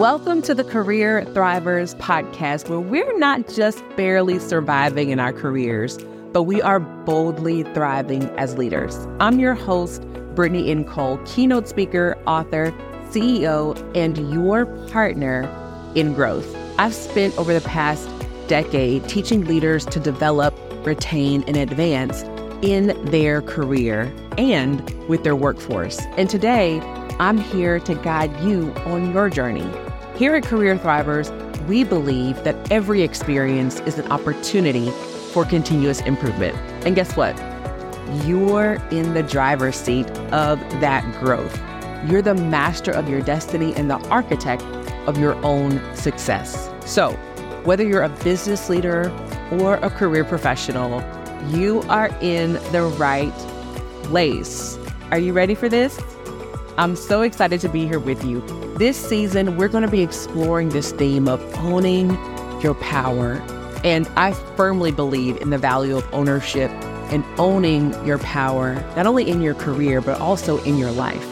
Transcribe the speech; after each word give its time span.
Welcome 0.00 0.40
to 0.42 0.54
the 0.54 0.64
Career 0.64 1.26
Thrivers 1.34 1.94
podcast, 1.96 2.70
where 2.70 2.80
we're 2.80 3.18
not 3.18 3.46
just 3.48 3.84
barely 3.98 4.38
surviving 4.38 5.10
in 5.10 5.20
our 5.20 5.30
careers, 5.30 5.98
but 6.32 6.44
we 6.44 6.62
are 6.62 6.80
boldly 6.80 7.64
thriving 7.74 8.22
as 8.38 8.56
leaders. 8.56 9.06
I'm 9.20 9.38
your 9.38 9.52
host, 9.52 10.00
Brittany 10.34 10.70
N. 10.70 10.84
Cole, 10.84 11.18
keynote 11.26 11.68
speaker, 11.68 12.16
author, 12.26 12.72
CEO, 13.10 13.76
and 13.94 14.16
your 14.32 14.64
partner 14.88 15.46
in 15.94 16.14
growth. 16.14 16.48
I've 16.78 16.94
spent 16.94 17.36
over 17.36 17.52
the 17.52 17.60
past 17.60 18.08
decade 18.48 19.06
teaching 19.06 19.44
leaders 19.44 19.84
to 19.84 20.00
develop, 20.00 20.54
retain, 20.86 21.44
and 21.46 21.58
advance 21.58 22.22
in 22.62 22.98
their 23.10 23.42
career 23.42 24.10
and 24.38 24.80
with 25.10 25.24
their 25.24 25.36
workforce. 25.36 26.00
And 26.16 26.30
today, 26.30 26.80
I'm 27.18 27.36
here 27.36 27.78
to 27.80 27.94
guide 27.96 28.34
you 28.40 28.72
on 28.86 29.12
your 29.12 29.28
journey. 29.28 29.70
Here 30.20 30.34
at 30.34 30.42
Career 30.42 30.76
Thrivers, 30.76 31.30
we 31.66 31.82
believe 31.82 32.44
that 32.44 32.70
every 32.70 33.00
experience 33.00 33.80
is 33.86 33.98
an 33.98 34.12
opportunity 34.12 34.90
for 35.32 35.46
continuous 35.46 36.02
improvement. 36.02 36.54
And 36.84 36.94
guess 36.94 37.16
what? 37.16 37.34
You're 38.26 38.74
in 38.90 39.14
the 39.14 39.22
driver's 39.22 39.76
seat 39.76 40.10
of 40.30 40.60
that 40.82 41.10
growth. 41.20 41.58
You're 42.06 42.20
the 42.20 42.34
master 42.34 42.90
of 42.90 43.08
your 43.08 43.22
destiny 43.22 43.74
and 43.76 43.90
the 43.90 43.96
architect 44.10 44.60
of 45.06 45.16
your 45.16 45.36
own 45.42 45.80
success. 45.96 46.68
So, 46.84 47.12
whether 47.64 47.82
you're 47.82 48.02
a 48.02 48.10
business 48.22 48.68
leader 48.68 49.10
or 49.50 49.76
a 49.76 49.88
career 49.88 50.26
professional, 50.26 51.02
you 51.48 51.80
are 51.88 52.10
in 52.20 52.52
the 52.72 52.82
right 52.98 53.32
place. 54.02 54.76
Are 55.12 55.18
you 55.18 55.32
ready 55.32 55.54
for 55.54 55.70
this? 55.70 55.98
I'm 56.76 56.94
so 56.94 57.22
excited 57.22 57.62
to 57.62 57.70
be 57.70 57.86
here 57.86 57.98
with 57.98 58.22
you. 58.22 58.69
This 58.80 58.96
season, 58.96 59.58
we're 59.58 59.68
going 59.68 59.84
to 59.84 59.90
be 59.90 60.00
exploring 60.00 60.70
this 60.70 60.92
theme 60.92 61.28
of 61.28 61.42
owning 61.58 62.08
your 62.62 62.72
power. 62.76 63.34
And 63.84 64.08
I 64.16 64.32
firmly 64.56 64.90
believe 64.90 65.36
in 65.36 65.50
the 65.50 65.58
value 65.58 65.98
of 65.98 66.08
ownership 66.14 66.70
and 67.12 67.22
owning 67.38 67.92
your 68.06 68.16
power, 68.20 68.76
not 68.96 69.06
only 69.06 69.28
in 69.28 69.42
your 69.42 69.52
career, 69.52 70.00
but 70.00 70.18
also 70.18 70.62
in 70.62 70.78
your 70.78 70.92
life. 70.92 71.28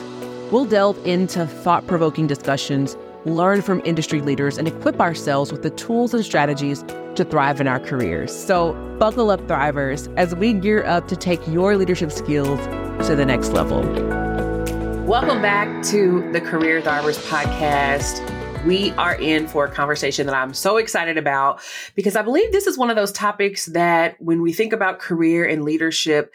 We'll 0.53 0.67
delve 0.67 0.99
into 1.07 1.47
thought 1.47 1.87
provoking 1.87 2.27
discussions, 2.27 2.99
learn 3.25 3.63
from 3.63 3.81
industry 3.83 4.21
leaders, 4.21 4.59
and 4.59 4.69
equip 4.69 5.01
ourselves 5.01 5.51
with 5.51 5.63
the 5.63 5.71
tools 5.71 6.13
and 6.13 6.23
strategies 6.23 6.85
to 7.15 7.25
thrive 7.25 7.63
in 7.63 7.67
our 7.67 7.81
careers. 7.81 8.31
So, 8.31 8.75
buckle 8.99 9.31
up, 9.31 9.41
thrivers, 9.47 10.15
as 10.19 10.35
we 10.35 10.53
gear 10.53 10.85
up 10.85 11.09
to 11.09 11.17
take 11.17 11.41
your 11.49 11.79
leadership 11.79 12.13
skills 12.13 12.61
to 13.07 13.17
the 13.17 13.25
next 13.25 13.53
level. 13.53 14.18
Welcome 15.09 15.41
back 15.41 15.83
to 15.85 16.31
the 16.33 16.41
Career 16.43 16.83
Thrivers 16.83 17.19
podcast. 17.31 18.23
We 18.67 18.91
are 18.93 19.15
in 19.15 19.49
for 19.49 19.65
a 19.65 19.71
conversation 19.71 20.27
that 20.27 20.35
I'm 20.35 20.53
so 20.53 20.77
excited 20.77 21.17
about 21.17 21.63
because 21.95 22.15
I 22.15 22.21
believe 22.21 22.53
this 22.53 22.67
is 22.67 22.77
one 22.77 22.91
of 22.91 22.97
those 22.97 23.11
topics 23.11 23.65
that 23.73 24.17
when 24.21 24.43
we 24.43 24.53
think 24.53 24.75
about 24.75 24.99
career 24.99 25.47
and 25.47 25.65
leadership, 25.65 26.35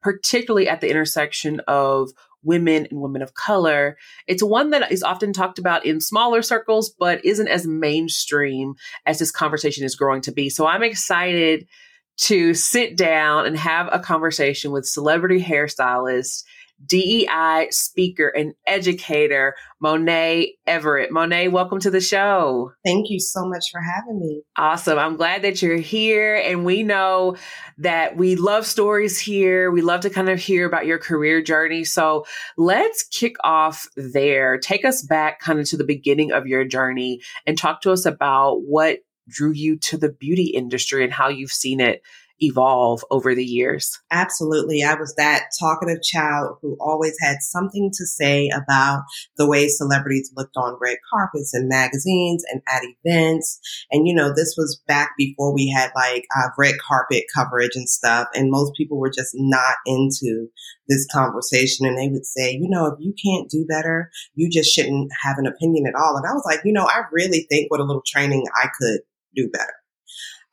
particularly 0.00 0.70
at 0.70 0.80
the 0.80 0.88
intersection 0.88 1.60
of 1.68 2.12
women 2.42 2.86
and 2.90 3.02
women 3.02 3.20
of 3.20 3.34
color. 3.34 3.98
It's 4.26 4.42
one 4.42 4.70
that 4.70 4.90
is 4.90 5.02
often 5.02 5.34
talked 5.34 5.58
about 5.58 5.84
in 5.84 6.00
smaller 6.00 6.40
circles, 6.40 6.94
but 6.98 7.22
isn't 7.26 7.48
as 7.48 7.66
mainstream 7.66 8.72
as 9.04 9.18
this 9.18 9.30
conversation 9.30 9.84
is 9.84 9.96
growing 9.96 10.22
to 10.22 10.32
be. 10.32 10.48
So 10.48 10.66
I'm 10.66 10.82
excited 10.82 11.68
to 12.16 12.54
sit 12.54 12.96
down 12.96 13.44
and 13.44 13.58
have 13.58 13.90
a 13.92 13.98
conversation 13.98 14.70
with 14.72 14.86
celebrity 14.86 15.42
hairstylist 15.42 16.44
DEI 16.84 17.68
speaker 17.70 18.28
and 18.28 18.54
educator, 18.66 19.54
Monaè 19.82 20.48
Everett. 20.66 21.10
Monaè, 21.10 21.50
welcome 21.50 21.80
to 21.80 21.90
the 21.90 22.00
show. 22.00 22.72
Thank 22.84 23.10
you 23.10 23.20
so 23.20 23.46
much 23.46 23.70
for 23.70 23.80
having 23.80 24.20
me. 24.20 24.42
Awesome. 24.56 24.98
I'm 24.98 25.16
glad 25.16 25.42
that 25.42 25.62
you're 25.62 25.76
here. 25.76 26.36
And 26.36 26.64
we 26.64 26.82
know 26.82 27.36
that 27.78 28.16
we 28.16 28.36
love 28.36 28.66
stories 28.66 29.18
here. 29.18 29.70
We 29.70 29.82
love 29.82 30.00
to 30.02 30.10
kind 30.10 30.28
of 30.28 30.38
hear 30.38 30.66
about 30.66 30.86
your 30.86 30.98
career 30.98 31.42
journey. 31.42 31.84
So 31.84 32.26
let's 32.56 33.02
kick 33.04 33.36
off 33.42 33.88
there. 33.96 34.58
Take 34.58 34.84
us 34.84 35.02
back 35.02 35.40
kind 35.40 35.60
of 35.60 35.68
to 35.70 35.76
the 35.76 35.84
beginning 35.84 36.32
of 36.32 36.46
your 36.46 36.64
journey 36.64 37.20
and 37.46 37.56
talk 37.56 37.82
to 37.82 37.92
us 37.92 38.04
about 38.04 38.62
what 38.62 38.98
drew 39.28 39.52
you 39.52 39.78
to 39.78 39.96
the 39.96 40.12
beauty 40.12 40.46
industry 40.48 41.02
and 41.02 41.12
how 41.12 41.28
you've 41.28 41.50
seen 41.52 41.80
it 41.80 42.02
evolve 42.40 43.04
over 43.10 43.34
the 43.34 43.44
years? 43.44 43.98
Absolutely. 44.10 44.82
I 44.82 44.94
was 44.94 45.14
that 45.16 45.44
talkative 45.58 46.02
child 46.02 46.58
who 46.60 46.76
always 46.80 47.16
had 47.20 47.36
something 47.40 47.90
to 47.94 48.06
say 48.06 48.50
about 48.54 49.02
the 49.36 49.48
way 49.48 49.68
celebrities 49.68 50.32
looked 50.36 50.56
on 50.56 50.78
red 50.80 50.98
carpets 51.12 51.54
and 51.54 51.68
magazines 51.68 52.44
and 52.50 52.62
at 52.68 52.82
events. 53.04 53.60
And, 53.90 54.06
you 54.06 54.14
know, 54.14 54.32
this 54.34 54.54
was 54.56 54.80
back 54.86 55.12
before 55.16 55.54
we 55.54 55.68
had 55.68 55.90
like 55.94 56.26
uh, 56.36 56.48
red 56.58 56.76
carpet 56.86 57.24
coverage 57.34 57.72
and 57.74 57.88
stuff. 57.88 58.28
And 58.34 58.50
most 58.50 58.74
people 58.74 58.98
were 58.98 59.10
just 59.10 59.32
not 59.34 59.76
into 59.86 60.48
this 60.88 61.06
conversation 61.12 61.86
and 61.86 61.96
they 61.96 62.08
would 62.08 62.26
say, 62.26 62.52
you 62.52 62.68
know, 62.68 62.86
if 62.86 62.94
you 62.98 63.14
can't 63.24 63.50
do 63.50 63.64
better, 63.66 64.10
you 64.34 64.50
just 64.50 64.74
shouldn't 64.74 65.10
have 65.22 65.38
an 65.38 65.46
opinion 65.46 65.86
at 65.86 65.94
all. 65.94 66.16
And 66.16 66.26
I 66.26 66.32
was 66.32 66.44
like, 66.44 66.60
you 66.64 66.72
know, 66.72 66.86
I 66.86 67.02
really 67.12 67.46
think 67.48 67.68
with 67.70 67.80
a 67.80 67.84
little 67.84 68.02
training, 68.06 68.44
I 68.54 68.68
could 68.78 69.00
do 69.34 69.48
better. 69.50 69.72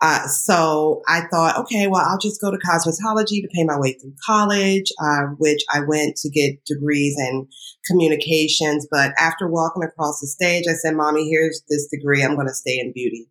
Uh, 0.01 0.27
so 0.27 1.03
I 1.07 1.21
thought, 1.31 1.57
okay, 1.59 1.87
well, 1.87 2.03
I'll 2.03 2.17
just 2.17 2.41
go 2.41 2.49
to 2.49 2.57
cosmetology 2.57 3.41
to 3.41 3.49
pay 3.53 3.63
my 3.63 3.77
way 3.79 3.93
through 3.93 4.13
college, 4.25 4.91
uh, 4.99 5.27
which 5.37 5.61
I 5.71 5.81
went 5.87 6.15
to 6.17 6.29
get 6.29 6.65
degrees 6.65 7.15
in 7.19 7.47
communications. 7.85 8.87
But 8.89 9.13
after 9.19 9.47
walking 9.47 9.83
across 9.83 10.19
the 10.19 10.27
stage, 10.27 10.65
I 10.67 10.73
said, 10.73 10.95
mommy, 10.95 11.29
here's 11.29 11.61
this 11.69 11.87
degree. 11.87 12.23
I'm 12.23 12.35
going 12.35 12.47
to 12.47 12.53
stay 12.53 12.79
in 12.79 12.91
beauty 12.93 13.30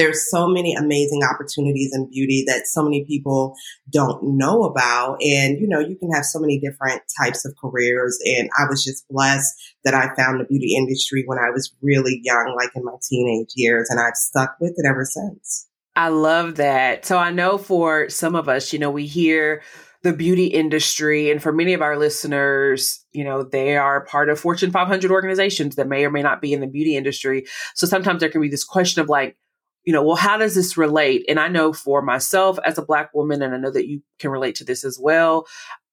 there's 0.00 0.30
so 0.30 0.48
many 0.48 0.74
amazing 0.74 1.20
opportunities 1.22 1.90
in 1.94 2.08
beauty 2.08 2.42
that 2.46 2.66
so 2.66 2.82
many 2.82 3.04
people 3.04 3.54
don't 3.92 4.38
know 4.38 4.64
about. 4.64 5.18
And, 5.20 5.60
you 5.60 5.68
know, 5.68 5.78
you 5.78 5.94
can 5.96 6.10
have 6.12 6.24
so 6.24 6.38
many 6.38 6.58
different 6.58 7.02
types 7.22 7.44
of 7.44 7.54
careers. 7.60 8.18
And 8.24 8.48
I 8.58 8.64
was 8.70 8.82
just 8.82 9.06
blessed 9.10 9.52
that 9.84 9.92
I 9.92 10.14
found 10.14 10.40
the 10.40 10.44
beauty 10.44 10.74
industry 10.74 11.22
when 11.26 11.38
I 11.38 11.50
was 11.50 11.70
really 11.82 12.18
young, 12.24 12.56
like 12.56 12.70
in 12.74 12.82
my 12.82 12.94
teenage 13.06 13.50
years. 13.56 13.88
And 13.90 14.00
I've 14.00 14.16
stuck 14.16 14.56
with 14.58 14.72
it 14.76 14.88
ever 14.88 15.04
since. 15.04 15.66
I 15.94 16.08
love 16.08 16.54
that. 16.56 17.04
So 17.04 17.18
I 17.18 17.30
know 17.30 17.58
for 17.58 18.08
some 18.08 18.34
of 18.34 18.48
us, 18.48 18.72
you 18.72 18.78
know, 18.78 18.90
we 18.90 19.06
hear 19.06 19.60
the 20.02 20.14
beauty 20.14 20.46
industry. 20.46 21.30
And 21.30 21.42
for 21.42 21.52
many 21.52 21.74
of 21.74 21.82
our 21.82 21.98
listeners, 21.98 23.04
you 23.12 23.22
know, 23.22 23.42
they 23.42 23.76
are 23.76 24.06
part 24.06 24.30
of 24.30 24.40
Fortune 24.40 24.70
500 24.70 25.10
organizations 25.10 25.76
that 25.76 25.88
may 25.88 26.06
or 26.06 26.10
may 26.10 26.22
not 26.22 26.40
be 26.40 26.54
in 26.54 26.60
the 26.60 26.66
beauty 26.66 26.96
industry. 26.96 27.44
So 27.74 27.86
sometimes 27.86 28.20
there 28.20 28.30
can 28.30 28.40
be 28.40 28.48
this 28.48 28.64
question 28.64 29.02
of 29.02 29.10
like, 29.10 29.36
you 29.84 29.92
know, 29.92 30.02
well, 30.02 30.16
how 30.16 30.36
does 30.36 30.54
this 30.54 30.76
relate? 30.76 31.24
And 31.28 31.40
I 31.40 31.48
know 31.48 31.72
for 31.72 32.02
myself 32.02 32.58
as 32.64 32.78
a 32.78 32.82
Black 32.82 33.14
woman, 33.14 33.42
and 33.42 33.54
I 33.54 33.58
know 33.58 33.70
that 33.70 33.88
you 33.88 34.02
can 34.18 34.30
relate 34.30 34.56
to 34.56 34.64
this 34.64 34.84
as 34.84 34.98
well. 35.00 35.46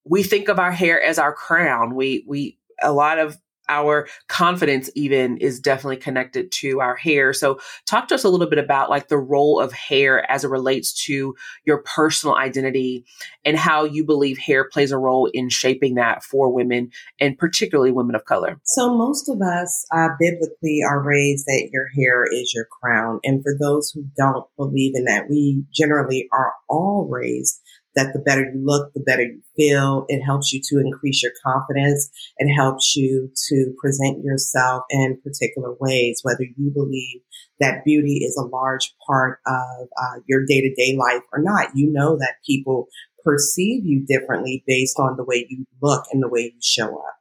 We 0.06 0.24
think 0.24 0.50
of 0.50 0.60
our 0.60 0.72
hair 0.72 1.02
as 1.02 1.18
our 1.18 1.34
crown. 1.34 1.96
We, 1.96 2.26
we, 2.28 2.58
a 2.82 2.92
lot 2.92 3.20
of 3.20 3.38
our 3.70 4.08
confidence 4.28 4.90
even 4.96 5.38
is 5.38 5.60
definitely 5.60 5.98
connected 5.98 6.52
to 6.52 6.80
our 6.80 6.96
hair. 6.96 7.34
So 7.34 7.60
talk 7.86 8.08
to 8.10 8.16
us 8.16 8.24
a 8.24 8.30
little 8.30 8.50
bit 8.50 8.60
about 8.60 8.90
like 8.90 9.08
the 9.08 9.18
role 9.18 9.60
of 9.60 9.74
hair 9.74 10.30
as 10.32 10.44
it 10.44 10.50
relates 10.50 10.94
to 11.06 11.36
your 11.66 11.80
personal 11.84 12.36
identity 12.36 13.06
and 13.46 13.58
how 13.58 13.84
you 13.84 14.06
believe 14.06 14.38
hair 14.38 14.68
plays 14.70 14.92
a 14.92 14.98
role 14.98 15.30
in 15.34 15.50
shaping 15.50 15.96
that 15.96 16.24
for 16.24 16.52
women 16.52 16.92
and 17.20 17.38
particularly 17.38 17.92
women 17.92 18.16
of 18.16 18.26
color. 18.26 18.60
So 18.66 18.96
most 18.96 19.30
of 19.30 19.42
us 19.42 19.86
uh, 19.92 20.10
biblically 20.20 20.82
are 20.88 21.02
raised 21.02 21.46
that 21.46 21.70
your 21.72 21.88
hair 21.96 22.26
is 22.26 22.54
your 22.54 22.66
crown. 22.66 23.20
And 23.24 23.44
for 23.44 23.54
those 23.60 23.92
who 23.92 24.06
don't 24.18 24.46
believe 24.56 24.94
in 24.96 25.06
that, 25.06 25.30
we 25.30 25.64
generally 25.74 26.28
are 26.32 26.54
all 26.70 27.08
raised 27.10 27.62
that 27.98 28.14
the 28.14 28.20
better 28.20 28.42
you 28.42 28.62
look, 28.64 28.94
the 28.94 29.02
better 29.02 29.24
you 29.24 29.42
feel. 29.56 30.06
It 30.08 30.22
helps 30.22 30.54
you 30.54 30.62
to 30.70 30.80
increase 30.80 31.24
your 31.24 31.32
confidence. 31.44 32.10
It 32.38 32.54
helps 32.54 32.96
you 32.96 33.32
to 33.50 33.74
present 33.82 34.24
yourself 34.24 34.84
in 34.92 35.20
particular 35.24 35.74
ways, 35.80 36.20
whether 36.22 36.44
you 36.44 36.70
believe 36.70 37.22
that 37.60 37.84
beauty 37.84 38.24
is 38.24 38.38
a 38.38 38.48
large 38.48 38.94
part 39.06 39.40
of 39.48 39.88
uh, 39.98 40.20
your 40.28 40.46
day 40.46 40.62
to 40.62 40.74
day 40.76 40.96
life 40.96 41.24
or 41.34 41.42
not. 41.42 41.70
You 41.74 41.92
know 41.92 42.16
that 42.18 42.36
people 42.46 42.88
perceive 43.26 43.84
you 43.84 44.06
differently 44.08 44.64
based 44.68 45.00
on 45.00 45.18
the 45.18 45.24
way 45.24 45.48
you 45.50 45.66
look 45.82 46.06
and 46.14 46.22
the 46.22 46.30
way 46.30 46.54
you 46.54 46.60
show 46.62 47.00
up. 47.00 47.16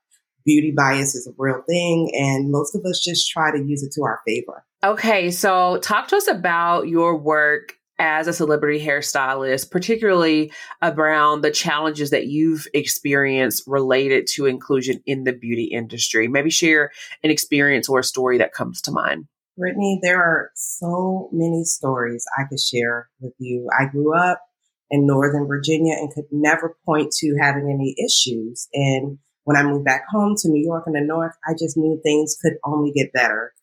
Beauty 0.44 0.72
bias 0.76 1.14
is 1.14 1.26
a 1.26 1.34
real 1.38 1.62
thing, 1.66 2.12
and 2.14 2.52
most 2.52 2.76
of 2.76 2.84
us 2.84 3.02
just 3.02 3.28
try 3.30 3.50
to 3.50 3.64
use 3.64 3.82
it 3.82 3.92
to 3.94 4.02
our 4.02 4.20
favor. 4.24 4.64
Okay, 4.84 5.30
so 5.30 5.78
talk 5.78 6.06
to 6.08 6.16
us 6.16 6.28
about 6.28 6.86
your 6.86 7.16
work 7.16 7.72
as 7.98 8.26
a 8.26 8.32
celebrity 8.32 8.84
hairstylist, 8.84 9.70
particularly 9.70 10.52
around 10.82 11.40
the 11.40 11.50
challenges 11.50 12.10
that 12.10 12.26
you've 12.26 12.66
experienced 12.74 13.62
related 13.66 14.26
to 14.26 14.46
inclusion 14.46 15.02
in 15.06 15.24
the 15.24 15.32
beauty 15.32 15.64
industry. 15.64 16.28
Maybe 16.28 16.50
share 16.50 16.90
an 17.22 17.30
experience 17.30 17.88
or 17.88 18.00
a 18.00 18.04
story 18.04 18.38
that 18.38 18.52
comes 18.52 18.82
to 18.82 18.92
mind. 18.92 19.26
Brittany, 19.56 19.98
there 20.02 20.22
are 20.22 20.50
so 20.54 21.30
many 21.32 21.64
stories 21.64 22.26
I 22.38 22.42
could 22.44 22.60
share 22.60 23.08
with 23.20 23.32
you. 23.38 23.68
I 23.78 23.86
grew 23.86 24.14
up 24.14 24.42
in 24.90 25.06
Northern 25.06 25.46
Virginia 25.46 25.94
and 25.94 26.12
could 26.12 26.26
never 26.30 26.76
point 26.84 27.12
to 27.20 27.36
having 27.40 27.70
any 27.72 27.94
issues. 28.04 28.68
And 28.74 29.18
when 29.44 29.56
I 29.56 29.62
moved 29.62 29.84
back 29.84 30.04
home 30.10 30.34
to 30.38 30.48
New 30.48 30.62
York 30.62 30.84
in 30.86 30.92
the 30.92 31.00
North, 31.00 31.34
I 31.46 31.52
just 31.58 31.76
knew 31.76 31.98
things 32.02 32.36
could 32.40 32.54
only 32.64 32.92
get 32.92 33.12
better. 33.12 33.54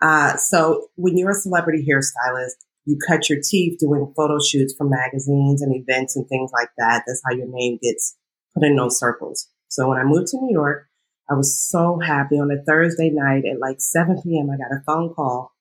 Uh, 0.00 0.36
so 0.36 0.88
when 0.94 1.16
you're 1.16 1.30
a 1.30 1.34
celebrity 1.34 1.84
hairstylist, 1.90 2.52
you 2.86 2.96
cut 3.06 3.28
your 3.28 3.40
teeth 3.42 3.78
doing 3.78 4.12
photo 4.16 4.38
shoots 4.38 4.74
for 4.76 4.88
magazines 4.88 5.60
and 5.60 5.74
events 5.74 6.16
and 6.16 6.26
things 6.28 6.50
like 6.52 6.70
that. 6.78 7.02
That's 7.06 7.20
how 7.28 7.36
your 7.36 7.48
name 7.48 7.78
gets 7.82 8.16
put 8.54 8.64
in 8.64 8.76
those 8.76 8.98
circles. 8.98 9.48
So 9.68 9.88
when 9.88 9.98
I 9.98 10.04
moved 10.04 10.28
to 10.28 10.38
New 10.38 10.52
York, 10.52 10.88
I 11.28 11.34
was 11.34 11.60
so 11.60 11.98
happy 11.98 12.36
on 12.36 12.50
a 12.52 12.62
Thursday 12.62 13.10
night 13.10 13.42
at 13.44 13.58
like 13.58 13.80
7 13.80 14.22
p.m. 14.22 14.48
I 14.50 14.56
got 14.56 14.76
a 14.76 14.82
phone 14.86 15.12
call 15.12 15.52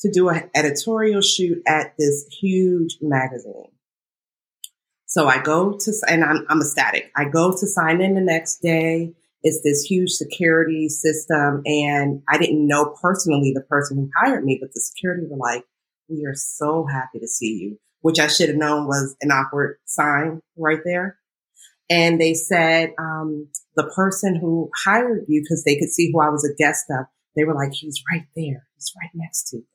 to 0.00 0.10
do 0.10 0.28
an 0.28 0.50
editorial 0.54 1.22
shoot 1.22 1.62
at 1.66 1.94
this 1.98 2.26
huge 2.40 2.98
magazine. 3.00 3.70
So 5.06 5.26
I 5.26 5.40
go 5.40 5.78
to, 5.80 5.92
and 6.08 6.22
I'm, 6.22 6.44
I'm 6.50 6.60
ecstatic. 6.60 7.10
I 7.16 7.24
go 7.24 7.52
to 7.52 7.66
sign 7.66 8.02
in 8.02 8.14
the 8.14 8.20
next 8.20 8.58
day. 8.58 9.14
It's 9.42 9.62
this 9.62 9.82
huge 9.82 10.10
security 10.10 10.90
system. 10.90 11.62
And 11.64 12.22
I 12.28 12.36
didn't 12.36 12.66
know 12.66 12.94
personally 13.00 13.52
the 13.54 13.62
person 13.62 13.96
who 13.96 14.10
hired 14.14 14.44
me, 14.44 14.58
but 14.60 14.74
the 14.74 14.80
security 14.80 15.26
were 15.26 15.38
like, 15.38 15.64
we 16.08 16.24
are 16.26 16.34
so 16.34 16.86
happy 16.86 17.18
to 17.18 17.28
see 17.28 17.58
you, 17.60 17.78
which 18.00 18.18
I 18.18 18.26
should 18.26 18.48
have 18.48 18.58
known 18.58 18.86
was 18.86 19.16
an 19.20 19.30
awkward 19.30 19.78
sign 19.84 20.40
right 20.56 20.80
there. 20.84 21.18
And 21.88 22.20
they 22.20 22.34
said, 22.34 22.94
um, 22.98 23.48
the 23.76 23.90
person 23.94 24.36
who 24.36 24.70
hired 24.84 25.24
you, 25.28 25.42
because 25.42 25.62
they 25.64 25.76
could 25.76 25.90
see 25.90 26.10
who 26.12 26.20
I 26.20 26.30
was 26.30 26.44
a 26.44 26.54
guest 26.56 26.84
of, 26.90 27.06
they 27.36 27.44
were 27.44 27.54
like, 27.54 27.72
he's 27.72 28.02
right 28.12 28.26
there. 28.34 28.66
He's 28.74 28.92
right 29.00 29.10
next 29.14 29.50
to 29.50 29.58
you. 29.58 29.66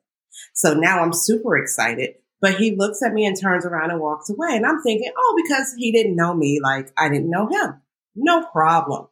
So 0.53 0.73
now 0.73 1.01
I'm 1.01 1.13
super 1.13 1.57
excited. 1.57 2.15
But 2.41 2.55
he 2.55 2.75
looks 2.75 3.03
at 3.03 3.13
me 3.13 3.25
and 3.25 3.39
turns 3.39 3.65
around 3.65 3.91
and 3.91 3.99
walks 3.99 4.29
away. 4.29 4.55
And 4.55 4.65
I'm 4.65 4.81
thinking, 4.81 5.11
oh, 5.15 5.41
because 5.45 5.75
he 5.77 5.91
didn't 5.91 6.15
know 6.15 6.33
me 6.33 6.59
like 6.61 6.91
I 6.97 7.07
didn't 7.07 7.29
know 7.29 7.47
him. 7.47 7.81
No 8.15 8.43
problem. 8.51 9.07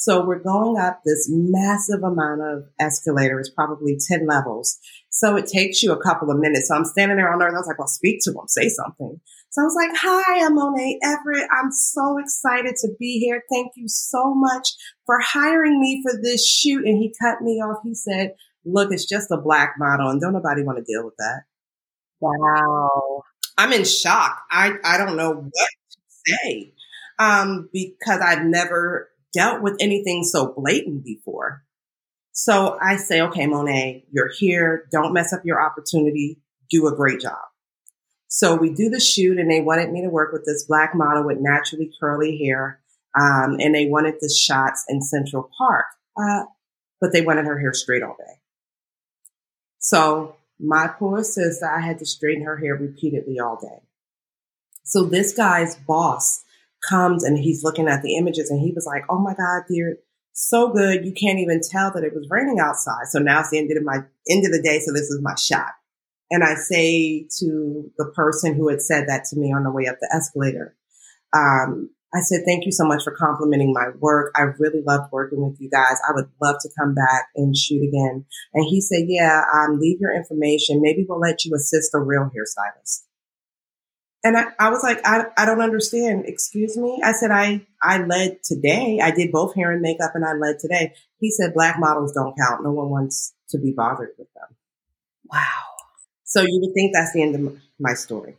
So 0.00 0.24
we're 0.24 0.38
going 0.38 0.78
up 0.78 1.02
this 1.04 1.28
massive 1.30 2.02
amount 2.02 2.40
of 2.40 2.64
escalators, 2.80 3.52
probably 3.54 3.98
10 4.08 4.26
levels. 4.26 4.78
So 5.10 5.36
it 5.36 5.46
takes 5.46 5.82
you 5.82 5.92
a 5.92 6.02
couple 6.02 6.30
of 6.30 6.38
minutes. 6.38 6.68
So 6.68 6.74
I'm 6.74 6.86
standing 6.86 7.18
there 7.18 7.30
on 7.30 7.38
there 7.38 7.48
and 7.48 7.54
I 7.54 7.60
was 7.60 7.66
like, 7.66 7.78
well, 7.78 7.86
speak 7.86 8.20
to 8.22 8.30
him, 8.30 8.48
say 8.48 8.70
something. 8.70 9.20
So 9.50 9.60
I 9.60 9.64
was 9.64 9.76
like, 9.76 9.90
hi, 9.94 10.46
I'm 10.46 10.56
Monaè 10.56 10.94
Everett. 11.02 11.46
I'm 11.52 11.70
so 11.70 12.16
excited 12.16 12.76
to 12.76 12.88
be 12.98 13.18
here. 13.18 13.42
Thank 13.52 13.72
you 13.76 13.88
so 13.88 14.32
much 14.34 14.68
for 15.04 15.18
hiring 15.20 15.78
me 15.78 16.02
for 16.02 16.18
this 16.22 16.48
shoot. 16.48 16.86
And 16.86 16.96
he 16.96 17.14
cut 17.20 17.42
me 17.42 17.60
off. 17.60 17.82
He 17.84 17.94
said, 17.94 18.36
look, 18.64 18.94
it's 18.94 19.04
just 19.04 19.30
a 19.30 19.36
black 19.36 19.74
model 19.78 20.08
and 20.08 20.18
don't 20.18 20.32
nobody 20.32 20.62
want 20.62 20.78
to 20.78 20.84
deal 20.90 21.04
with 21.04 21.16
that. 21.18 21.42
Wow. 22.20 23.24
I'm 23.58 23.74
in 23.74 23.84
shock. 23.84 24.44
I, 24.50 24.76
I 24.82 24.96
don't 24.96 25.18
know 25.18 25.32
what 25.32 25.52
to 25.52 25.98
say 26.26 26.72
um, 27.18 27.68
because 27.70 28.20
I've 28.22 28.44
never 28.44 29.09
dealt 29.32 29.62
with 29.62 29.76
anything 29.80 30.24
so 30.24 30.52
blatant 30.56 31.04
before. 31.04 31.62
So 32.32 32.78
I 32.80 32.96
say, 32.96 33.20
okay, 33.22 33.46
Monaè, 33.46 34.04
you're 34.10 34.30
here. 34.38 34.88
Don't 34.90 35.12
mess 35.12 35.32
up 35.32 35.42
your 35.44 35.60
opportunity. 35.62 36.38
Do 36.70 36.86
a 36.86 36.94
great 36.94 37.20
job. 37.20 37.38
So 38.28 38.54
we 38.54 38.72
do 38.72 38.88
the 38.88 39.00
shoot 39.00 39.38
and 39.38 39.50
they 39.50 39.60
wanted 39.60 39.90
me 39.90 40.02
to 40.02 40.08
work 40.08 40.32
with 40.32 40.44
this 40.44 40.64
black 40.64 40.94
model 40.94 41.24
with 41.24 41.38
naturally 41.40 41.90
curly 42.00 42.38
hair. 42.38 42.80
Um, 43.18 43.56
and 43.58 43.74
they 43.74 43.86
wanted 43.86 44.14
the 44.20 44.28
shots 44.28 44.84
in 44.88 45.02
Central 45.02 45.50
Park. 45.58 45.86
Uh, 46.16 46.44
but 47.00 47.12
they 47.12 47.22
wanted 47.22 47.46
her 47.46 47.58
hair 47.58 47.74
straight 47.74 48.02
all 48.02 48.16
day. 48.16 48.40
So 49.78 50.36
my 50.60 50.86
poor 50.86 51.24
sister, 51.24 51.66
I 51.66 51.80
had 51.80 51.98
to 51.98 52.06
straighten 52.06 52.44
her 52.44 52.58
hair 52.58 52.74
repeatedly 52.74 53.40
all 53.40 53.58
day. 53.60 53.82
So 54.84 55.04
this 55.04 55.32
guy's 55.34 55.76
boss 55.76 56.44
comes 56.88 57.24
and 57.24 57.38
he's 57.38 57.62
looking 57.64 57.88
at 57.88 58.02
the 58.02 58.16
images 58.16 58.50
and 58.50 58.60
he 58.60 58.72
was 58.72 58.86
like, 58.86 59.04
Oh 59.08 59.18
my 59.18 59.34
God, 59.34 59.62
dear, 59.68 59.98
so 60.32 60.72
good. 60.72 61.04
You 61.04 61.12
can't 61.12 61.38
even 61.38 61.60
tell 61.62 61.92
that 61.92 62.04
it 62.04 62.14
was 62.14 62.28
raining 62.30 62.60
outside. 62.60 63.06
So 63.10 63.18
now 63.18 63.40
it's 63.40 63.50
the 63.50 63.58
end 63.58 63.70
of 63.76 63.84
my 63.84 63.98
end 64.28 64.46
of 64.46 64.52
the 64.52 64.62
day. 64.62 64.80
So 64.80 64.92
this 64.92 65.10
is 65.10 65.20
my 65.22 65.34
shot. 65.34 65.72
And 66.30 66.44
I 66.44 66.54
say 66.54 67.26
to 67.40 67.90
the 67.98 68.12
person 68.14 68.54
who 68.54 68.68
had 68.68 68.80
said 68.80 69.08
that 69.08 69.24
to 69.26 69.36
me 69.36 69.52
on 69.52 69.64
the 69.64 69.72
way 69.72 69.86
up 69.86 69.96
the 70.00 70.10
escalator, 70.14 70.76
um, 71.34 71.90
I 72.12 72.20
said, 72.20 72.40
thank 72.44 72.66
you 72.66 72.72
so 72.72 72.84
much 72.84 73.04
for 73.04 73.14
complimenting 73.14 73.72
my 73.72 73.90
work. 73.98 74.32
I 74.34 74.42
really 74.58 74.82
loved 74.84 75.12
working 75.12 75.42
with 75.42 75.60
you 75.60 75.70
guys. 75.70 75.98
I 76.08 76.12
would 76.12 76.28
love 76.42 76.56
to 76.62 76.68
come 76.78 76.92
back 76.94 77.28
and 77.36 77.56
shoot 77.56 77.82
again. 77.86 78.24
And 78.52 78.64
he 78.64 78.80
said, 78.80 79.04
yeah, 79.06 79.42
um, 79.54 79.78
leave 79.78 80.00
your 80.00 80.14
information. 80.14 80.82
Maybe 80.82 81.06
we'll 81.08 81.20
let 81.20 81.44
you 81.44 81.54
assist 81.54 81.94
a 81.94 82.00
real 82.00 82.30
hairstylist. 82.34 83.04
And 84.22 84.36
I, 84.36 84.46
I 84.58 84.70
was 84.70 84.82
like, 84.82 85.00
I, 85.04 85.24
I 85.36 85.46
don't 85.46 85.62
understand. 85.62 86.26
Excuse 86.26 86.76
me. 86.76 87.00
I 87.02 87.12
said, 87.12 87.30
I, 87.30 87.66
I 87.82 88.04
led 88.04 88.42
today. 88.44 89.00
I 89.02 89.10
did 89.10 89.32
both 89.32 89.54
hair 89.54 89.72
and 89.72 89.80
makeup 89.80 90.12
and 90.14 90.24
I 90.24 90.32
led 90.34 90.58
today. 90.58 90.92
He 91.18 91.30
said, 91.30 91.54
black 91.54 91.78
models 91.78 92.12
don't 92.12 92.36
count. 92.36 92.62
No 92.62 92.70
one 92.72 92.90
wants 92.90 93.34
to 93.50 93.58
be 93.58 93.72
bothered 93.72 94.10
with 94.18 94.28
them. 94.34 94.56
Wow. 95.32 95.62
So 96.24 96.42
you 96.42 96.60
would 96.62 96.74
think 96.74 96.92
that's 96.92 97.12
the 97.12 97.22
end 97.22 97.34
of 97.34 97.58
my 97.78 97.94
story. 97.94 98.36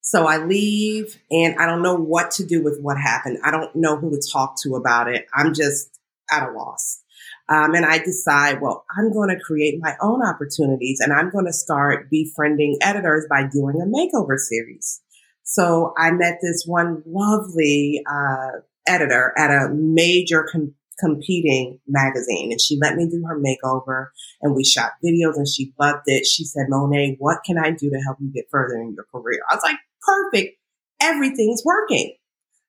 So 0.00 0.26
I 0.26 0.38
leave 0.38 1.18
and 1.30 1.56
I 1.58 1.66
don't 1.66 1.82
know 1.82 1.94
what 1.94 2.30
to 2.32 2.46
do 2.46 2.62
with 2.62 2.80
what 2.80 2.96
happened. 2.98 3.38
I 3.44 3.50
don't 3.50 3.74
know 3.76 3.96
who 3.96 4.10
to 4.10 4.28
talk 4.32 4.56
to 4.62 4.74
about 4.74 5.08
it. 5.08 5.26
I'm 5.34 5.52
just 5.52 5.90
at 6.30 6.48
a 6.48 6.52
loss. 6.52 7.02
Um, 7.48 7.74
and 7.74 7.86
I 7.86 7.98
decide, 7.98 8.60
well, 8.60 8.84
I'm 8.96 9.12
going 9.12 9.30
to 9.30 9.42
create 9.42 9.78
my 9.80 9.94
own 10.02 10.22
opportunities 10.22 11.00
and 11.00 11.12
I'm 11.12 11.30
going 11.30 11.46
to 11.46 11.52
start 11.52 12.10
befriending 12.10 12.78
editors 12.82 13.26
by 13.30 13.44
doing 13.50 13.80
a 13.80 13.86
makeover 13.86 14.36
series. 14.36 15.00
So 15.44 15.94
I 15.96 16.10
met 16.10 16.40
this 16.42 16.64
one 16.66 17.02
lovely 17.06 18.02
uh, 18.06 18.60
editor 18.86 19.32
at 19.38 19.50
a 19.50 19.70
major 19.72 20.46
com- 20.52 20.74
competing 20.98 21.80
magazine 21.86 22.50
and 22.50 22.60
she 22.60 22.76
let 22.82 22.96
me 22.96 23.08
do 23.08 23.24
her 23.26 23.40
makeover 23.40 24.08
and 24.42 24.54
we 24.54 24.62
shot 24.62 24.92
videos 25.02 25.36
and 25.36 25.48
she 25.48 25.72
loved 25.78 26.02
it. 26.06 26.26
She 26.26 26.44
said, 26.44 26.66
Monaè, 26.70 27.16
what 27.18 27.38
can 27.46 27.56
I 27.56 27.70
do 27.70 27.88
to 27.88 28.00
help 28.04 28.18
you 28.20 28.30
get 28.30 28.50
further 28.50 28.74
in 28.74 28.94
your 28.94 29.06
career? 29.10 29.40
I 29.50 29.54
was 29.54 29.62
like, 29.62 29.78
perfect. 30.02 30.58
Everything's 31.00 31.62
working. 31.64 32.17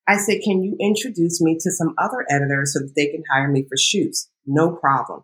I 0.10 0.18
said, 0.18 0.42
can 0.44 0.64
you 0.64 0.76
introduce 0.80 1.40
me 1.40 1.60
to 1.60 1.72
some 1.72 1.94
other 2.00 2.26
editors 2.32 2.74
so 2.74 2.80
that 2.80 2.96
they 2.96 3.10
can 3.10 3.24
hire 3.32 3.48
me 3.48 3.62
for 3.70 3.78
shoots? 3.78 4.32
No 4.44 4.72
problem. 4.72 5.22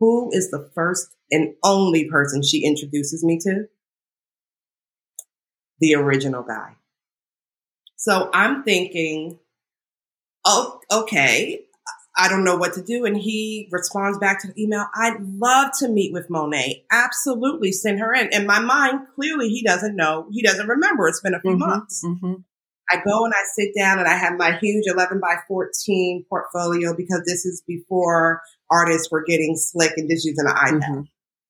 Who 0.00 0.30
is 0.32 0.50
the 0.50 0.70
first 0.74 1.14
and 1.30 1.52
only 1.62 2.08
person 2.08 2.42
she 2.42 2.64
introduces 2.64 3.22
me 3.22 3.38
to? 3.40 3.66
The 5.80 5.96
original 5.96 6.42
guy. 6.42 6.76
So 7.96 8.30
I'm 8.32 8.62
thinking, 8.62 9.38
oh, 10.46 10.80
okay, 10.90 11.66
I 12.16 12.30
don't 12.30 12.44
know 12.44 12.56
what 12.56 12.72
to 12.74 12.82
do. 12.82 13.04
And 13.04 13.18
he 13.18 13.68
responds 13.70 14.16
back 14.16 14.40
to 14.40 14.48
the 14.48 14.62
email. 14.62 14.86
I'd 14.94 15.20
love 15.20 15.72
to 15.80 15.88
meet 15.88 16.14
with 16.14 16.30
Monaè. 16.30 16.84
Absolutely 16.90 17.70
send 17.70 18.00
her 18.00 18.14
in. 18.14 18.30
In 18.32 18.46
my 18.46 18.60
mind, 18.60 19.08
clearly 19.14 19.50
he 19.50 19.62
doesn't 19.62 19.94
know. 19.94 20.26
He 20.30 20.42
doesn't 20.42 20.68
remember. 20.68 21.06
It's 21.06 21.20
been 21.20 21.34
a 21.34 21.40
few 21.40 21.50
mm-hmm, 21.50 21.68
months. 21.68 22.02
Mm-hmm. 22.02 22.32
I 22.92 23.02
go 23.04 23.24
and 23.24 23.32
I 23.32 23.42
sit 23.54 23.70
down 23.76 23.98
and 23.98 24.08
I 24.08 24.14
have 24.14 24.36
my 24.36 24.58
huge 24.58 24.84
11 24.86 25.20
by 25.20 25.36
14 25.48 26.26
portfolio 26.28 26.94
because 26.96 27.22
this 27.26 27.44
is 27.44 27.62
before 27.66 28.42
artists 28.70 29.10
were 29.10 29.24
getting 29.24 29.54
slick 29.56 29.92
and 29.96 30.10
just 30.10 30.24
using 30.24 30.46
an 30.46 30.54
iPad. 30.54 30.82
Mm-hmm. 30.82 31.00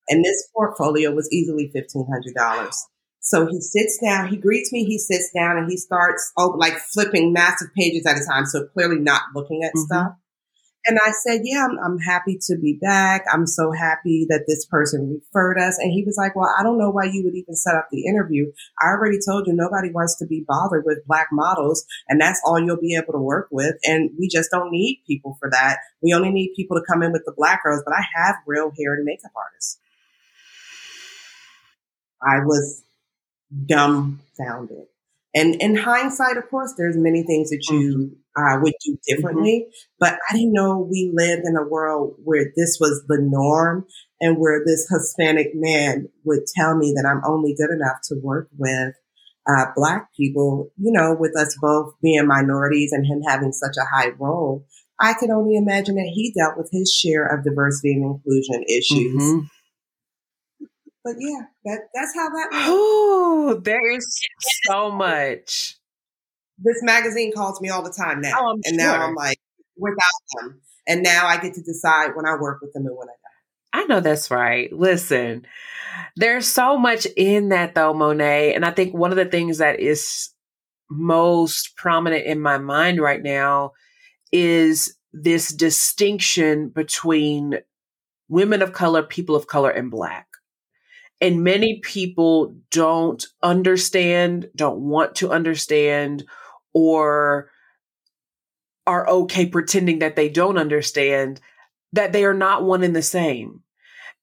And 0.09 0.25
this 0.25 0.49
portfolio 0.55 1.13
was 1.13 1.29
easily 1.33 1.73
$1,500. 1.75 2.73
So 3.21 3.47
he 3.47 3.61
sits 3.61 3.99
down, 4.03 4.29
he 4.29 4.37
greets 4.37 4.73
me, 4.73 4.85
he 4.85 4.99
sits 4.99 5.31
down 5.33 5.57
and 5.57 5.71
he 5.71 5.77
starts 5.77 6.33
oh, 6.37 6.49
like 6.59 6.77
flipping 6.79 7.33
massive 7.33 7.69
pages 7.77 8.05
at 8.05 8.21
a 8.21 8.25
time. 8.25 8.47
So 8.47 8.67
clearly 8.67 8.99
not 8.99 9.23
looking 9.35 9.63
at 9.63 9.71
mm-hmm. 9.71 9.85
stuff. 9.87 10.13
And 10.85 10.99
I 11.05 11.13
said, 11.13 11.43
yeah, 11.45 11.65
I'm, 11.65 11.79
I'm, 11.79 11.99
happy 11.99 12.39
to 12.47 12.57
be 12.57 12.79
back. 12.81 13.25
I'm 13.33 13.47
so 13.47 13.71
happy 13.71 14.27
that 14.29 14.47
this 14.49 14.67
person 14.67 15.21
referred 15.21 15.59
us. 15.59 15.79
And 15.79 15.93
he 15.93 16.03
was 16.05 16.17
like, 16.17 16.35
well, 16.35 16.53
I 16.59 16.65
don't 16.65 16.79
know 16.79 16.91
why 16.91 17.05
you 17.05 17.23
would 17.25 17.37
even 17.37 17.55
set 17.55 17.77
up 17.77 17.87
the 17.93 18.07
interview. 18.07 18.51
I 18.83 18.89
already 18.89 19.19
told 19.25 19.47
you 19.47 19.53
nobody 19.53 19.93
wants 19.93 20.17
to 20.19 20.27
be 20.27 20.45
bothered 20.47 20.85
with 20.85 21.07
black 21.07 21.29
models 21.31 21.85
and 22.09 22.21
that's 22.21 22.41
all 22.45 22.59
you'll 22.59 22.81
be 22.81 22.97
able 22.97 23.13
to 23.13 23.21
work 23.21 23.49
with. 23.53 23.77
And 23.85 24.11
we 24.19 24.29
just 24.29 24.51
don't 24.51 24.73
need 24.73 25.05
people 25.07 25.37
for 25.39 25.49
that. 25.51 25.79
We 26.03 26.13
only 26.15 26.31
need 26.31 26.55
people 26.57 26.77
to 26.77 26.85
come 26.85 27.03
in 27.03 27.13
with 27.13 27.23
the 27.27 27.35
black 27.37 27.63
girls, 27.63 27.83
but 27.85 27.95
I 27.95 28.03
have 28.17 28.37
real 28.47 28.73
hair 28.77 28.95
and 28.95 29.05
makeup 29.05 29.33
artists. 29.37 29.79
I 32.21 32.41
was 32.45 32.83
dumbfounded. 33.67 34.87
And 35.35 35.55
in 35.61 35.77
hindsight, 35.77 36.37
of 36.37 36.49
course, 36.51 36.75
there's 36.77 36.97
many 36.97 37.23
things 37.23 37.51
that 37.51 37.67
you 37.71 38.17
uh, 38.37 38.59
would 38.61 38.75
do 38.85 38.99
differently, 39.07 39.67
mm-hmm. 39.67 39.97
but 39.99 40.15
I 40.29 40.35
didn't 40.35 40.53
know 40.53 40.79
we 40.79 41.11
lived 41.15 41.43
in 41.45 41.57
a 41.57 41.67
world 41.67 42.17
where 42.23 42.53
this 42.57 42.79
was 42.81 43.05
the 43.09 43.19
norm 43.21 43.87
and 44.21 44.39
where 44.39 44.63
this 44.65 44.87
Hispanic 44.91 45.53
man 45.55 46.09
would 46.25 46.41
tell 46.55 46.77
me 46.77 46.93
that 46.97 47.09
I'm 47.09 47.23
only 47.31 47.55
good 47.55 47.71
enough 47.71 47.99
to 48.09 48.17
work 48.23 48.49
with 48.57 48.95
uh, 49.49 49.67
black 49.75 50.09
people, 50.17 50.71
you 50.77 50.93
know, 50.93 51.17
with 51.19 51.37
us 51.37 51.57
both 51.61 51.95
being 52.03 52.27
minorities 52.27 52.93
and 52.93 53.07
him 53.07 53.23
having 53.27 53.53
such 53.53 53.77
a 53.77 53.97
high 53.97 54.11
role. 54.19 54.67
I 55.01 55.15
can 55.15 55.31
only 55.31 55.57
imagine 55.57 55.97
that 55.97 56.13
he 56.13 56.33
dealt 56.33 56.57
with 56.57 56.69
his 56.71 56.93
share 56.93 57.27
of 57.27 57.45
diversity 57.45 57.95
and 57.95 58.05
inclusion 58.05 58.63
issues. 58.69 59.23
Mm-hmm 59.23 59.47
but 61.05 61.15
yeah, 61.19 61.41
that 61.65 61.81
that's 61.95 62.15
how 62.15 62.29
that. 62.29 62.49
Oh, 62.53 63.61
there 63.63 63.91
is 63.93 64.21
so 64.67 64.91
much. 64.91 65.77
This 66.59 66.83
magazine 66.83 67.33
calls 67.33 67.61
me 67.61 67.71
all 67.71 67.83
the 67.83 67.93
time 67.97 68.21
now, 68.21 68.35
oh, 68.39 68.53
and 68.65 68.65
sure. 68.65 68.77
now 68.77 69.07
I'm 69.07 69.15
like, 69.15 69.39
without 69.77 69.97
them. 70.41 70.61
And 70.87 71.03
now 71.03 71.27
I 71.27 71.37
get 71.39 71.55
to 71.55 71.63
decide 71.63 72.11
when 72.15 72.27
I 72.27 72.37
work 72.41 72.61
with 72.61 72.73
them 72.73 72.87
and 72.87 72.97
when 72.97 73.09
I 73.09 73.13
don't. 73.13 73.85
I 73.85 73.87
know 73.87 74.01
that's 74.01 74.31
right. 74.31 74.73
Listen, 74.73 75.47
there's 76.17 76.47
so 76.47 76.77
much 76.77 77.07
in 77.17 77.51
that 77.51 77.75
though, 77.75 77.95
Monaè. 77.95 78.55
And 78.55 78.65
I 78.65 78.71
think 78.71 78.95
one 78.95 79.11
of 79.11 79.17
the 79.17 79.25
things 79.25 79.59
that 79.59 79.81
is 79.81 80.31
most 80.91 81.77
prominent 81.77 82.27
in 82.27 82.41
my 82.41 82.59
mind 82.59 83.01
right 83.01 83.23
now 83.23 83.73
is 84.31 84.97
this 85.13 85.49
distinction 85.49 86.69
between 86.69 87.59
women 88.29 88.63
of 88.63 88.73
color, 88.73 89.03
people 89.03 89.37
of 89.37 89.47
color, 89.47 89.71
and 89.71 89.91
black. 89.91 90.27
And 91.23 91.45
many 91.45 91.79
people 91.79 92.57
don't 92.73 93.25
understand, 93.45 94.51
don't 94.57 94.81
want 94.81 95.15
to 95.17 95.31
understand, 95.31 96.25
or 96.75 97.49
are 98.89 99.09
okay 99.09 99.47
pretending 99.47 100.01
that 100.01 100.17
they 100.17 100.29
don't 100.29 100.59
understand 100.59 101.41
that 101.93 102.13
they 102.13 102.25
are 102.25 102.35
not 102.35 102.65
one 102.65 102.83
and 102.83 102.97
the 102.97 103.03
same. 103.03 103.63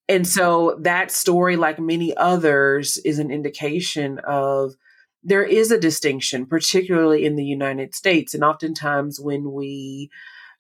And 0.10 0.27
so 0.27 0.77
that 0.82 1.10
story, 1.12 1.56
like 1.56 1.79
many 1.79 2.18
others, 2.18 2.98
is 2.98 3.18
an 3.18 3.32
indication 3.32 4.20
of 4.27 4.74
there 5.24 5.44
is 5.44 5.72
a 5.72 5.79
distinction, 5.79 6.46
particularly 6.48 7.24
in 7.24 7.38
the 7.38 7.46
United 7.46 7.96
States. 7.96 8.34
And 8.34 8.44
oftentimes 8.44 9.22
when 9.22 9.53
we 9.53 10.10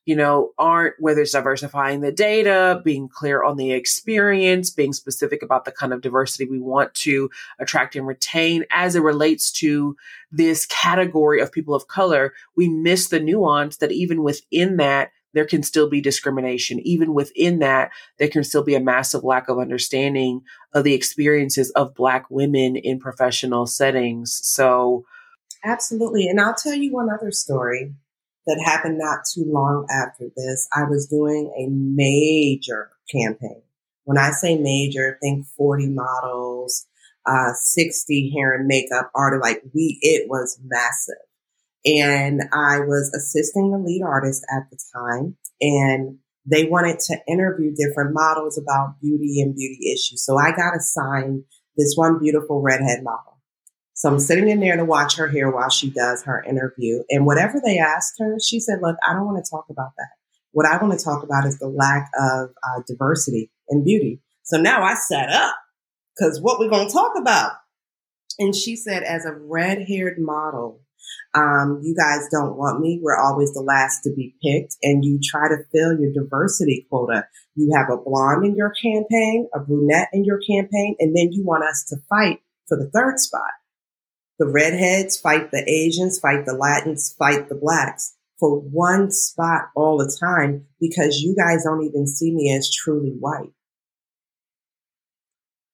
you 0.09 0.15
know, 0.15 0.53
aren't, 0.57 0.95
whether 0.97 1.21
it's 1.21 1.33
diversifying 1.33 2.01
the 2.01 2.11
data, 2.11 2.81
being 2.83 3.07
clear 3.07 3.43
on 3.43 3.57
the 3.57 3.71
experience, 3.71 4.71
being 4.71 4.91
specific 4.91 5.43
about 5.43 5.65
the 5.65 5.71
kind 5.71 5.93
of 5.93 6.01
diversity 6.01 6.45
we 6.45 6.59
want 6.59 6.91
to 6.95 7.29
attract 7.59 7.95
and 7.95 8.07
retain 8.07 8.65
as 8.71 8.95
it 8.95 9.03
relates 9.03 9.51
to 9.51 9.95
this 10.31 10.65
category 10.65 11.39
of 11.39 11.51
people 11.51 11.75
of 11.75 11.87
color, 11.87 12.33
we 12.55 12.67
miss 12.67 13.09
the 13.09 13.19
nuance 13.19 13.77
that 13.77 13.91
even 13.91 14.23
within 14.23 14.77
that, 14.77 15.11
there 15.35 15.45
can 15.45 15.61
still 15.61 15.87
be 15.87 16.01
discrimination. 16.01 16.79
Even 16.79 17.13
within 17.13 17.59
that, 17.59 17.91
there 18.17 18.29
can 18.29 18.43
still 18.43 18.63
be 18.63 18.73
a 18.73 18.79
massive 18.79 19.23
lack 19.23 19.47
of 19.47 19.59
understanding 19.59 20.41
of 20.73 20.85
the 20.85 20.95
experiences 20.95 21.69
of 21.75 21.93
Black 21.93 22.25
women 22.31 22.75
in 22.75 22.99
professional 22.99 23.67
settings. 23.67 24.39
So, 24.41 25.05
absolutely. 25.63 26.27
And 26.27 26.41
I'll 26.41 26.55
tell 26.55 26.73
you 26.73 26.91
one 26.91 27.09
other 27.11 27.29
story 27.29 27.93
that 28.49 28.61
happened 28.65 28.97
not 28.97 29.19
too 29.31 29.45
long 29.47 29.85
after 29.91 30.25
this. 30.35 30.67
I 30.75 30.83
was 30.89 31.07
doing 31.07 31.53
a 31.55 31.69
major 31.69 32.89
campaign. 33.11 33.61
When 34.05 34.17
I 34.17 34.31
say 34.31 34.57
major, 34.57 35.19
think 35.21 35.45
40 35.55 35.89
models, 35.89 36.87
uh, 37.27 37.51
60 37.53 38.33
hair 38.35 38.55
and 38.55 38.65
makeup 38.65 39.11
artists. 39.13 39.47
Like 39.47 39.61
we, 39.73 39.99
it 40.01 40.27
was 40.27 40.59
massive. 40.65 41.15
And 41.85 42.41
I 42.51 42.79
was 42.79 43.13
assisting 43.15 43.71
the 43.71 43.77
lead 43.77 44.01
artist 44.03 44.43
at 44.51 44.63
the 44.71 44.79
time 44.93 45.37
and 45.61 46.17
they 46.45 46.65
wanted 46.65 46.99
to 46.99 47.17
interview 47.27 47.71
different 47.75 48.13
models 48.13 48.57
about 48.57 48.99
beauty 48.99 49.41
and 49.41 49.55
beauty 49.55 49.91
issues. 49.93 50.25
So 50.25 50.37
I 50.37 50.51
got 50.55 50.75
assigned 50.75 51.43
this 51.77 51.93
one 51.95 52.17
beautiful 52.19 52.61
redhead 52.61 53.03
model. 53.03 53.38
So 53.99 54.07
I'm 54.07 54.19
sitting 54.19 54.47
in 54.47 54.61
there 54.61 54.77
to 54.77 54.85
watch 54.85 55.17
her 55.17 55.27
hair 55.27 55.51
while 55.51 55.69
she 55.69 55.89
does 55.89 56.23
her 56.23 56.41
interview. 56.47 57.03
And 57.09 57.25
whatever 57.25 57.61
they 57.61 57.79
asked 57.79 58.13
her, 58.19 58.37
she 58.41 58.61
said, 58.61 58.79
look, 58.81 58.95
I 59.05 59.11
don't 59.11 59.25
want 59.25 59.43
to 59.43 59.49
talk 59.49 59.65
about 59.69 59.91
that. 59.97 60.07
What 60.53 60.65
I 60.65 60.81
want 60.81 60.97
to 60.97 61.03
talk 61.03 61.21
about 61.21 61.45
is 61.45 61.59
the 61.59 61.67
lack 61.67 62.09
of 62.17 62.51
uh, 62.63 62.81
diversity 62.87 63.51
in 63.67 63.83
beauty. 63.83 64.21
So 64.43 64.57
now 64.57 64.83
I 64.83 64.93
sat 64.93 65.29
up 65.29 65.53
because 66.15 66.39
what 66.39 66.59
we're 66.59 66.69
going 66.69 66.87
to 66.87 66.93
talk 66.93 67.11
about. 67.17 67.51
And 68.39 68.55
she 68.55 68.77
said, 68.77 69.03
as 69.03 69.25
a 69.25 69.33
red 69.33 69.85
haired 69.85 70.17
model, 70.17 70.79
um, 71.35 71.81
you 71.83 71.93
guys 71.93 72.25
don't 72.31 72.55
want 72.55 72.79
me. 72.79 73.01
We're 73.03 73.19
always 73.19 73.51
the 73.51 73.59
last 73.59 74.03
to 74.03 74.13
be 74.15 74.33
picked 74.41 74.77
and 74.81 75.03
you 75.03 75.19
try 75.21 75.49
to 75.49 75.57
fill 75.73 75.99
your 75.99 76.13
diversity 76.13 76.87
quota. 76.89 77.27
You 77.55 77.75
have 77.75 77.89
a 77.89 78.01
blonde 78.01 78.45
in 78.45 78.55
your 78.55 78.71
campaign, 78.81 79.49
a 79.53 79.59
brunette 79.59 80.07
in 80.13 80.23
your 80.23 80.39
campaign, 80.39 80.95
and 81.01 81.13
then 81.17 81.33
you 81.33 81.43
want 81.43 81.65
us 81.65 81.83
to 81.89 81.97
fight 82.07 82.39
for 82.69 82.77
the 82.77 82.89
third 82.89 83.19
spot. 83.19 83.58
The 84.39 84.47
redheads 84.47 85.17
fight 85.17 85.51
the 85.51 85.69
Asians, 85.69 86.17
fight 86.19 86.45
the 86.45 86.55
Latins, 86.55 87.13
fight 87.19 87.49
the 87.49 87.55
blacks 87.55 88.15
for 88.39 88.57
one 88.59 89.11
spot 89.11 89.63
all 89.75 89.97
the 89.97 90.15
time 90.19 90.65
because 90.79 91.19
you 91.19 91.35
guys 91.35 91.63
don't 91.65 91.83
even 91.83 92.07
see 92.07 92.33
me 92.33 92.55
as 92.55 92.73
truly 92.73 93.11
white. 93.19 93.51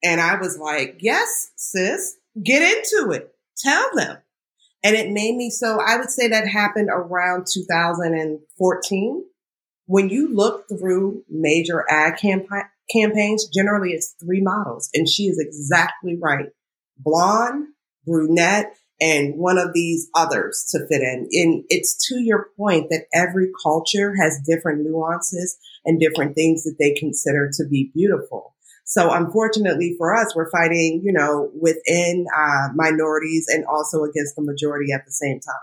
And 0.03 0.19
I 0.19 0.39
was 0.39 0.57
like, 0.57 0.98
yes, 1.00 1.51
sis, 1.55 2.17
get 2.43 2.62
into 2.62 3.12
it. 3.12 3.34
Tell 3.57 3.88
them. 3.95 4.17
And 4.84 4.95
it 4.95 5.12
made 5.12 5.36
me 5.36 5.50
so, 5.50 5.79
I 5.79 5.98
would 5.98 6.10
say 6.10 6.27
that 6.27 6.48
happened 6.48 6.89
around 6.91 7.48
2014. 7.51 9.25
When 9.88 10.10
you 10.10 10.34
look 10.34 10.67
through 10.67 11.24
major 11.29 11.86
ad 11.89 12.19
campa- 12.22 12.69
campaigns, 12.91 13.48
generally 13.48 13.91
it's 13.91 14.15
three 14.24 14.41
models. 14.41 14.89
And 14.93 15.07
she 15.07 15.24
is 15.24 15.39
exactly 15.39 16.17
right. 16.19 16.50
Blonde, 16.98 17.67
brunette, 18.05 18.74
and 19.01 19.35
one 19.35 19.57
of 19.57 19.74
these 19.74 20.09
others 20.15 20.67
to 20.71 20.79
fit 20.88 21.01
in. 21.01 21.27
And 21.33 21.63
it's 21.69 22.07
to 22.07 22.19
your 22.19 22.50
point 22.57 22.88
that 22.89 23.07
every 23.13 23.50
culture 23.62 24.15
has 24.21 24.39
different 24.47 24.83
nuances 24.83 25.57
and 25.83 26.00
different 26.00 26.35
things 26.35 26.63
that 26.63 26.77
they 26.79 26.93
consider 26.93 27.50
to 27.57 27.65
be 27.69 27.91
beautiful. 27.93 28.55
So 28.85 29.12
unfortunately 29.12 29.95
for 29.97 30.15
us, 30.15 30.33
we're 30.35 30.50
fighting, 30.50 31.01
you 31.03 31.12
know, 31.12 31.50
within 31.59 32.25
uh, 32.38 32.69
minorities 32.75 33.47
and 33.50 33.65
also 33.65 34.03
against 34.03 34.35
the 34.35 34.43
majority 34.43 34.93
at 34.93 35.05
the 35.05 35.12
same 35.12 35.39
time. 35.39 35.55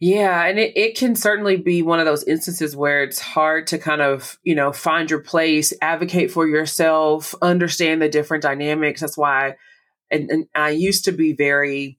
Yeah, 0.00 0.44
and 0.44 0.58
it, 0.58 0.76
it 0.76 0.98
can 0.98 1.16
certainly 1.16 1.56
be 1.56 1.82
one 1.82 1.98
of 1.98 2.06
those 2.06 2.24
instances 2.24 2.76
where 2.76 3.02
it's 3.02 3.20
hard 3.20 3.66
to 3.68 3.78
kind 3.78 4.02
of, 4.02 4.38
you 4.42 4.54
know, 4.54 4.70
find 4.70 5.10
your 5.10 5.20
place, 5.20 5.72
advocate 5.80 6.30
for 6.30 6.46
yourself, 6.46 7.34
understand 7.40 8.02
the 8.02 8.08
different 8.08 8.42
dynamics. 8.42 9.00
That's 9.00 9.16
why 9.16 9.56
and, 10.10 10.30
and 10.30 10.46
I 10.54 10.70
used 10.70 11.04
to 11.04 11.12
be 11.12 11.32
very 11.32 11.98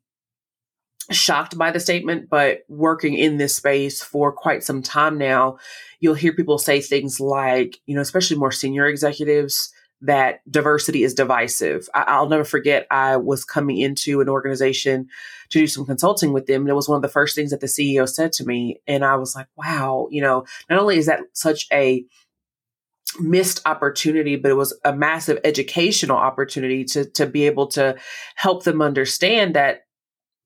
shocked 1.12 1.58
by 1.58 1.72
the 1.72 1.80
statement, 1.80 2.30
but 2.30 2.60
working 2.68 3.16
in 3.16 3.38
this 3.38 3.56
space 3.56 4.01
for 4.01 4.32
quite 4.32 4.63
some 4.63 4.82
time 4.82 5.18
now, 5.18 5.58
you'll 6.00 6.13
hear 6.13 6.34
people 6.34 6.58
say 6.58 6.82
things 6.82 7.20
like, 7.20 7.80
you 7.86 7.96
know, 7.96 8.01
especially 8.01 8.38
more 8.38 8.51
senior 8.51 8.86
executives, 8.86 9.74
that 10.01 10.39
diversity 10.50 11.04
is 11.04 11.13
divisive. 11.13 11.89
I, 11.94 12.22
will 12.22 12.30
never 12.30 12.46
forget, 12.46 12.88
I 12.89 13.18
was 13.18 13.44
coming 13.44 13.78
into 13.78 14.22
an 14.22 14.30
organization 14.30 15.10
to 15.50 15.60
do 15.60 15.68
some 15.68 15.86
consulting 15.86 16.32
with 16.32 16.46
them. 16.46 16.62
And 16.62 16.70
it 16.70 16.75
was 16.75 16.88
one 16.88 16.96
of 16.96 17.01
the 17.01 17.10
first 17.10 17.36
things 17.36 17.51
that 17.51 17.60
the 17.60 17.68
CEO 17.68 18.08
said 18.08 18.32
to 18.34 18.46
me. 18.46 18.80
And 18.88 19.04
I 19.04 19.16
was 19.16 19.36
like, 19.36 19.48
wow, 19.58 20.08
you 20.10 20.22
know, 20.22 20.46
not 20.70 20.80
only 20.80 20.98
is 20.98 21.08
that 21.08 21.22
such 21.34 21.68
a 21.74 22.06
missed 23.20 23.62
opportunity, 23.66 24.36
but 24.36 24.51
it 24.51 24.56
was 24.56 24.78
a 24.84 24.96
massive 24.96 25.39
educational 25.44 26.18
opportunity 26.18 26.84
to 26.86 27.06
to 27.12 27.25
be 27.25 27.46
able 27.46 27.68
to 27.68 27.96
help 28.36 28.63
them 28.63 28.82
understand 28.82 29.56
that. 29.56 29.82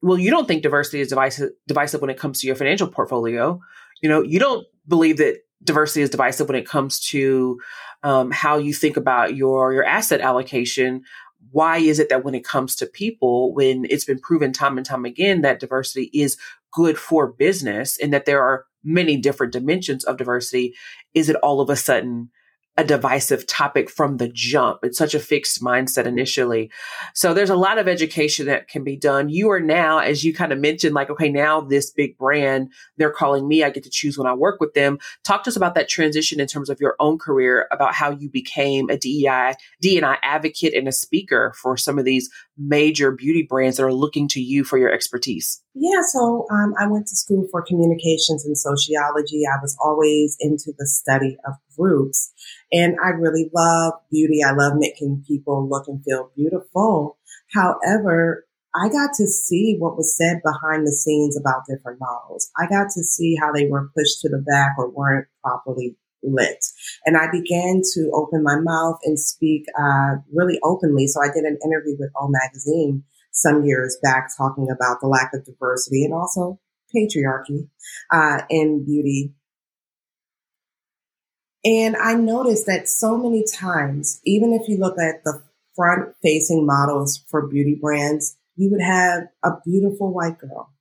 Well, 0.01 0.20
you 0.20 0.29
don't 0.29 0.48
think 0.48 0.63
diversity 0.63 1.00
is 1.00 1.08
divisive, 1.08 1.51
divisive 1.65 2.01
when 2.01 2.10
it 2.10 2.20
comes 2.20 2.41
to 2.41 2.48
your 2.48 2.58
financial 2.58 2.88
portfolio. 2.88 3.62
You 4.01 4.10
know, 4.10 4.22
you 4.22 4.38
don't 4.38 4.65
believe 4.86 5.17
that 5.17 5.38
diversity 5.63 6.01
is 6.01 6.10
divisive 6.10 6.48
when 6.48 6.58
it 6.58 6.67
comes 6.67 7.00
to 7.00 7.60
um, 8.03 8.29
how 8.32 8.58
you 8.58 8.74
think 8.74 8.98
about 8.98 9.36
your 9.36 9.74
your 9.74 9.86
asset 9.86 10.22
allocation. 10.22 11.03
Why 11.51 11.77
is 11.77 12.00
it 12.00 12.10
that 12.10 12.24
when 12.24 12.36
it 12.36 12.43
comes 12.46 12.75
to 12.77 12.86
people, 12.86 13.53
when 13.53 13.86
it's 13.89 14.05
been 14.05 14.20
proven 14.20 14.51
time 14.53 14.77
and 14.77 14.86
time 14.86 15.05
again 15.05 15.41
that 15.41 15.60
diversity 15.60 16.10
is 16.13 16.38
good 16.72 16.98
for 16.98 17.32
business 17.32 17.98
and 17.98 18.12
that 18.13 18.25
there 18.25 18.41
are 18.41 18.65
many 18.84 19.17
different 19.17 19.53
dimensions 19.53 20.03
of 20.03 20.17
diversity, 20.17 20.74
is 21.13 21.29
it 21.29 21.36
all 21.38 21.62
of 21.62 21.70
a 21.70 21.75
sudden 21.75 22.29
a 22.75 22.84
divisive 22.84 23.46
topic 23.46 23.89
from 23.89 24.18
the 24.18 24.30
jump. 24.30 24.80
It's 24.84 24.98
such 24.98 25.13
a 25.13 25.20
fixed 25.20 25.62
mindset 25.62 26.06
initially. 26.06 26.72
So 27.13 27.34
there's 27.34 27.51
a 27.51 27.56
lot 27.56 27.77
of 27.77 27.88
education 27.88 28.48
that 28.48 28.68
can 28.68 28.84
be 28.84 28.96
done. 28.96 29.30
You 29.30 29.51
are 29.51 29.60
now, 29.60 30.00
as 30.00 30.24
you 30.24 30.34
kind 30.34 30.51
of 30.51 30.60
mentioned, 30.60 30.96
like, 30.96 31.12
okay, 31.12 31.30
now 31.30 31.62
this 31.62 31.92
big 31.92 32.18
brand, 32.18 32.72
they're 32.98 33.12
calling 33.12 33.48
me. 33.48 33.63
I 33.63 33.70
get 33.70 33.84
to 33.84 33.92
choose 33.92 34.18
when 34.18 34.27
I 34.27 34.34
work 34.34 34.60
with 34.60 34.74
them. 34.74 34.98
Talk 35.24 35.44
to 35.44 35.50
us 35.50 35.56
about 35.56 35.75
that 35.75 35.88
transition 35.88 36.39
in 36.39 36.48
terms 36.48 36.70
of 36.70 36.82
your 36.82 36.96
own 37.00 37.20
career, 37.20 37.68
about 37.72 37.94
how 37.94 38.10
you 38.10 38.30
became 38.30 38.89
a 38.89 38.98
DEI, 38.98 39.53
DNI 39.84 40.18
advocate 40.24 40.74
and 40.74 40.88
a 40.88 40.92
speaker 40.92 41.53
for 41.62 41.77
some 41.77 42.00
of 42.00 42.06
these 42.06 42.30
major 42.57 43.12
beauty 43.12 43.45
brands 43.48 43.77
that 43.77 43.83
are 43.83 43.93
looking 43.93 44.27
to 44.29 44.41
you 44.41 44.63
for 44.63 44.77
your 44.77 44.91
expertise. 44.91 45.62
Yeah, 45.74 46.01
so 46.12 46.45
um, 46.51 46.74
I 46.79 46.88
went 46.88 47.07
to 47.07 47.15
school 47.15 47.48
for 47.50 47.62
communications 47.62 48.45
and 48.45 48.57
sociology. 48.57 49.43
I 49.45 49.57
was 49.62 49.77
always 49.83 50.38
into 50.39 50.74
the 50.77 50.88
study 50.88 51.38
of 51.48 51.55
groups. 51.77 52.31
And 52.72 52.95
I 53.03 53.10
really 53.10 53.50
love 53.53 53.93
beauty. 54.12 54.41
I 54.45 54.51
love 54.51 54.74
making 54.75 55.25
people 55.27 55.67
look 55.67 55.88
and 55.88 56.03
feel 56.03 56.31
beautiful. 56.36 57.17
However, 57.53 58.45
I 58.75 58.89
got 58.89 59.12
to 59.17 59.27
see 59.27 59.75
what 59.77 59.98
was 59.98 60.17
said 60.17 60.41
behind 60.43 60.88
the 60.88 60.91
scenes 60.91 61.38
about 61.38 61.67
different 61.69 62.00
models. 62.00 62.50
I 62.57 62.67
got 62.67 62.88
to 62.95 63.03
see 63.03 63.36
how 63.39 63.51
they 63.51 63.67
were 63.67 63.91
pushed 63.95 64.22
to 64.22 64.29
the 64.29 64.43
back 64.45 64.72
or 64.77 64.89
weren't 64.89 65.27
properly 65.43 65.95
lit. 66.24 66.63
And 67.06 67.18
I 67.18 67.32
began 67.32 67.82
to 67.94 68.12
open 68.13 68.44
my 68.44 68.60
mouth 68.60 69.00
and 69.03 69.20
speak 69.20 69.65
uh, 69.80 70.15
really 70.32 70.60
openly. 70.63 71.08
So 71.08 71.22
I 71.22 71.27
did 71.27 71.44
an 71.44 71.58
interview 71.63 71.96
with 72.00 72.12
O 72.15 72.30
Magazine 72.30 73.03
some 73.32 73.65
years 73.65 73.98
back 74.01 74.30
talking 74.38 74.68
about 74.70 75.01
the 75.01 75.08
lack 75.08 75.32
of 75.34 75.46
diversity 75.46 76.06
and 76.06 76.13
also 76.13 76.60
patriarchy 76.96 77.68
uh, 78.12 78.44
in 78.50 78.86
beauty 78.86 79.34
And 81.65 81.96
I 81.96 82.13
noticed 82.15 82.65
that 82.65 82.89
so 82.89 83.18
many 83.18 83.46
times, 83.46 84.20
even 84.25 84.53
if 84.53 84.68
you 84.68 84.77
look 84.77 85.00
at 85.00 85.24
the 85.24 85.42
front 85.75 86.13
facing 86.22 86.65
models 86.65 87.24
for 87.30 87.48
beauty 87.48 87.75
brands, 87.80 88.38
you 88.56 88.70
would 88.72 88.82
have 88.82 89.30
a 89.44 89.51
beautiful 89.65 90.13
white 90.13 90.38
girl. 90.38 90.72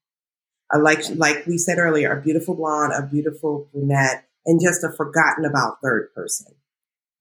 A, 0.73 0.79
like, 0.79 1.05
like 1.17 1.47
we 1.47 1.57
said 1.57 1.79
earlier, 1.79 2.13
a 2.13 2.21
beautiful 2.21 2.55
blonde, 2.57 2.93
a 2.97 3.07
beautiful 3.07 3.69
brunette, 3.73 4.27
and 4.47 4.61
just 4.61 4.85
a 4.85 4.93
forgotten 4.97 5.45
about 5.45 5.79
third 5.83 6.09
person. 6.15 6.55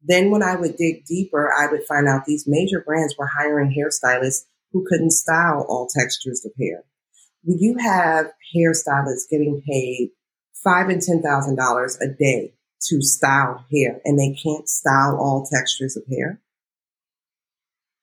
Then 0.03 0.31
when 0.31 0.41
I 0.41 0.55
would 0.55 0.77
dig 0.77 1.05
deeper, 1.05 1.51
I 1.53 1.71
would 1.71 1.83
find 1.87 2.07
out 2.07 2.25
these 2.25 2.47
major 2.47 2.81
brands 2.81 3.15
were 3.17 3.27
hiring 3.27 3.75
hairstylists 3.75 4.45
who 4.71 4.85
couldn't 4.87 5.11
style 5.11 5.65
all 5.69 5.87
textures 5.87 6.45
of 6.45 6.53
hair. 6.59 6.83
When 7.43 7.59
you 7.59 7.77
have 7.77 8.31
hairstylists 8.55 9.29
getting 9.29 9.61
paid 9.61 10.11
five 10.63 10.89
and 10.89 11.01
ten 11.01 11.21
thousand 11.21 11.55
dollars 11.55 11.97
a 12.01 12.07
day 12.07 12.53
to 12.89 13.01
style 13.01 13.65
hair 13.71 14.01
and 14.05 14.17
they 14.17 14.33
can't 14.33 14.67
style 14.67 15.17
all 15.19 15.47
textures 15.51 15.95
of 15.95 16.03
hair. 16.07 16.41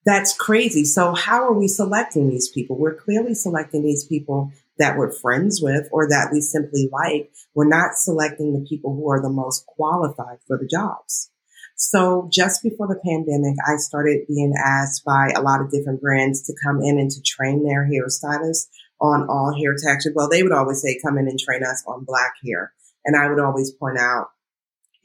That's 0.05 0.37
crazy. 0.37 0.85
So 0.85 1.15
how 1.15 1.43
are 1.43 1.53
we 1.53 1.69
selecting 1.69 2.31
these 2.31 2.49
people? 2.49 2.79
We're 2.79 2.95
clearly 2.95 3.35
selecting 3.35 3.83
these 3.83 4.05
people 4.05 4.53
that 4.79 4.97
we're 4.97 5.13
friends 5.13 5.61
with 5.63 5.89
or 5.93 6.09
that 6.09 6.31
we 6.33 6.41
simply 6.41 6.89
like. 6.93 7.31
We're 7.55 7.69
not 7.69 7.95
selecting 7.95 8.53
the 8.53 8.67
people 8.69 8.95
who 8.95 9.11
are 9.11 9.23
the 9.23 9.31
most 9.31 9.67
qualified 9.67 10.39
for 10.47 10.59
the 10.59 10.67
jobs. 10.67 11.31
So 11.77 12.29
just 12.33 12.63
before 12.63 12.89
the 12.89 13.01
pandemic, 13.05 13.55
I 13.67 13.77
started 13.77 14.27
being 14.27 14.53
asked 14.59 15.05
by 15.05 15.33
a 15.35 15.43
lot 15.43 15.61
of 15.61 15.71
different 15.71 16.01
brands 16.01 16.43
to 16.43 16.55
come 16.65 16.81
in 16.83 16.99
and 16.99 17.11
to 17.11 17.23
train 17.23 17.65
their 17.65 17.89
hairstylists 17.89 18.67
on 19.01 19.29
all 19.29 19.55
hair 19.57 19.75
textures. 19.75 20.13
Well, 20.15 20.29
they 20.29 20.43
would 20.43 20.53
always 20.53 20.83
say, 20.83 20.99
come 21.01 21.19
in 21.19 21.29
and 21.29 21.39
train 21.39 21.63
us 21.63 21.85
on 21.87 22.05
black 22.05 22.33
hair. 22.45 22.73
And 23.05 23.17
I 23.17 23.29
would 23.29 23.39
always 23.39 23.71
point 23.71 23.99
out 23.99 24.31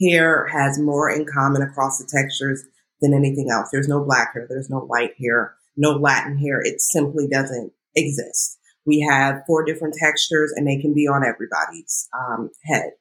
hair 0.02 0.48
has 0.48 0.80
more 0.80 1.12
in 1.12 1.26
common 1.26 1.62
across 1.62 2.00
the 2.00 2.10
textures 2.12 2.64
than 3.02 3.14
anything 3.14 3.50
else. 3.52 3.70
There's 3.72 3.88
no 3.88 4.04
black 4.04 4.34
hair. 4.34 4.48
There's 4.50 4.70
no 4.70 4.80
white 4.80 5.14
hair, 5.20 5.56
no 5.78 5.92
Latin 5.92 6.38
hair. 6.38 6.60
It 6.62 6.82
simply 6.82 7.28
doesn't 7.28 7.72
exist. 7.96 8.58
We 8.86 9.00
have 9.10 9.44
four 9.48 9.64
different 9.64 9.96
textures 9.98 10.54
and 10.56 10.68
they 10.68 10.80
can 10.80 10.94
be 10.94 11.08
on 11.08 11.24
everybody's 11.26 12.10
um, 12.18 12.50
head. 12.64 12.92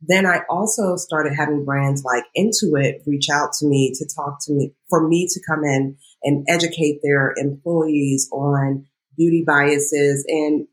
Then 0.00 0.26
I 0.26 0.42
also 0.50 0.96
started 0.96 1.34
having 1.34 1.64
brands 1.64 2.04
like 2.04 2.24
Intuit 2.36 3.06
reach 3.06 3.28
out 3.30 3.52
to 3.58 3.66
me 3.66 3.92
to 3.94 4.06
talk 4.06 4.38
to 4.46 4.52
me, 4.52 4.72
for 4.88 5.06
me 5.06 5.26
to 5.28 5.40
come 5.48 5.64
in 5.64 5.96
and 6.22 6.44
educate 6.48 7.00
their 7.02 7.34
employees 7.36 8.28
on 8.32 8.86
beauty 9.16 9.42
biases 9.46 10.24
and 10.28 10.66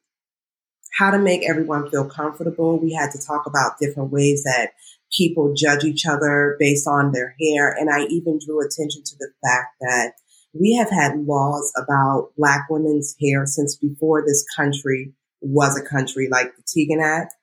how 0.97 1.09
to 1.09 1.17
make 1.17 1.47
everyone 1.47 1.89
feel 1.89 2.07
comfortable. 2.07 2.79
We 2.79 2.93
had 2.93 3.11
to 3.11 3.25
talk 3.25 3.45
about 3.47 3.79
different 3.79 4.11
ways 4.11 4.43
that 4.43 4.71
people 5.11 5.53
judge 5.55 5.83
each 5.83 6.05
other 6.05 6.55
based 6.59 6.87
on 6.87 7.11
their 7.11 7.35
hair. 7.39 7.71
And 7.71 7.89
I 7.89 8.05
even 8.05 8.39
drew 8.45 8.59
attention 8.59 9.03
to 9.03 9.15
the 9.17 9.31
fact 9.43 9.75
that 9.81 10.13
we 10.53 10.75
have 10.75 10.89
had 10.89 11.25
laws 11.25 11.71
about 11.77 12.29
black 12.37 12.67
women's 12.69 13.15
hair 13.21 13.45
since 13.45 13.75
before 13.75 14.23
this 14.25 14.45
country 14.55 15.13
was 15.41 15.77
a 15.77 15.85
country 15.85 16.29
like 16.31 16.51
the 16.55 16.63
Tignon 16.63 17.03
Act, 17.03 17.33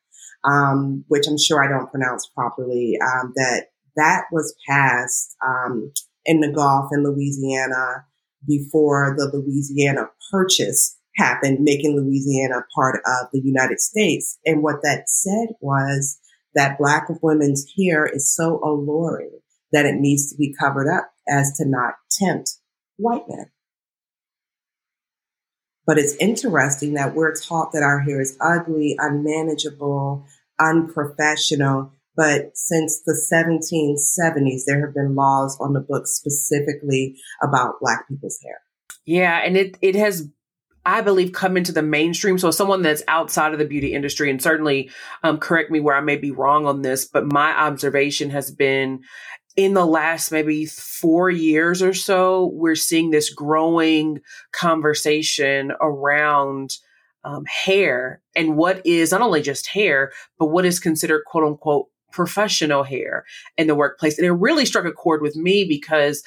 um, 0.44 1.04
which 1.08 1.26
I'm 1.28 1.38
sure 1.38 1.62
I 1.62 1.68
don't 1.68 1.90
pronounce 1.90 2.26
properly, 2.26 2.96
um, 3.02 3.32
that 3.36 3.66
that 3.96 4.24
was 4.32 4.54
passed 4.68 5.36
um, 5.44 5.92
in 6.24 6.40
the 6.40 6.52
Gulf 6.52 6.90
in 6.92 7.02
Louisiana 7.02 8.04
before 8.46 9.14
the 9.18 9.26
Louisiana 9.26 10.08
Purchase 10.30 10.96
happened, 11.16 11.58
making 11.60 11.96
Louisiana 11.96 12.64
part 12.74 13.00
of 13.04 13.28
the 13.32 13.40
United 13.40 13.80
States. 13.80 14.38
And 14.46 14.62
what 14.62 14.82
that 14.82 15.10
said 15.10 15.48
was 15.60 16.18
that 16.54 16.78
black 16.78 17.08
women's 17.22 17.66
hair 17.76 18.06
is 18.06 18.34
so 18.34 18.60
alluring 18.64 19.40
that 19.72 19.84
it 19.84 19.96
needs 19.96 20.30
to 20.30 20.36
be 20.36 20.54
covered 20.58 20.88
up 20.88 21.12
as 21.28 21.52
to 21.58 21.64
not 21.66 21.94
tempt 22.10 22.59
white 23.00 23.28
men. 23.28 23.50
But 25.86 25.99
it's 25.99 26.15
interesting 26.17 26.95
that 26.95 27.15
we're 27.15 27.34
taught 27.34 27.73
that 27.73 27.82
our 27.82 28.00
hair 28.00 28.21
is 28.21 28.36
ugly, 28.41 28.97
unmanageable, 28.99 30.25
unprofessional. 30.60 31.93
But 32.17 32.50
since 32.54 33.02
the 33.04 33.19
1770s, 33.32 34.63
there 34.67 34.84
have 34.84 34.95
been 34.95 35.15
laws 35.15 35.58
on 35.60 35.73
the 35.73 35.80
books 35.80 36.13
specifically 36.13 37.17
about 37.43 37.80
black 37.80 38.08
people's 38.08 38.39
hair. 38.45 38.60
Yeah, 39.06 39.41
and 39.43 39.56
it 39.56 39.78
it 39.80 39.97
has 39.97 40.28
I 40.84 41.02
believe, 41.02 41.32
come 41.32 41.56
into 41.56 41.73
the 41.73 41.82
mainstream. 41.82 42.39
So, 42.39 42.50
someone 42.50 42.82
that's 42.82 43.02
outside 43.06 43.52
of 43.52 43.58
the 43.58 43.67
beauty 43.67 43.93
industry, 43.93 44.30
and 44.30 44.41
certainly 44.41 44.91
um, 45.23 45.39
correct 45.39 45.71
me 45.71 45.78
where 45.78 45.95
I 45.95 46.00
may 46.00 46.17
be 46.17 46.30
wrong 46.30 46.67
on 46.67 46.82
this, 46.82 47.04
but 47.04 47.30
my 47.30 47.50
observation 47.50 48.30
has 48.30 48.50
been 48.50 49.02
in 49.64 49.75
the 49.75 49.84
last 49.84 50.32
maybe 50.32 50.64
four 50.64 51.28
years 51.28 51.82
or 51.82 51.92
so, 51.92 52.50
we're 52.54 52.75
seeing 52.75 53.10
this 53.10 53.28
growing 53.28 54.20
conversation 54.52 55.73
around 55.82 56.76
um, 57.25 57.44
hair 57.44 58.23
and 58.34 58.56
what 58.56 58.80
is 58.86 59.12
not 59.12 59.20
only 59.20 59.42
just 59.42 59.66
hair, 59.66 60.12
but 60.38 60.46
what 60.46 60.64
is 60.64 60.80
considered 60.80 61.25
quote 61.26 61.44
unquote 61.44 61.88
professional 62.10 62.82
hair 62.84 63.26
in 63.58 63.66
the 63.66 63.75
workplace. 63.75 64.16
And 64.16 64.26
it 64.26 64.32
really 64.32 64.64
struck 64.64 64.86
a 64.86 64.92
chord 64.92 65.20
with 65.20 65.36
me 65.36 65.66
because 65.68 66.23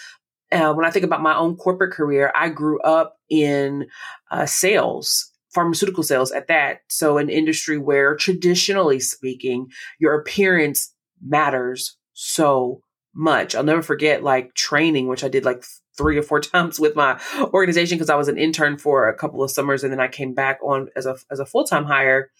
uh, 0.51 0.71
when 0.73 0.85
I 0.85 0.91
think 0.91 1.03
about 1.03 1.23
my 1.23 1.35
own 1.35 1.55
corporate 1.55 1.91
career, 1.91 2.31
I 2.35 2.49
grew 2.49 2.79
up 2.81 3.17
in 3.29 3.87
uh, 4.29 4.45
sales, 4.45 5.31
pharmaceutical 5.51 6.03
sales 6.03 6.31
at 6.31 6.47
that. 6.49 6.81
So, 6.87 7.17
an 7.17 7.31
industry 7.31 7.79
where 7.79 8.15
traditionally 8.15 8.99
speaking, 8.99 9.69
your 9.99 10.13
appearance 10.13 10.93
matters 11.19 11.97
so 12.13 12.83
much. 13.13 13.55
I'll 13.55 13.63
never 13.63 13.81
forget 13.81 14.23
like 14.23 14.53
training, 14.53 15.07
which 15.07 15.23
I 15.23 15.29
did 15.29 15.45
like 15.45 15.63
three 15.97 16.17
or 16.17 16.23
four 16.23 16.39
times 16.41 16.79
with 16.79 16.95
my 16.95 17.19
organization 17.53 17.97
because 17.97 18.09
I 18.09 18.15
was 18.15 18.27
an 18.27 18.37
intern 18.37 18.77
for 18.77 19.07
a 19.07 19.15
couple 19.15 19.43
of 19.43 19.51
summers 19.51 19.83
and 19.83 19.91
then 19.91 19.99
I 19.99 20.07
came 20.07 20.33
back 20.33 20.59
on 20.63 20.89
as 20.95 21.05
a 21.05 21.15
as 21.31 21.39
a 21.39 21.45
full 21.45 21.65
time 21.65 21.85
hire. 21.85 22.31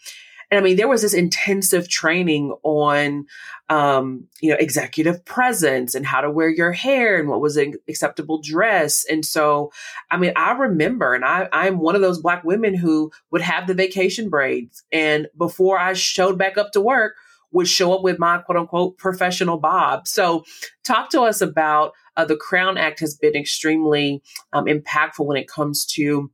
And 0.52 0.60
I 0.60 0.64
mean, 0.64 0.76
there 0.76 0.88
was 0.88 1.02
this 1.02 1.16
intensive 1.16 1.90
training 1.90 2.54
on, 2.62 3.26
um, 3.70 4.28
you 4.40 4.52
know, 4.52 4.58
executive 4.60 5.26
presence 5.26 5.96
and 5.96 6.06
how 6.06 6.22
to 6.22 6.30
wear 6.30 6.48
your 6.48 6.72
hair 6.72 7.20
and 7.20 7.28
what 7.28 7.42
was 7.42 7.58
an 7.58 7.74
acceptable 7.90 8.40
dress. 8.40 9.04
And 9.10 9.26
so, 9.26 9.72
I 10.12 10.18
mean, 10.18 10.34
I 10.36 10.52
remember, 10.52 11.16
and 11.16 11.26
I, 11.26 11.50
I'm 11.52 11.80
one 11.80 11.96
of 11.96 12.02
those 12.02 12.22
black 12.22 12.44
women 12.44 12.76
who 12.76 13.12
would 13.32 13.42
have 13.42 13.66
the 13.66 13.74
vacation 13.74 14.30
braids. 14.30 14.84
And 14.92 15.28
before 15.36 15.80
I 15.80 15.94
showed 15.94 16.38
back 16.38 16.56
up 16.56 16.72
to 16.74 16.82
work, 16.82 17.16
would 17.54 17.68
show 17.68 17.94
up 17.94 18.04
with 18.04 18.20
my 18.20 18.40
quote 18.40 18.58
unquote 18.58 18.98
professional 18.98 19.58
bob. 19.58 20.08
So, 20.08 20.44
talk 20.84 21.10
to 21.12 21.22
us 21.22 21.42
about 21.42 21.94
uh, 22.18 22.26
the 22.26 22.36
Crown 22.36 22.78
Act 22.78 23.00
has 23.00 23.16
been 23.16 23.36
extremely 23.36 24.22
um, 24.52 24.66
impactful 24.66 25.26
when 25.26 25.38
it 25.38 25.48
comes 25.48 25.86
to 25.86 26.30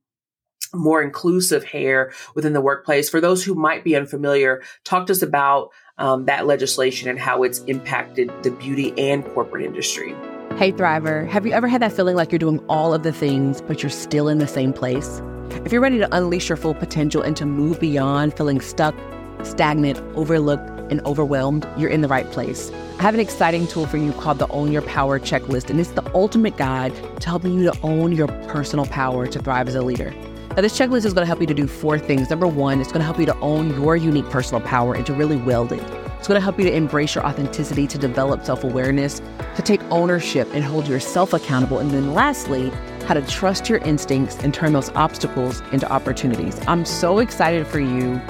more 0.74 1.02
inclusive 1.02 1.64
hair 1.64 2.12
within 2.36 2.54
the 2.54 2.62
workplace. 2.62 3.10
For 3.10 3.22
those 3.22 3.44
who 3.44 3.56
might 3.56 3.84
be 3.84 3.96
unfamiliar, 3.96 4.62
talk 4.84 5.08
to 5.08 5.14
us 5.14 5.22
about 5.22 5.70
um, 5.98 6.26
that 6.26 6.46
legislation 6.46 7.10
and 7.10 7.20
how 7.20 7.44
it's 7.44 7.60
impacted 7.62 8.32
the 8.44 8.52
beauty 8.52 8.94
and 8.98 9.26
corporate 9.34 9.66
industry. 9.66 10.16
Hey, 10.58 10.72
Thriver, 10.72 11.28
have 11.28 11.46
you 11.46 11.54
ever 11.54 11.68
had 11.68 11.82
that 11.82 11.94
feeling 11.94 12.16
like 12.16 12.32
you're 12.32 12.40
doing 12.40 12.60
all 12.68 12.94
of 12.94 13.04
the 13.04 13.12
things, 13.12 13.62
but 13.62 13.82
you're 13.82 13.90
still 13.90 14.28
in 14.28 14.40
the 14.40 14.48
same 14.48 14.74
place? 14.74 15.22
If 15.66 15.72
you're 15.72 15.82
ready 15.82 15.98
to 16.00 16.16
unleash 16.16 16.50
your 16.50 16.58
full 16.58 16.74
potential 16.74 17.22
and 17.22 17.36
to 17.38 17.46
move 17.46 17.80
beyond 17.80 18.36
feeling 18.36 18.62
stuck, 18.62 18.96
stagnant, 19.44 20.00
overlooked, 20.16 20.79
and 20.90 21.02
overwhelmed, 21.06 21.68
you're 21.78 21.90
in 21.90 22.02
the 22.02 22.08
right 22.08 22.30
place. 22.32 22.72
I 23.00 23.02
have 23.04 23.14
an 23.14 23.20
exciting 23.20 23.68
tool 23.68 23.88
for 23.88 23.98
you 23.98 24.12
called 24.14 24.40
the 24.40 24.48
Own 24.50 24.72
Your 24.72 24.82
Power 24.82 25.20
Checklist, 25.20 25.70
and 25.70 25.80
it's 25.80 25.92
the 25.92 26.10
ultimate 26.14 26.58
guide 26.58 26.94
to 27.22 27.30
helping 27.30 27.54
you 27.54 27.72
to 27.72 27.80
own 27.82 28.12
your 28.12 28.28
personal 28.48 28.86
power 28.86 29.28
to 29.28 29.40
thrive 29.40 29.68
as 29.68 29.76
a 29.76 29.82
leader. 29.82 30.14
Now, 30.56 30.62
this 30.62 30.78
checklist 30.78 31.06
is 31.06 31.14
going 31.14 31.22
to 31.24 31.28
help 31.28 31.40
you 31.40 31.48
to 31.48 31.54
do 31.54 31.68
four 31.68 31.98
things. 31.98 32.30
Number 32.30 32.48
one, 32.48 32.82
it's 32.82 32.92
going 32.92 33.00
to 33.00 33.06
help 33.06 33.20
you 33.20 33.26
to 33.28 33.40
own 33.40 33.70
your 33.82 33.96
unique 33.96 34.30
personal 34.30 34.62
power 34.62 34.94
and 34.94 35.06
to 35.06 35.14
really 35.14 35.38
wield 35.38 35.72
it. 35.72 35.82
It's 36.18 36.28
going 36.28 36.38
to 36.38 36.44
help 36.44 36.58
you 36.58 36.66
to 36.66 36.76
embrace 36.76 37.16
your 37.16 37.26
authenticity, 37.26 37.88
to 37.88 37.98
develop 37.98 38.44
self 38.44 38.66
awareness, 38.66 39.22
to 39.56 39.62
take 39.62 39.82
ownership 39.92 40.50
and 40.54 40.64
hold 40.64 40.88
yourself 40.88 41.32
accountable. 41.32 41.80
And 41.80 41.92
then 41.92 42.14
lastly, 42.14 42.72
how 43.06 43.14
to 43.14 43.22
trust 43.22 43.70
your 43.70 43.78
instincts 43.80 44.38
and 44.44 44.54
turn 44.54 44.74
those 44.74 44.90
obstacles 44.90 45.62
into 45.72 45.90
opportunities. 45.90 46.60
I'm 46.68 46.84
so 46.84 47.20
excited 47.20 47.66
for 47.66 47.80
you 47.80 48.22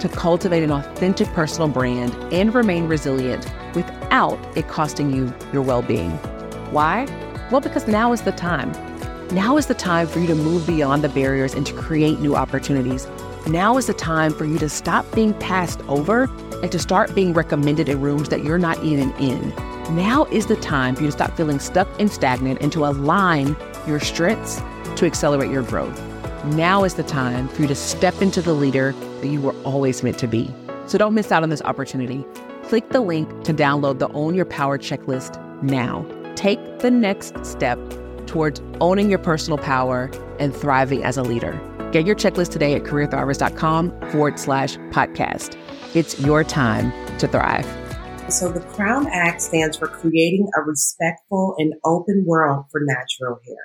to 0.00 0.08
cultivate 0.08 0.62
an 0.62 0.70
authentic 0.70 1.28
personal 1.28 1.68
brand 1.68 2.14
and 2.32 2.54
remain 2.54 2.88
resilient 2.88 3.50
without 3.74 4.38
it 4.56 4.68
costing 4.68 5.12
you 5.14 5.32
your 5.52 5.62
well 5.62 5.82
being. 5.82 6.10
Why? 6.72 7.06
Well, 7.50 7.60
because 7.60 7.86
now 7.86 8.12
is 8.12 8.22
the 8.22 8.32
time. 8.32 8.72
Now 9.34 9.56
is 9.56 9.66
the 9.66 9.74
time 9.74 10.06
for 10.06 10.20
you 10.20 10.26
to 10.26 10.34
move 10.34 10.66
beyond 10.66 11.04
the 11.04 11.08
barriers 11.08 11.54
and 11.54 11.66
to 11.66 11.74
create 11.74 12.20
new 12.20 12.34
opportunities. 12.34 13.06
Now 13.46 13.76
is 13.76 13.86
the 13.86 13.94
time 13.94 14.32
for 14.32 14.44
you 14.44 14.58
to 14.58 14.68
stop 14.68 15.10
being 15.14 15.34
passed 15.34 15.80
over 15.88 16.24
and 16.62 16.72
to 16.72 16.78
start 16.78 17.14
being 17.14 17.32
recommended 17.32 17.88
in 17.88 18.00
rooms 18.00 18.28
that 18.30 18.44
you're 18.44 18.58
not 18.58 18.82
even 18.82 19.12
in. 19.16 19.50
Now 19.94 20.24
is 20.26 20.46
the 20.46 20.56
time 20.56 20.94
for 20.94 21.02
you 21.02 21.08
to 21.08 21.12
stop 21.12 21.36
feeling 21.36 21.58
stuck 21.58 21.88
and 22.00 22.10
stagnant 22.10 22.60
and 22.60 22.72
to 22.72 22.84
align 22.84 23.56
your 23.86 24.00
strengths 24.00 24.60
to 24.96 25.06
accelerate 25.06 25.50
your 25.50 25.62
growth. 25.62 26.07
Now 26.44 26.84
is 26.84 26.94
the 26.94 27.02
time 27.02 27.48
for 27.48 27.62
you 27.62 27.68
to 27.68 27.74
step 27.74 28.22
into 28.22 28.40
the 28.40 28.52
leader 28.52 28.92
that 28.92 29.26
you 29.26 29.40
were 29.40 29.54
always 29.62 30.02
meant 30.02 30.18
to 30.18 30.28
be. 30.28 30.48
So 30.86 30.96
don't 30.96 31.14
miss 31.14 31.32
out 31.32 31.42
on 31.42 31.48
this 31.48 31.62
opportunity. 31.62 32.24
Click 32.64 32.88
the 32.90 33.00
link 33.00 33.28
to 33.44 33.52
download 33.52 33.98
the 33.98 34.08
Own 34.10 34.34
Your 34.34 34.44
Power 34.44 34.78
checklist 34.78 35.42
now. 35.62 36.06
Take 36.36 36.60
the 36.78 36.90
next 36.90 37.44
step 37.44 37.78
towards 38.26 38.62
owning 38.80 39.10
your 39.10 39.18
personal 39.18 39.58
power 39.58 40.10
and 40.38 40.54
thriving 40.54 41.02
as 41.02 41.16
a 41.16 41.22
leader. 41.22 41.60
Get 41.90 42.06
your 42.06 42.14
checklist 42.14 42.52
today 42.52 42.74
at 42.74 42.84
careerthrivers.com 42.84 44.10
forward 44.10 44.38
slash 44.38 44.76
podcast. 44.90 45.56
It's 45.94 46.20
your 46.20 46.44
time 46.44 46.92
to 47.18 47.26
thrive. 47.26 47.66
So, 48.30 48.52
the 48.52 48.60
Crown 48.60 49.08
Act 49.10 49.40
stands 49.40 49.78
for 49.78 49.88
Creating 49.88 50.48
a 50.56 50.60
Respectful 50.60 51.54
and 51.58 51.72
Open 51.82 52.24
World 52.26 52.66
for 52.70 52.80
Natural 52.84 53.40
Hair. 53.44 53.56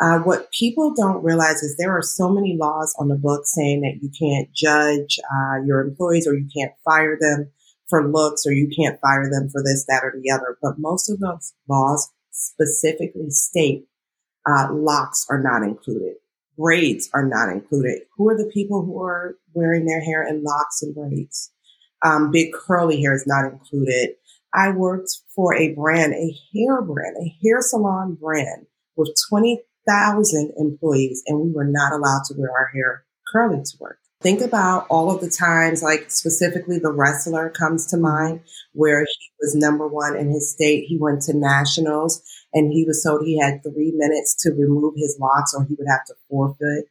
Uh, 0.00 0.18
what 0.20 0.50
people 0.50 0.94
don't 0.94 1.22
realize 1.22 1.62
is 1.62 1.76
there 1.76 1.96
are 1.96 2.02
so 2.02 2.30
many 2.30 2.56
laws 2.58 2.94
on 2.98 3.08
the 3.08 3.16
book 3.16 3.42
saying 3.44 3.82
that 3.82 3.98
you 4.00 4.10
can't 4.18 4.50
judge 4.54 5.18
uh, 5.30 5.56
your 5.66 5.82
employees 5.82 6.26
or 6.26 6.34
you 6.34 6.48
can't 6.56 6.72
fire 6.84 7.18
them 7.20 7.50
for 7.86 8.10
looks 8.10 8.46
or 8.46 8.52
you 8.52 8.70
can't 8.74 8.98
fire 9.00 9.28
them 9.30 9.50
for 9.50 9.62
this, 9.62 9.84
that, 9.88 10.02
or 10.02 10.14
the 10.18 10.30
other. 10.30 10.56
But 10.62 10.78
most 10.78 11.10
of 11.10 11.20
those 11.20 11.52
laws 11.68 12.10
specifically 12.30 13.30
state 13.30 13.86
uh, 14.48 14.68
locks 14.72 15.26
are 15.28 15.42
not 15.42 15.62
included. 15.62 16.14
Braids 16.56 17.10
are 17.12 17.26
not 17.26 17.50
included. 17.50 18.02
Who 18.16 18.28
are 18.30 18.36
the 18.36 18.50
people 18.52 18.84
who 18.84 19.02
are 19.02 19.36
wearing 19.52 19.84
their 19.84 20.00
hair 20.00 20.26
in 20.26 20.42
locks 20.42 20.82
and 20.82 20.94
braids? 20.94 21.52
Um, 22.02 22.30
big 22.30 22.52
curly 22.54 23.02
hair 23.02 23.14
is 23.14 23.26
not 23.26 23.44
included. 23.44 24.14
I 24.54 24.70
worked 24.70 25.10
for 25.34 25.54
a 25.54 25.74
brand, 25.74 26.14
a 26.14 26.34
hair 26.54 26.80
brand, 26.80 27.16
a 27.20 27.36
hair 27.42 27.60
salon 27.60 28.14
brand 28.14 28.66
with 28.96 29.14
20,000 29.90 30.52
employees, 30.56 31.22
and 31.26 31.40
we 31.40 31.52
were 31.52 31.64
not 31.64 31.92
allowed 31.92 32.22
to 32.26 32.34
wear 32.36 32.50
our 32.50 32.70
hair 32.74 33.04
curly 33.32 33.62
to 33.62 33.76
work. 33.78 33.98
Think 34.20 34.42
about 34.42 34.86
all 34.90 35.10
of 35.10 35.20
the 35.20 35.30
times, 35.30 35.82
like 35.82 36.10
specifically 36.10 36.78
the 36.78 36.92
wrestler 36.92 37.48
comes 37.48 37.86
to 37.86 37.96
mind, 37.96 38.40
where 38.72 39.00
he 39.00 39.30
was 39.40 39.54
number 39.54 39.88
one 39.88 40.16
in 40.16 40.30
his 40.30 40.52
state. 40.52 40.84
He 40.86 40.98
went 40.98 41.22
to 41.22 41.36
nationals 41.36 42.22
and 42.52 42.70
he 42.70 42.84
was 42.84 43.02
told 43.02 43.24
he 43.24 43.38
had 43.38 43.62
three 43.62 43.92
minutes 43.94 44.36
to 44.42 44.50
remove 44.50 44.94
his 44.96 45.16
locks 45.18 45.54
or 45.56 45.64
he 45.64 45.74
would 45.78 45.88
have 45.88 46.04
to 46.06 46.14
forfeit 46.28 46.86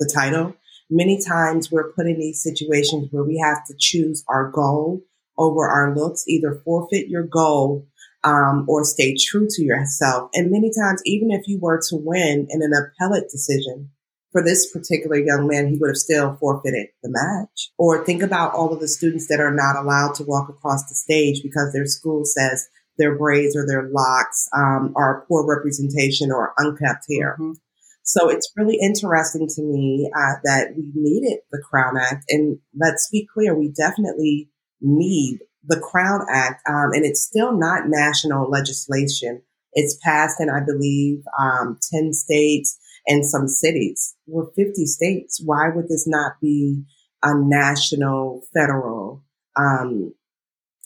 the 0.00 0.10
title. 0.12 0.54
Many 0.90 1.22
times 1.22 1.70
we're 1.70 1.92
put 1.92 2.06
in 2.06 2.18
these 2.18 2.42
situations 2.42 3.08
where 3.12 3.22
we 3.22 3.38
have 3.38 3.64
to 3.68 3.74
choose 3.78 4.24
our 4.26 4.50
goal 4.50 5.02
over 5.36 5.68
our 5.68 5.94
looks, 5.94 6.24
either 6.26 6.60
forfeit 6.64 7.06
your 7.08 7.22
goal 7.22 7.86
um, 8.24 8.64
or 8.68 8.84
stay 8.84 9.16
true 9.16 9.46
to 9.48 9.62
yourself. 9.62 10.30
And 10.34 10.50
many 10.50 10.70
times, 10.70 11.02
even 11.04 11.30
if 11.30 11.46
you 11.46 11.58
were 11.60 11.80
to 11.88 11.96
win 11.96 12.46
in 12.50 12.62
an 12.62 12.72
appellate 12.72 13.30
decision, 13.30 13.90
for 14.32 14.42
this 14.42 14.70
particular 14.70 15.16
young 15.16 15.48
man, 15.48 15.68
he 15.68 15.78
would 15.78 15.88
have 15.88 15.96
still 15.96 16.36
forfeited 16.36 16.88
the 17.02 17.10
match. 17.10 17.70
Or 17.78 18.04
think 18.04 18.22
about 18.22 18.54
all 18.54 18.72
of 18.72 18.80
the 18.80 18.88
students 18.88 19.26
that 19.28 19.40
are 19.40 19.54
not 19.54 19.76
allowed 19.76 20.14
to 20.16 20.24
walk 20.24 20.48
across 20.48 20.88
the 20.88 20.94
stage 20.94 21.42
because 21.42 21.72
their 21.72 21.86
school 21.86 22.24
says 22.24 22.68
their 22.98 23.16
braids 23.16 23.56
or 23.56 23.66
their 23.66 23.88
locks 23.90 24.48
um, 24.54 24.92
are 24.96 25.24
poor 25.28 25.46
representation 25.46 26.30
or 26.30 26.52
unkept 26.58 27.06
hair. 27.10 27.36
Mm-hmm. 27.40 27.52
So 28.02 28.30
it's 28.30 28.50
really 28.56 28.78
interesting 28.80 29.46
to 29.48 29.62
me 29.62 30.10
uh, 30.16 30.34
that 30.44 30.68
we 30.76 30.90
needed 30.94 31.40
the 31.52 31.62
Crown 31.62 31.96
Act. 31.98 32.24
And 32.28 32.58
let's 32.74 33.08
be 33.10 33.28
clear, 33.32 33.54
we 33.54 33.68
definitely 33.68 34.48
need 34.80 35.40
the 35.68 35.80
Crown 35.80 36.26
Act. 36.30 36.62
Um, 36.68 36.90
and 36.92 37.04
it's 37.04 37.22
still 37.22 37.56
not 37.56 37.88
national 37.88 38.50
legislation. 38.50 39.42
It's 39.74 39.98
passed 40.02 40.40
in, 40.40 40.50
I 40.50 40.60
believe, 40.64 41.22
um, 41.38 41.78
10 41.92 42.12
states 42.14 42.78
and 43.06 43.24
some 43.24 43.48
cities. 43.48 44.16
We're 44.26 44.50
50 44.56 44.86
states. 44.86 45.40
Why 45.44 45.68
would 45.68 45.88
this 45.88 46.06
not 46.06 46.40
be 46.40 46.82
a 47.22 47.34
national, 47.34 48.42
federal 48.54 49.22
um, 49.56 50.14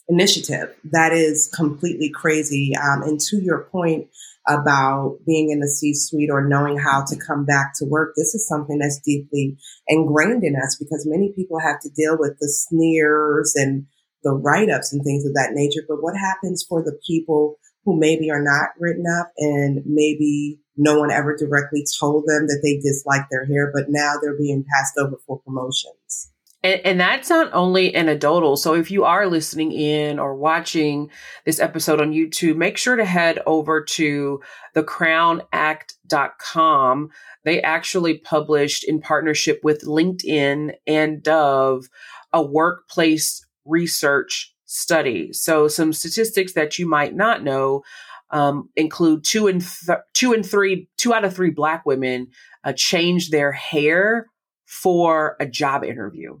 initiative. 0.07 0.75
That 0.91 1.13
is 1.13 1.49
completely 1.53 2.09
crazy. 2.09 2.73
Um, 2.75 3.03
and 3.03 3.19
to 3.21 3.37
your 3.37 3.63
point 3.71 4.07
about 4.47 5.19
being 5.25 5.51
in 5.51 5.61
the 5.61 5.69
C 5.69 5.93
suite 5.93 6.29
or 6.29 6.45
knowing 6.45 6.77
how 6.77 7.05
to 7.05 7.15
come 7.15 7.45
back 7.45 7.73
to 7.77 7.85
work, 7.85 8.13
this 8.17 8.35
is 8.35 8.47
something 8.47 8.79
that's 8.79 8.99
deeply 8.99 9.57
ingrained 9.87 10.43
in 10.43 10.55
us 10.55 10.75
because 10.77 11.07
many 11.09 11.31
people 11.31 11.59
have 11.59 11.79
to 11.81 11.89
deal 11.89 12.17
with 12.19 12.37
the 12.39 12.49
sneers 12.49 13.53
and 13.55 13.85
the 14.23 14.33
write 14.33 14.69
ups 14.69 14.93
and 14.93 15.03
things 15.03 15.25
of 15.25 15.33
that 15.33 15.51
nature. 15.53 15.81
But 15.87 16.01
what 16.01 16.17
happens 16.17 16.65
for 16.67 16.83
the 16.83 16.97
people 17.05 17.57
who 17.85 17.99
maybe 17.99 18.31
are 18.31 18.41
not 18.41 18.69
written 18.79 19.03
up 19.19 19.31
and 19.37 19.83
maybe 19.85 20.59
no 20.77 20.99
one 20.99 21.11
ever 21.11 21.35
directly 21.37 21.85
told 21.99 22.23
them 22.25 22.47
that 22.47 22.61
they 22.63 22.77
dislike 22.77 23.25
their 23.29 23.45
hair, 23.45 23.71
but 23.73 23.85
now 23.89 24.13
they're 24.21 24.37
being 24.37 24.65
passed 24.73 24.97
over 24.97 25.17
for 25.27 25.41
promotions? 25.41 26.31
And, 26.63 26.81
and, 26.85 26.99
that's 26.99 27.29
not 27.29 27.53
only 27.53 27.93
anecdotal. 27.93 28.55
So 28.55 28.73
if 28.73 28.89
you 28.89 29.03
are 29.03 29.27
listening 29.27 29.73
in 29.73 30.17
or 30.17 30.33
watching 30.33 31.11
this 31.45 31.59
episode 31.59 31.99
on 31.99 32.13
YouTube, 32.13 32.55
make 32.55 32.77
sure 32.77 32.95
to 32.95 33.03
head 33.03 33.39
over 33.45 33.83
to 33.83 34.39
thecrownact.com. 34.73 37.09
They 37.43 37.61
actually 37.61 38.19
published 38.19 38.85
in 38.85 39.01
partnership 39.01 39.59
with 39.61 39.81
LinkedIn 39.81 40.75
and 40.87 41.21
Dove 41.21 41.89
a 42.31 42.41
workplace 42.41 43.45
research 43.65 44.53
study. 44.65 45.31
So 45.33 45.67
some 45.67 45.93
statistics 45.93 46.53
that 46.53 46.79
you 46.79 46.87
might 46.87 47.15
not 47.15 47.43
know 47.43 47.83
um, 48.31 48.69
include 48.75 49.23
two 49.23 49.47
and 49.47 49.61
th- 49.61 49.99
two 50.13 50.33
and 50.33 50.45
three, 50.45 50.89
two 50.97 51.13
out 51.13 51.23
of 51.23 51.35
three 51.35 51.51
Black 51.51 51.85
women 51.85 52.27
uh, 52.63 52.73
change 52.73 53.29
their 53.29 53.51
hair 53.51 54.27
for 54.65 55.37
a 55.39 55.45
job 55.45 55.83
interview. 55.83 56.39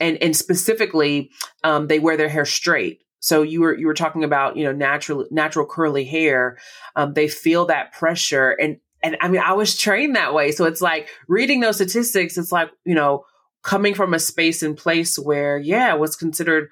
And 0.00 0.16
and 0.22 0.36
specifically 0.36 1.30
um, 1.64 1.88
they 1.88 1.98
wear 1.98 2.16
their 2.16 2.28
hair 2.28 2.44
straight. 2.44 3.02
So 3.18 3.42
you 3.42 3.62
were 3.62 3.76
you 3.76 3.88
were 3.88 3.94
talking 3.94 4.22
about 4.22 4.56
you 4.56 4.62
know 4.62 4.72
natural 4.72 5.26
natural 5.32 5.66
curly 5.66 6.04
hair. 6.04 6.58
Um, 6.94 7.14
they 7.14 7.26
feel 7.26 7.66
that 7.66 7.92
pressure. 7.92 8.50
And 8.50 8.78
and 9.02 9.16
i 9.20 9.28
mean 9.28 9.40
i 9.40 9.52
was 9.52 9.76
trained 9.76 10.14
that 10.14 10.34
way. 10.34 10.52
So 10.52 10.66
it's 10.66 10.80
like 10.80 11.08
reading 11.26 11.60
those 11.60 11.76
statistics 11.76 12.38
it's 12.38 12.52
like 12.52 12.70
you 12.84 12.94
know 12.94 13.24
coming 13.62 13.94
from 13.94 14.14
a 14.14 14.18
space 14.18 14.62
and 14.62 14.76
place 14.76 15.18
where 15.18 15.58
yeah 15.58 15.94
was 15.94 16.16
considered 16.16 16.68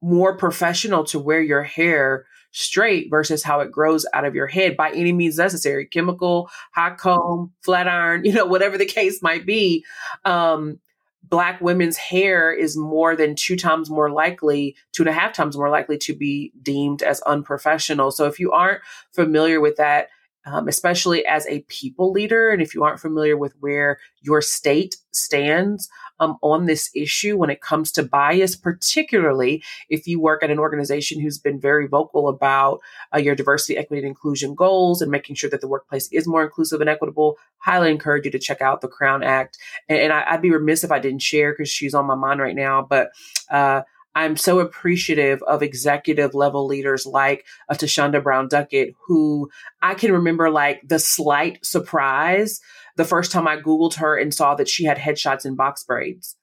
more 0.00 0.36
professional 0.36 1.04
to 1.04 1.18
wear 1.18 1.40
your 1.40 1.62
hair 1.62 2.26
straight 2.50 3.08
versus 3.08 3.42
how 3.42 3.60
it 3.60 3.72
grows 3.72 4.04
out 4.12 4.24
of 4.24 4.34
your 4.34 4.46
head 4.46 4.76
by 4.76 4.90
any 4.90 5.12
means 5.12 5.38
necessary 5.38 5.86
chemical 5.86 6.50
hot 6.74 6.98
comb 6.98 7.52
flat 7.62 7.88
iron 7.88 8.24
you 8.24 8.32
know 8.32 8.46
whatever 8.46 8.76
the 8.76 8.86
case 8.86 9.22
might 9.22 9.46
be 9.46 9.84
um 10.24 10.78
black 11.32 11.60
women's 11.60 11.96
hair 11.96 12.52
is 12.52 12.76
more 12.76 13.16
than 13.16 13.34
two 13.34 13.56
times 13.56 13.88
more 13.88 14.10
likely, 14.10 14.76
two 14.92 15.02
and 15.02 15.08
a 15.08 15.12
half 15.12 15.32
times 15.32 15.56
more 15.56 15.70
likely 15.70 15.96
to 15.96 16.14
be 16.14 16.52
deemed 16.60 17.02
as 17.02 17.22
unprofessional. 17.22 18.10
So 18.10 18.26
if 18.26 18.38
you 18.38 18.52
aren't 18.52 18.82
familiar 19.12 19.58
with 19.58 19.76
that, 19.76 20.08
um, 20.44 20.68
especially 20.68 21.24
as 21.24 21.46
a 21.46 21.60
people 21.68 22.10
leader, 22.10 22.50
and 22.50 22.60
if 22.60 22.74
you 22.74 22.82
aren't 22.84 23.00
familiar 23.00 23.36
with 23.36 23.54
where 23.60 23.98
your 24.20 24.40
state 24.40 24.96
stands 25.12 25.88
um, 26.20 26.36
on 26.42 26.66
this 26.66 26.90
issue 26.94 27.36
when 27.36 27.50
it 27.50 27.60
comes 27.60 27.92
to 27.92 28.02
bias, 28.02 28.56
particularly 28.56 29.62
if 29.88 30.06
you 30.06 30.20
work 30.20 30.42
at 30.42 30.50
an 30.50 30.58
organization 30.58 31.20
who's 31.20 31.38
been 31.38 31.60
very 31.60 31.86
vocal 31.86 32.28
about 32.28 32.80
uh, 33.14 33.18
your 33.18 33.34
diversity, 33.34 33.76
equity, 33.76 34.00
and 34.00 34.08
inclusion 34.08 34.54
goals 34.54 35.02
and 35.02 35.10
making 35.10 35.36
sure 35.36 35.50
that 35.50 35.60
the 35.60 35.68
workplace 35.68 36.08
is 36.12 36.26
more 36.26 36.44
inclusive 36.44 36.80
and 36.80 36.90
equitable, 36.90 37.38
highly 37.58 37.90
encourage 37.90 38.24
you 38.24 38.30
to 38.30 38.38
check 38.38 38.60
out 38.60 38.80
the 38.80 38.88
Crown 38.88 39.22
Act. 39.22 39.58
And, 39.88 39.98
and 39.98 40.12
I, 40.12 40.32
would 40.32 40.42
be 40.42 40.50
remiss 40.50 40.84
if 40.84 40.92
I 40.92 40.98
didn't 40.98 41.22
share 41.22 41.52
because 41.52 41.68
she's 41.68 41.94
on 41.94 42.06
my 42.06 42.14
mind 42.14 42.40
right 42.40 42.56
now, 42.56 42.86
but 42.88 43.10
uh, 43.50 43.82
I'm 44.14 44.36
so 44.36 44.60
appreciative 44.60 45.42
of 45.44 45.62
executive 45.62 46.34
level 46.34 46.66
leaders 46.66 47.06
like 47.06 47.46
uh, 47.68 47.74
Thasunda 47.74 48.22
Brown 48.22 48.48
Duckett, 48.48 48.94
who 49.06 49.50
I 49.80 49.94
can 49.94 50.12
remember 50.12 50.50
like 50.50 50.82
the 50.86 50.98
slight 50.98 51.64
surprise 51.64 52.60
the 52.96 53.04
first 53.04 53.32
time 53.32 53.48
I 53.48 53.56
Googled 53.56 53.94
her 53.94 54.18
and 54.18 54.34
saw 54.34 54.54
that 54.54 54.68
she 54.68 54.84
had 54.84 54.98
headshots 54.98 55.44
and 55.44 55.56
box 55.56 55.84
braids. 55.84 56.36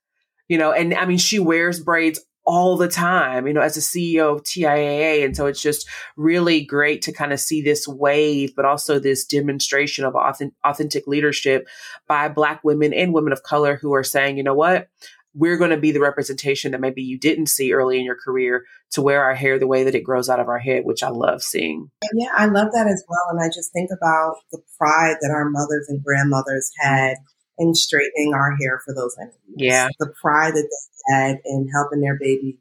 You 0.48 0.58
know, 0.58 0.72
and 0.72 0.96
I 0.96 1.06
mean, 1.06 1.20
she 1.20 1.38
wears 1.38 1.80
braids 1.80 2.20
all 2.50 2.78
the 2.78 2.88
time, 2.88 3.46
you 3.46 3.54
know, 3.54 3.62
as 3.62 3.78
a 3.78 3.80
CEO 3.80 4.36
of 4.36 4.42
TIAA. 4.42 5.24
And 5.24 5.38
so 5.38 5.46
it's 5.46 5.62
just 5.62 5.88
really 6.18 6.66
great 6.66 7.04
to 7.04 7.12
kind 7.12 7.32
of 7.32 7.40
see 7.40 7.62
this 7.62 7.88
wave, 7.88 8.56
but 8.56 8.66
also 8.66 8.98
this 8.98 9.24
demonstration 9.24 10.04
of 10.04 10.16
authentic 10.16 11.06
leadership 11.06 11.68
by 12.08 12.28
Black 12.28 12.64
women 12.64 12.92
and 12.92 13.14
women 13.14 13.34
of 13.34 13.44
color 13.44 13.76
who 13.76 13.94
are 13.94 14.04
saying, 14.04 14.38
you 14.38 14.44
know 14.44 14.56
what? 14.56 14.90
We're 15.34 15.58
going 15.58 15.70
to 15.70 15.78
be 15.78 15.92
the 15.92 16.00
representation 16.00 16.72
that 16.72 16.82
maybe 16.82 17.02
you 17.02 17.18
didn't 17.18 17.48
see 17.48 17.74
early 17.74 18.00
in 18.00 18.06
your 18.06 18.16
career 18.16 18.66
to 18.92 19.02
wear 19.02 19.24
our 19.24 19.36
hair 19.36 19.60
the 19.60 19.68
way 19.68 19.84
that 19.84 19.96
it 19.96 20.04
grows 20.04 20.30
out 20.30 20.40
of 20.40 20.48
our 20.48 20.60
head, 20.60 20.86
which 20.86 21.04
I 21.04 21.10
love 21.10 21.44
seeing. 21.44 21.92
Yeah, 22.14 22.32
I 22.36 22.48
love 22.48 22.70
that 22.74 22.88
as 22.88 23.04
well. 23.08 23.26
And 23.30 23.40
I 23.40 23.48
just 23.48 23.72
think 23.72 23.90
about 23.96 24.38
the 24.52 24.60
pride 24.78 25.18
that 25.22 25.32
our 25.32 25.50
mothers 25.50 25.88
and 25.88 26.04
grandmothers 26.04 26.72
had 26.80 27.16
in 27.58 27.76
straightening 27.76 28.34
our 28.34 28.56
hair 28.56 28.82
for 28.84 28.94
those 28.94 29.16
interviews. 29.20 29.56
Yeah. 29.58 29.90
The 30.00 30.12
pride 30.20 30.56
that 30.56 30.68
they 30.68 31.16
had 31.16 31.38
in 31.46 31.70
helping 31.74 32.02
their 32.02 32.18
baby 32.18 32.58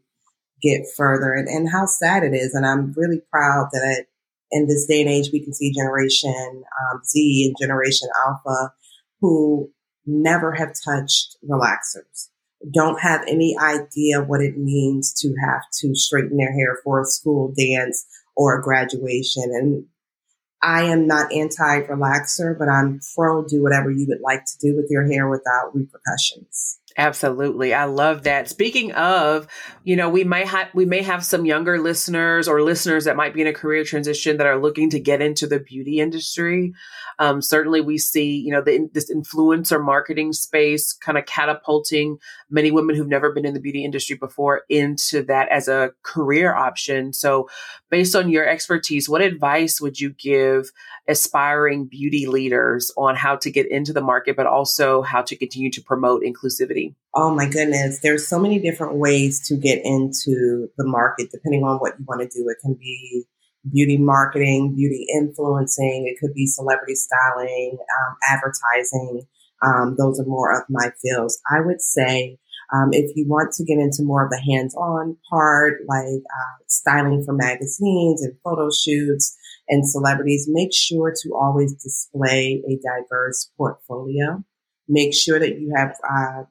get 0.61 0.83
further 0.97 1.33
and, 1.33 1.49
and 1.49 1.71
how 1.71 1.87
sad 1.87 2.25
it 2.25 2.35
is. 2.35 2.53
And 2.53 2.67
I'm 2.67 2.93
really 2.97 3.23
proud 3.31 3.69
that 3.73 4.07
in 4.51 4.67
this 4.67 4.87
day 4.87 5.01
and 5.01 5.11
age, 5.11 5.31
we 5.33 5.43
can 5.43 5.55
see 5.55 5.73
Generation 5.73 6.63
um, 6.93 7.01
Z 7.05 7.45
and 7.47 7.57
Generation 7.61 8.09
Alpha 8.27 8.73
who 9.21 9.71
never 10.05 10.53
have 10.53 10.73
touched 10.85 11.37
relaxers 11.49 12.29
don't 12.73 13.01
have 13.01 13.23
any 13.29 13.57
idea 13.61 14.23
what 14.23 14.41
it 14.41 14.59
means 14.59 15.13
to 15.21 15.35
have 15.45 15.63
to 15.81 15.95
straighten 15.95 16.37
their 16.37 16.53
hair 16.53 16.79
for 16.83 17.01
a 17.01 17.05
school 17.05 17.55
dance 17.57 18.05
or 18.37 18.59
a 18.59 18.63
graduation. 18.63 19.45
And 19.45 19.87
I 20.63 20.83
am 20.83 21.07
not 21.07 21.33
anti 21.33 21.83
relaxer, 21.83 22.59
but 22.59 22.69
I'm 22.69 23.01
pro 23.15 23.45
do 23.45 23.63
whatever 23.63 23.91
you 23.91 24.07
would 24.09 24.21
like 24.21 24.45
to 24.45 24.59
do 24.61 24.77
with 24.77 24.89
your 24.91 25.07
hair 25.11 25.29
without 25.29 25.75
repercussions. 25.75 26.81
Absolutely. 26.99 27.73
I 27.73 27.85
love 27.85 28.25
that. 28.25 28.49
Speaking 28.49 28.91
of, 28.91 29.47
you 29.85 29.95
know, 29.95 30.09
we 30.11 30.25
may 30.25 30.45
have 30.45 30.69
we 30.75 30.85
may 30.85 31.03
have 31.03 31.25
some 31.25 31.47
younger 31.47 31.79
listeners 31.81 32.49
or 32.49 32.61
listeners 32.61 33.05
that 33.05 33.15
might 33.15 33.33
be 33.33 33.41
in 33.41 33.47
a 33.47 33.53
career 33.53 33.85
transition 33.85 34.37
that 34.39 34.49
are 34.49 34.61
looking 34.61 34.91
to 34.91 34.99
get 34.99 35.23
into 35.23 35.47
the 35.47 35.61
beauty 35.61 36.01
industry. 36.01 36.75
Um, 37.21 37.41
certainly 37.41 37.81
we 37.81 37.99
see, 37.99 38.37
you 38.39 38.53
know, 38.53 38.63
the, 38.63 38.89
this 38.93 39.13
influencer 39.13 39.83
marketing 39.83 40.33
space 40.33 40.93
kind 40.93 41.17
of 41.17 41.25
catapulting 41.25 42.19
many 42.51 42.73
women 42.73 42.97
who've 42.97 43.07
never 43.07 43.33
been 43.33 43.47
in 43.47 43.55
the 43.55 43.61
beauty 43.61 43.85
industry 43.85 44.17
before 44.17 44.63
into 44.69 45.23
that 45.23 45.49
as 45.51 45.69
a 45.69 45.93
career 46.03 46.53
option. 46.53 47.13
So 47.13 47.49
based 47.91 48.15
on 48.15 48.31
your 48.31 48.47
expertise, 48.47 49.09
what 49.09 49.21
advice 49.21 49.81
would 49.81 50.01
you 50.01 50.11
give 50.11 50.71
aspiring 51.09 51.87
beauty 51.87 52.27
leaders 52.27 52.93
on 52.97 53.17
how 53.17 53.37
to 53.37 53.51
get 53.51 53.71
into 53.71 53.93
the 53.93 54.01
market, 54.01 54.37
but 54.37 54.47
also 54.47 55.03
how 55.03 55.23
to 55.23 55.37
continue 55.37 55.71
to 55.71 55.83
promote 55.83 56.23
inclusivity? 56.23 56.95
Oh 57.15 57.35
my 57.35 57.49
goodness. 57.49 58.01
There's 58.01 58.27
so 58.27 58.39
many 58.39 58.59
different 58.59 58.95
ways 58.95 59.47
to 59.49 59.57
get 59.57 59.81
into 59.85 60.69
the 60.77 60.87
market, 60.87 61.31
depending 61.31 61.65
on 61.65 61.79
what 61.79 61.99
you 61.99 62.05
want 62.07 62.21
to 62.21 62.29
do. 62.29 62.49
It 62.49 62.59
can 62.63 62.75
be 62.75 63.25
beauty 63.71 63.97
marketing, 63.97 64.75
beauty 64.75 65.07
influencing. 65.15 66.07
It 66.07 66.19
could 66.21 66.35
be 66.35 66.47
celebrity 66.47 66.95
styling, 66.95 67.79
um, 67.79 68.17
advertising. 68.29 69.23
Um, 69.63 69.97
those 69.99 70.21
are 70.21 70.27
more 70.27 70.57
of 70.57 70.63
my 70.69 70.91
fields. 71.03 71.41
I 71.51 71.61
would 71.61 71.81
say 71.81 72.39
um, 72.73 72.91
if 72.93 73.17
you 73.17 73.27
want 73.27 73.53
to 73.53 73.65
get 73.65 73.79
into 73.79 74.03
more 74.03 74.25
of 74.25 74.31
the 74.31 74.41
hands-on 74.41 75.17
part, 75.31 75.81
like 75.87 76.05
uh, 76.05 76.59
styling 76.67 77.25
for 77.25 77.33
magazines 77.33 78.23
and 78.23 78.37
photo 78.45 78.69
shoots 78.71 79.37
and 79.69 79.89
celebrities, 79.89 80.47
make 80.49 80.75
sure 80.75 81.13
to 81.23 81.35
always 81.35 81.73
display 81.75 82.63
a 82.69 82.79
diverse 82.83 83.51
portfolio. 83.57 84.45
Make 84.87 85.15
sure 85.15 85.39
that 85.39 85.59
you 85.59 85.73
have 85.77 85.95
uh, 86.09 86.45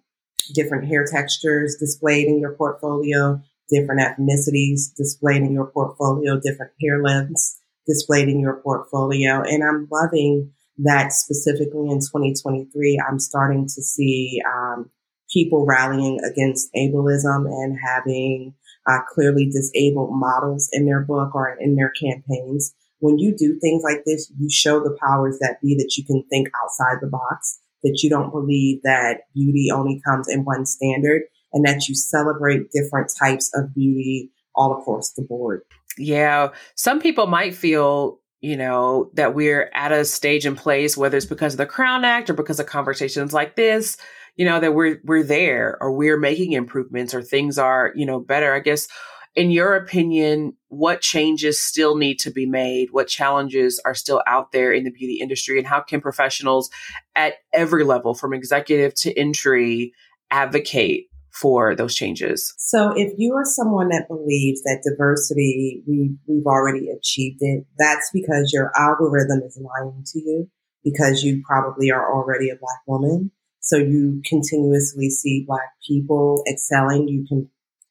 different 0.53 0.87
hair 0.87 1.05
textures 1.05 1.77
displayed 1.79 2.27
in 2.27 2.39
your 2.39 2.53
portfolio, 2.55 3.41
different 3.69 4.01
ethnicities 4.01 4.95
displayed 4.95 5.41
in 5.41 5.51
your 5.51 5.67
portfolio, 5.67 6.39
different 6.39 6.71
hair 6.81 7.01
lengths 7.01 7.61
displayed 7.85 8.27
in 8.27 8.39
your 8.39 8.61
portfolio. 8.61 9.41
And 9.41 9.63
I'm 9.63 9.87
loving 9.91 10.51
that 10.79 11.11
specifically 11.11 11.89
in 11.89 11.99
2023, 11.99 13.01
I'm 13.07 13.19
starting 13.19 13.63
to 13.65 13.81
see 13.81 14.41
um, 14.45 14.89
people 15.31 15.65
rallying 15.65 16.19
against 16.23 16.69
ableism 16.75 17.45
and 17.45 17.77
having 17.83 18.53
uh, 18.89 18.99
clearly 19.13 19.49
disabled 19.51 20.09
models 20.13 20.69
in 20.71 20.85
their 20.85 21.01
book 21.01 21.35
or 21.35 21.57
in 21.59 21.75
their 21.75 21.91
campaigns. 22.01 22.73
When 22.99 23.19
you 23.19 23.35
do 23.37 23.59
things 23.59 23.83
like 23.83 24.03
this, 24.05 24.31
you 24.37 24.49
show 24.49 24.79
the 24.79 24.97
powers 25.01 25.37
that 25.39 25.61
be 25.61 25.75
that 25.75 25.95
you 25.97 26.05
can 26.05 26.23
think 26.29 26.49
outside 26.63 26.97
the 27.01 27.07
box, 27.07 27.59
that 27.83 27.99
you 28.01 28.09
don't 28.09 28.31
believe 28.31 28.81
that 28.83 29.21
beauty 29.35 29.69
only 29.73 30.01
comes 30.07 30.27
in 30.27 30.45
one 30.45 30.65
standard, 30.65 31.23
and 31.53 31.65
that 31.65 31.87
you 31.87 31.95
celebrate 31.95 32.71
different 32.71 33.11
types 33.19 33.51
of 33.53 33.73
beauty 33.73 34.31
all 34.55 34.79
across 34.79 35.13
the 35.13 35.21
board. 35.21 35.61
Yeah. 35.97 36.49
Some 36.75 36.99
people 36.99 37.27
might 37.27 37.53
feel 37.53 38.19
you 38.39 38.55
know, 38.55 39.09
that 39.15 39.33
we're 39.33 39.69
at 39.73 39.91
a 39.91 40.05
stage 40.05 40.45
and 40.45 40.57
place, 40.57 40.95
whether 40.95 41.17
it's 41.17 41.25
because 41.25 41.55
of 41.55 41.57
the 41.57 41.65
Crown 41.65 42.05
Act 42.05 42.29
or 42.29 42.33
because 42.33 42.59
of 42.59 42.67
conversations 42.67 43.33
like 43.33 43.55
this, 43.55 43.97
you 44.37 44.45
know, 44.45 44.59
that 44.59 44.73
we're 44.73 44.99
we're 45.03 45.23
there 45.23 45.77
or 45.81 45.91
we're 45.91 46.19
making 46.19 46.53
improvements 46.53 47.13
or 47.13 47.21
things 47.21 47.57
are, 47.57 47.91
you 47.95 48.05
know, 48.05 48.19
better. 48.19 48.53
I 48.53 48.59
guess 48.59 48.87
in 49.35 49.51
your 49.51 49.75
opinion, 49.75 50.53
what 50.69 50.99
changes 50.99 51.61
still 51.61 51.95
need 51.95 52.15
to 52.19 52.31
be 52.31 52.47
made? 52.47 52.89
What 52.91 53.07
challenges 53.07 53.79
are 53.85 53.93
still 53.93 54.23
out 54.25 54.51
there 54.51 54.71
in 54.71 54.83
the 54.83 54.91
beauty 54.91 55.19
industry? 55.21 55.59
And 55.59 55.67
how 55.67 55.81
can 55.81 56.01
professionals 56.01 56.71
at 57.15 57.35
every 57.53 57.83
level, 57.83 58.15
from 58.15 58.33
executive 58.33 58.95
to 58.95 59.15
entry, 59.15 59.93
advocate 60.31 61.05
for 61.31 61.75
those 61.75 61.93
changes? 61.93 62.53
So 62.57 62.93
if 62.95 63.13
you 63.17 63.35
are 63.35 63.45
someone 63.45 63.89
that 63.89 64.07
believes 64.07 64.63
that 64.63 64.81
diversity, 64.83 65.83
we, 65.87 66.15
we've 66.25 66.47
already 66.47 66.89
achieved 66.89 67.37
it, 67.41 67.65
that's 67.77 68.09
because 68.11 68.51
your 68.51 68.71
algorithm 68.75 69.41
is 69.45 69.61
lying 69.61 70.03
to 70.13 70.19
you 70.19 70.49
because 70.83 71.23
you 71.23 71.43
probably 71.45 71.91
are 71.91 72.11
already 72.11 72.49
a 72.49 72.55
black 72.55 72.79
woman. 72.87 73.29
So 73.67 73.75
you 73.75 74.21
continuously 74.23 75.09
see 75.09 75.43
black 75.45 75.73
people 75.85 76.41
excelling. 76.49 77.09
You 77.09 77.25
can, 77.27 77.49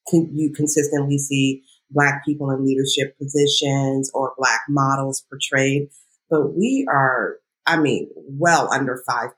can 0.09 0.31
you 0.35 0.51
consistently 0.51 1.19
see 1.19 1.65
black 1.91 2.25
people 2.25 2.51
in 2.51 2.65
leadership 2.65 3.19
positions 3.19 4.11
or 4.15 4.33
black 4.39 4.63
models 4.71 5.23
portrayed. 5.29 5.89
But 6.31 6.57
we 6.57 6.87
are, 6.91 7.37
I 7.67 7.77
mean, 7.77 8.09
well 8.17 8.73
under 8.73 9.05
5%. 9.07 9.31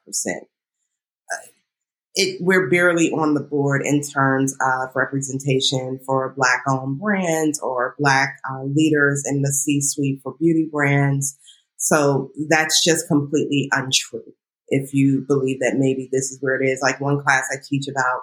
It, 2.14 2.38
we're 2.40 2.70
barely 2.70 3.10
on 3.10 3.34
the 3.34 3.42
board 3.42 3.82
in 3.84 4.00
terms 4.00 4.56
of 4.60 4.90
representation 4.94 5.98
for 6.06 6.34
black 6.36 6.62
owned 6.68 7.00
brands 7.00 7.58
or 7.58 7.96
black 7.98 8.38
uh, 8.48 8.62
leaders 8.62 9.24
in 9.26 9.42
the 9.42 9.52
C 9.52 9.80
suite 9.80 10.20
for 10.22 10.36
beauty 10.38 10.68
brands. 10.70 11.36
So 11.78 12.30
that's 12.48 12.84
just 12.84 13.08
completely 13.08 13.68
untrue 13.72 14.34
if 14.68 14.92
you 14.92 15.24
believe 15.26 15.60
that 15.60 15.76
maybe 15.78 16.08
this 16.12 16.30
is 16.30 16.38
where 16.40 16.60
it 16.60 16.66
is. 16.66 16.80
Like 16.82 17.00
one 17.00 17.22
class 17.22 17.44
I 17.52 17.56
teach 17.62 17.88
about 17.88 18.22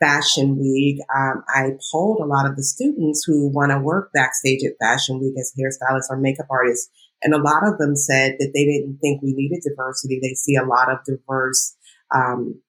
Fashion 0.00 0.58
Week, 0.58 0.98
um, 1.14 1.44
I 1.48 1.72
polled 1.92 2.20
a 2.20 2.26
lot 2.26 2.48
of 2.48 2.56
the 2.56 2.62
students 2.62 3.22
who 3.26 3.48
want 3.48 3.70
to 3.70 3.78
work 3.78 4.10
backstage 4.14 4.64
at 4.64 4.78
Fashion 4.80 5.20
Week 5.20 5.34
as 5.38 5.52
hairstylists 5.58 6.10
or 6.10 6.16
makeup 6.16 6.46
artists. 6.50 6.90
And 7.22 7.34
a 7.34 7.42
lot 7.42 7.66
of 7.66 7.78
them 7.78 7.96
said 7.96 8.36
that 8.38 8.52
they 8.54 8.64
didn't 8.64 8.98
think 8.98 9.20
we 9.20 9.34
needed 9.34 9.62
diversity. 9.62 10.18
They 10.20 10.34
see 10.34 10.56
a 10.56 10.64
lot 10.64 10.90
of 10.90 11.04
diverse 11.04 11.76
um, 12.14 12.62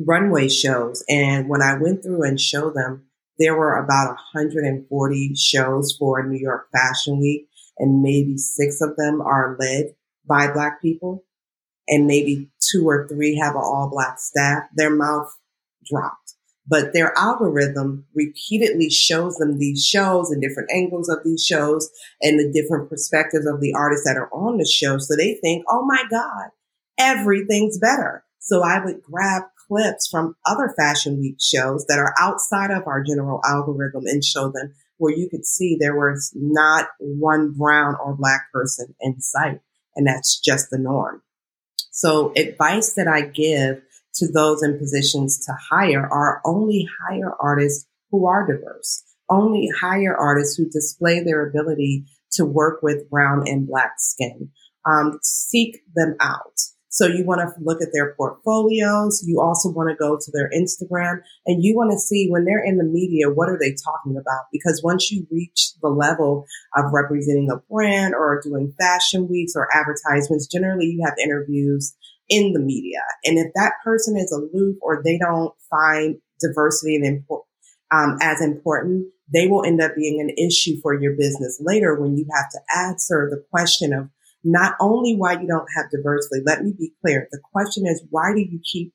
runway 0.00 0.48
shows. 0.48 1.04
And 1.08 1.48
when 1.48 1.62
I 1.62 1.78
went 1.78 2.02
through 2.02 2.24
and 2.24 2.40
showed 2.40 2.74
them, 2.74 3.04
there 3.38 3.56
were 3.56 3.76
about 3.76 4.16
140 4.34 5.34
shows 5.36 5.96
for 5.98 6.26
New 6.26 6.38
York 6.38 6.68
Fashion 6.72 7.18
Week, 7.18 7.48
and 7.78 8.02
maybe 8.02 8.36
six 8.36 8.80
of 8.80 8.96
them 8.96 9.20
are 9.20 9.56
led 9.58 9.94
by 10.26 10.52
Black 10.52 10.82
people 10.82 11.24
and 11.92 12.06
maybe 12.06 12.50
two 12.70 12.88
or 12.88 13.06
three 13.06 13.36
have 13.36 13.54
an 13.54 13.60
all 13.62 13.90
black 13.92 14.18
staff, 14.18 14.62
their 14.74 14.88
mouth 14.88 15.30
dropped. 15.84 16.34
But 16.66 16.94
their 16.94 17.12
algorithm 17.18 18.06
repeatedly 18.14 18.88
shows 18.88 19.36
them 19.36 19.58
these 19.58 19.84
shows 19.84 20.30
and 20.30 20.40
different 20.40 20.70
angles 20.72 21.10
of 21.10 21.18
these 21.22 21.44
shows 21.44 21.90
and 22.22 22.38
the 22.38 22.50
different 22.50 22.88
perspectives 22.88 23.46
of 23.46 23.60
the 23.60 23.74
artists 23.74 24.06
that 24.06 24.16
are 24.16 24.32
on 24.32 24.56
the 24.56 24.64
show. 24.64 24.96
So 24.96 25.14
they 25.14 25.34
think, 25.42 25.64
oh 25.68 25.84
my 25.84 26.02
God, 26.10 26.48
everything's 26.98 27.78
better. 27.78 28.24
So 28.38 28.62
I 28.62 28.82
would 28.82 29.02
grab 29.02 29.42
clips 29.68 30.08
from 30.08 30.36
other 30.46 30.72
fashion 30.78 31.18
week 31.20 31.36
shows 31.40 31.84
that 31.88 31.98
are 31.98 32.14
outside 32.18 32.70
of 32.70 32.86
our 32.86 33.02
general 33.02 33.42
algorithm 33.44 34.06
and 34.06 34.24
show 34.24 34.50
them 34.50 34.72
where 34.96 35.14
you 35.14 35.28
could 35.28 35.44
see 35.44 35.76
there 35.78 35.96
was 35.96 36.32
not 36.34 36.88
one 37.00 37.52
brown 37.52 37.96
or 38.02 38.14
black 38.14 38.50
person 38.50 38.94
in 39.02 39.20
sight. 39.20 39.60
And 39.94 40.06
that's 40.06 40.40
just 40.40 40.70
the 40.70 40.78
norm. 40.78 41.22
So 41.90 42.32
advice 42.36 42.94
that 42.94 43.08
I 43.08 43.22
give 43.22 43.82
to 44.14 44.30
those 44.30 44.62
in 44.62 44.78
positions 44.78 45.44
to 45.46 45.52
hire 45.70 46.06
are 46.06 46.40
only 46.44 46.88
hire 47.06 47.34
artists 47.40 47.86
who 48.10 48.26
are 48.26 48.46
diverse, 48.46 49.04
only 49.30 49.68
hire 49.80 50.16
artists 50.16 50.56
who 50.56 50.68
display 50.68 51.20
their 51.20 51.46
ability 51.46 52.04
to 52.32 52.44
work 52.44 52.82
with 52.82 53.08
brown 53.10 53.46
and 53.46 53.66
black 53.66 53.94
skin. 53.98 54.50
Um, 54.86 55.18
seek 55.22 55.82
them 55.94 56.16
out. 56.20 56.60
So 56.92 57.06
you 57.06 57.24
want 57.24 57.40
to 57.40 57.50
look 57.64 57.80
at 57.80 57.88
their 57.94 58.14
portfolios. 58.14 59.24
You 59.26 59.40
also 59.40 59.70
want 59.70 59.88
to 59.88 59.96
go 59.96 60.18
to 60.20 60.30
their 60.30 60.50
Instagram 60.50 61.22
and 61.46 61.64
you 61.64 61.74
want 61.74 61.90
to 61.90 61.98
see 61.98 62.28
when 62.28 62.44
they're 62.44 62.62
in 62.62 62.76
the 62.76 62.84
media, 62.84 63.30
what 63.30 63.48
are 63.48 63.58
they 63.58 63.74
talking 63.82 64.16
about? 64.16 64.44
Because 64.52 64.82
once 64.84 65.10
you 65.10 65.26
reach 65.30 65.72
the 65.80 65.88
level 65.88 66.44
of 66.76 66.92
representing 66.92 67.50
a 67.50 67.56
brand 67.72 68.14
or 68.14 68.42
doing 68.44 68.74
fashion 68.78 69.26
weeks 69.26 69.54
or 69.56 69.68
advertisements, 69.74 70.46
generally 70.46 70.86
you 70.86 71.02
have 71.02 71.14
interviews 71.18 71.96
in 72.28 72.52
the 72.52 72.60
media. 72.60 73.00
And 73.24 73.38
if 73.38 73.52
that 73.54 73.72
person 73.82 74.18
is 74.18 74.30
aloof 74.30 74.76
or 74.82 75.02
they 75.02 75.18
don't 75.18 75.54
find 75.70 76.16
diversity 76.40 76.96
and 76.96 77.06
import, 77.06 77.44
um, 77.90 78.18
as 78.20 78.42
important, 78.42 79.06
they 79.32 79.46
will 79.46 79.64
end 79.64 79.80
up 79.80 79.96
being 79.96 80.20
an 80.20 80.28
issue 80.36 80.78
for 80.82 80.92
your 80.92 81.16
business 81.16 81.58
later 81.58 81.98
when 81.98 82.18
you 82.18 82.26
have 82.34 82.50
to 82.50 82.58
answer 82.76 83.28
the 83.30 83.42
question 83.50 83.94
of 83.94 84.10
not 84.44 84.74
only 84.80 85.14
why 85.16 85.40
you 85.40 85.46
don't 85.46 85.68
have 85.76 85.90
diversity, 85.90 86.42
let 86.44 86.62
me 86.64 86.72
be 86.76 86.92
clear. 87.00 87.28
The 87.30 87.40
question 87.52 87.86
is, 87.86 88.02
why 88.10 88.32
do 88.34 88.40
you 88.40 88.60
keep 88.62 88.92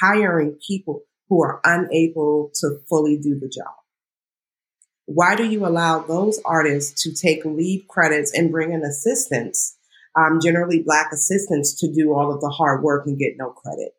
hiring 0.00 0.58
people 0.66 1.02
who 1.28 1.42
are 1.42 1.60
unable 1.64 2.50
to 2.56 2.78
fully 2.88 3.16
do 3.16 3.38
the 3.38 3.48
job? 3.48 3.74
Why 5.06 5.34
do 5.34 5.44
you 5.44 5.66
allow 5.66 6.00
those 6.00 6.40
artists 6.44 7.02
to 7.02 7.12
take 7.12 7.44
lead 7.44 7.86
credits 7.88 8.32
and 8.32 8.52
bring 8.52 8.72
in 8.72 8.82
assistants, 8.82 9.76
um, 10.16 10.40
generally 10.42 10.82
black 10.82 11.10
assistants 11.12 11.74
to 11.80 11.92
do 11.92 12.14
all 12.14 12.32
of 12.32 12.40
the 12.40 12.50
hard 12.50 12.82
work 12.82 13.06
and 13.06 13.18
get 13.18 13.36
no 13.36 13.50
credit? 13.50 13.92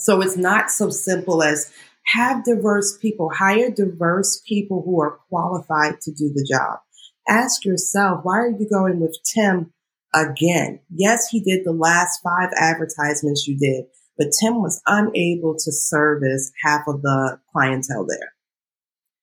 So 0.00 0.20
it's 0.20 0.36
not 0.36 0.70
so 0.70 0.90
simple 0.90 1.42
as 1.42 1.72
Have 2.06 2.44
diverse 2.44 2.98
people, 2.98 3.30
hire 3.30 3.70
diverse 3.70 4.42
people 4.46 4.82
who 4.84 5.00
are 5.00 5.18
qualified 5.28 6.00
to 6.02 6.12
do 6.12 6.30
the 6.34 6.46
job. 6.48 6.80
Ask 7.26 7.64
yourself, 7.64 8.20
why 8.24 8.40
are 8.40 8.50
you 8.50 8.68
going 8.68 9.00
with 9.00 9.16
Tim 9.24 9.72
again? 10.14 10.80
Yes, 10.90 11.28
he 11.28 11.40
did 11.40 11.64
the 11.64 11.72
last 11.72 12.20
five 12.22 12.50
advertisements 12.56 13.46
you 13.46 13.58
did, 13.58 13.84
but 14.16 14.28
Tim 14.40 14.62
was 14.62 14.80
unable 14.86 15.54
to 15.54 15.72
service 15.72 16.52
half 16.62 16.82
of 16.86 17.02
the 17.02 17.40
clientele 17.52 18.06
there. 18.06 18.32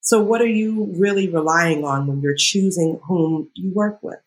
So 0.01 0.19
what 0.21 0.41
are 0.41 0.47
you 0.47 0.93
really 0.97 1.29
relying 1.29 1.85
on 1.85 2.07
when 2.07 2.21
you're 2.21 2.35
choosing 2.35 2.99
whom 3.07 3.49
you 3.55 3.71
work 3.73 3.99
with? 4.01 4.19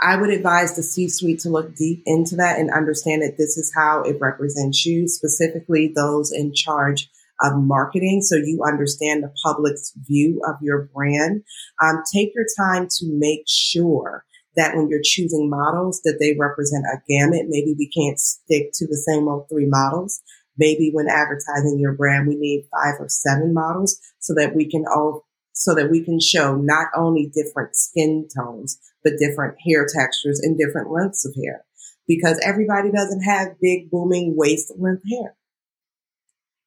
I 0.00 0.16
would 0.16 0.30
advise 0.30 0.74
the 0.74 0.82
C 0.82 1.08
suite 1.08 1.40
to 1.40 1.48
look 1.48 1.76
deep 1.76 2.02
into 2.06 2.34
that 2.36 2.58
and 2.58 2.70
understand 2.70 3.22
that 3.22 3.36
this 3.38 3.56
is 3.56 3.72
how 3.74 4.02
it 4.02 4.16
represents 4.20 4.84
you, 4.84 5.06
specifically 5.06 5.92
those 5.94 6.32
in 6.32 6.52
charge 6.54 7.08
of 7.40 7.52
marketing. 7.56 8.22
So 8.22 8.36
you 8.36 8.62
understand 8.66 9.22
the 9.22 9.32
public's 9.44 9.92
view 10.08 10.40
of 10.46 10.56
your 10.60 10.88
brand. 10.94 11.42
Um, 11.82 12.02
take 12.12 12.32
your 12.34 12.46
time 12.58 12.88
to 12.98 13.06
make 13.12 13.44
sure 13.46 14.24
that 14.56 14.76
when 14.76 14.88
you're 14.88 15.00
choosing 15.02 15.48
models 15.48 16.00
that 16.02 16.18
they 16.20 16.36
represent 16.38 16.84
a 16.84 17.02
gamut. 17.08 17.46
Maybe 17.48 17.74
we 17.78 17.88
can't 17.88 18.18
stick 18.18 18.70
to 18.74 18.86
the 18.86 18.96
same 18.96 19.28
old 19.28 19.48
three 19.48 19.66
models. 19.66 20.20
Maybe 20.58 20.90
when 20.92 21.08
advertising 21.08 21.78
your 21.78 21.92
brand, 21.92 22.28
we 22.28 22.36
need 22.36 22.68
five 22.70 22.94
or 23.00 23.08
seven 23.08 23.54
models 23.54 23.98
so 24.18 24.34
that 24.34 24.54
we 24.54 24.70
can 24.70 24.84
all, 24.84 25.26
so 25.52 25.74
that 25.74 25.90
we 25.90 26.04
can 26.04 26.20
show 26.20 26.56
not 26.56 26.88
only 26.94 27.32
different 27.34 27.74
skin 27.74 28.28
tones, 28.36 28.78
but 29.02 29.14
different 29.18 29.56
hair 29.66 29.86
textures 29.86 30.40
and 30.40 30.58
different 30.58 30.90
lengths 30.90 31.24
of 31.24 31.34
hair 31.42 31.64
because 32.06 32.38
everybody 32.44 32.90
doesn't 32.90 33.22
have 33.22 33.58
big 33.60 33.90
booming 33.90 34.36
waist 34.36 34.72
length 34.78 35.02
hair. 35.10 35.34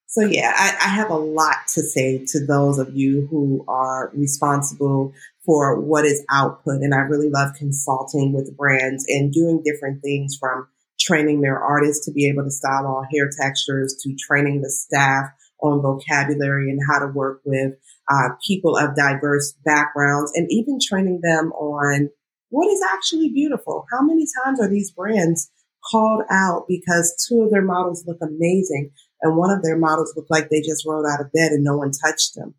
So 0.08 0.22
yeah, 0.22 0.54
I, 0.56 0.86
I, 0.86 0.88
have 0.88 1.10
a 1.10 1.18
lot 1.18 1.68
to 1.74 1.82
say 1.82 2.26
to 2.28 2.46
those 2.46 2.80
of 2.80 2.96
you 2.96 3.28
who 3.30 3.66
are 3.68 4.12
responsible 4.14 5.14
for 5.46 5.80
what 5.80 6.06
is 6.06 6.24
output. 6.30 6.82
And 6.82 6.94
I 6.94 7.00
really 7.00 7.30
love 7.30 7.54
consulting 7.56 8.34
with 8.34 8.56
brands 8.58 9.06
and 9.08 9.32
doing 9.32 9.62
different 9.64 10.02
things 10.02 10.38
from 10.40 10.68
training 11.00 11.42
their 11.42 11.60
artists 11.60 12.06
to 12.06 12.12
be 12.12 12.28
able 12.28 12.44
to 12.44 12.52
style 12.52 12.88
all 12.88 13.06
hair 13.14 13.30
textures 13.42 13.96
to 14.02 14.16
training 14.16 14.62
the 14.62 14.70
staff 14.70 15.30
on 15.62 15.82
vocabulary 15.82 16.70
and 16.70 16.80
how 16.90 17.00
to 17.00 17.08
work 17.08 17.42
with 17.46 17.74
uh, 18.10 18.30
people 18.46 18.78
of 18.78 18.96
diverse 18.96 19.54
backgrounds 19.64 20.32
and 20.36 20.48
even 20.50 20.80
training 20.82 21.20
them 21.24 21.52
on 21.54 22.10
what 22.50 22.68
is 22.68 22.82
actually 22.94 23.30
beautiful. 23.30 23.86
How 23.92 24.02
many 24.02 24.26
times 24.44 24.60
are 24.62 24.70
these 24.70 24.92
brands 24.92 25.50
called 25.92 26.24
out 26.32 26.66
because 26.68 27.28
two 27.28 27.42
of 27.44 27.52
their 27.52 27.62
models 27.62 28.04
look 28.08 28.18
amazing 28.22 28.92
and 29.22 29.38
one 29.38 29.52
of 29.52 29.64
their 29.64 29.78
models 29.78 30.14
looked 30.16 30.32
like 30.32 30.50
they 30.50 30.62
just 30.62 30.86
rolled 30.86 31.06
out 31.06 31.22
of 31.22 31.32
bed 31.32 31.52
and 31.52 31.64
no 31.64 31.78
one 31.78 31.92
touched 31.92 32.36
them. 32.36 32.56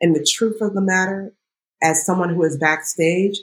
And 0.00 0.14
the 0.14 0.26
truth 0.28 0.60
of 0.60 0.74
the 0.74 0.80
matter, 0.80 1.34
as 1.82 2.04
someone 2.04 2.30
who 2.30 2.42
is 2.44 2.56
backstage, 2.56 3.38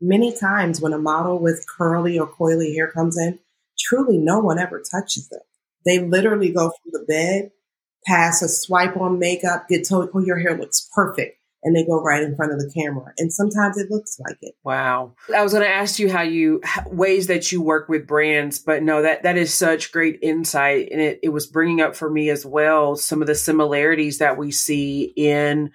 many 0.00 0.36
times 0.36 0.80
when 0.80 0.92
a 0.92 0.98
model 0.98 1.38
with 1.38 1.64
curly 1.68 2.18
or 2.18 2.26
coily 2.26 2.74
hair 2.74 2.90
comes 2.90 3.16
in, 3.18 3.38
truly 3.78 4.18
no 4.18 4.40
one 4.40 4.58
ever 4.58 4.82
touches 4.90 5.28
them. 5.28 5.40
They 5.84 5.98
literally 5.98 6.52
go 6.52 6.70
from 6.70 6.92
the 6.92 7.04
bed, 7.06 7.50
pass 8.06 8.42
a 8.42 8.48
swipe 8.48 8.96
on 8.96 9.18
makeup, 9.18 9.68
get 9.68 9.88
told, 9.88 10.10
oh, 10.14 10.20
your 10.20 10.38
hair 10.38 10.56
looks 10.56 10.88
perfect 10.94 11.38
and 11.64 11.76
they 11.76 11.84
go 11.84 12.02
right 12.02 12.22
in 12.22 12.34
front 12.34 12.52
of 12.52 12.58
the 12.58 12.70
camera. 12.74 13.12
And 13.18 13.32
sometimes 13.32 13.78
it 13.78 13.90
looks 13.90 14.18
like 14.18 14.38
it. 14.42 14.54
Wow. 14.64 15.14
I 15.34 15.42
was 15.42 15.52
going 15.52 15.64
to 15.64 15.70
ask 15.70 15.98
you 15.98 16.10
how 16.10 16.22
you, 16.22 16.60
ways 16.86 17.28
that 17.28 17.52
you 17.52 17.62
work 17.62 17.88
with 17.88 18.06
brands, 18.06 18.58
but 18.58 18.82
no, 18.82 19.02
that, 19.02 19.22
that 19.22 19.38
is 19.38 19.54
such 19.54 19.92
great 19.92 20.18
insight. 20.22 20.88
And 20.90 21.00
it, 21.00 21.20
it 21.22 21.28
was 21.28 21.46
bringing 21.46 21.80
up 21.80 21.94
for 21.94 22.10
me 22.10 22.30
as 22.30 22.44
well 22.44 22.96
some 22.96 23.20
of 23.20 23.28
the 23.28 23.36
similarities 23.36 24.18
that 24.18 24.36
we 24.36 24.50
see 24.50 25.12
in, 25.16 25.70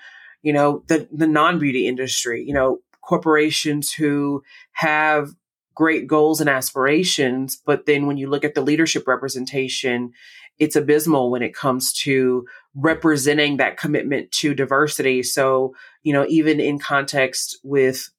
you 0.48 0.54
know, 0.54 0.82
the, 0.88 1.06
the 1.12 1.28
non 1.28 1.60
beauty 1.60 1.88
industry, 1.88 2.42
you 2.42 2.54
know, 2.54 2.78
corporations 3.02 3.92
who 3.92 4.42
have 4.72 5.32
great 5.76 6.08
goals 6.08 6.40
and 6.40 6.50
aspirations. 6.50 7.62
But 7.66 7.86
then 7.86 8.08
when 8.08 8.16
you 8.16 8.30
look 8.30 8.46
at 8.46 8.56
the 8.56 8.62
leadership 8.62 9.10
representation, 9.10 10.14
it's 10.58 10.78
abysmal 10.78 11.32
when 11.32 11.42
it 11.42 11.54
comes 11.54 11.92
to 12.04 12.46
representing 12.76 13.58
that 13.58 13.76
commitment 13.76 14.32
to 14.32 14.54
diversity. 14.54 15.22
So, 15.22 15.76
you 16.02 16.14
know, 16.14 16.26
even 16.30 16.62
in 16.62 16.80
context 16.80 17.60
with, 17.62 18.10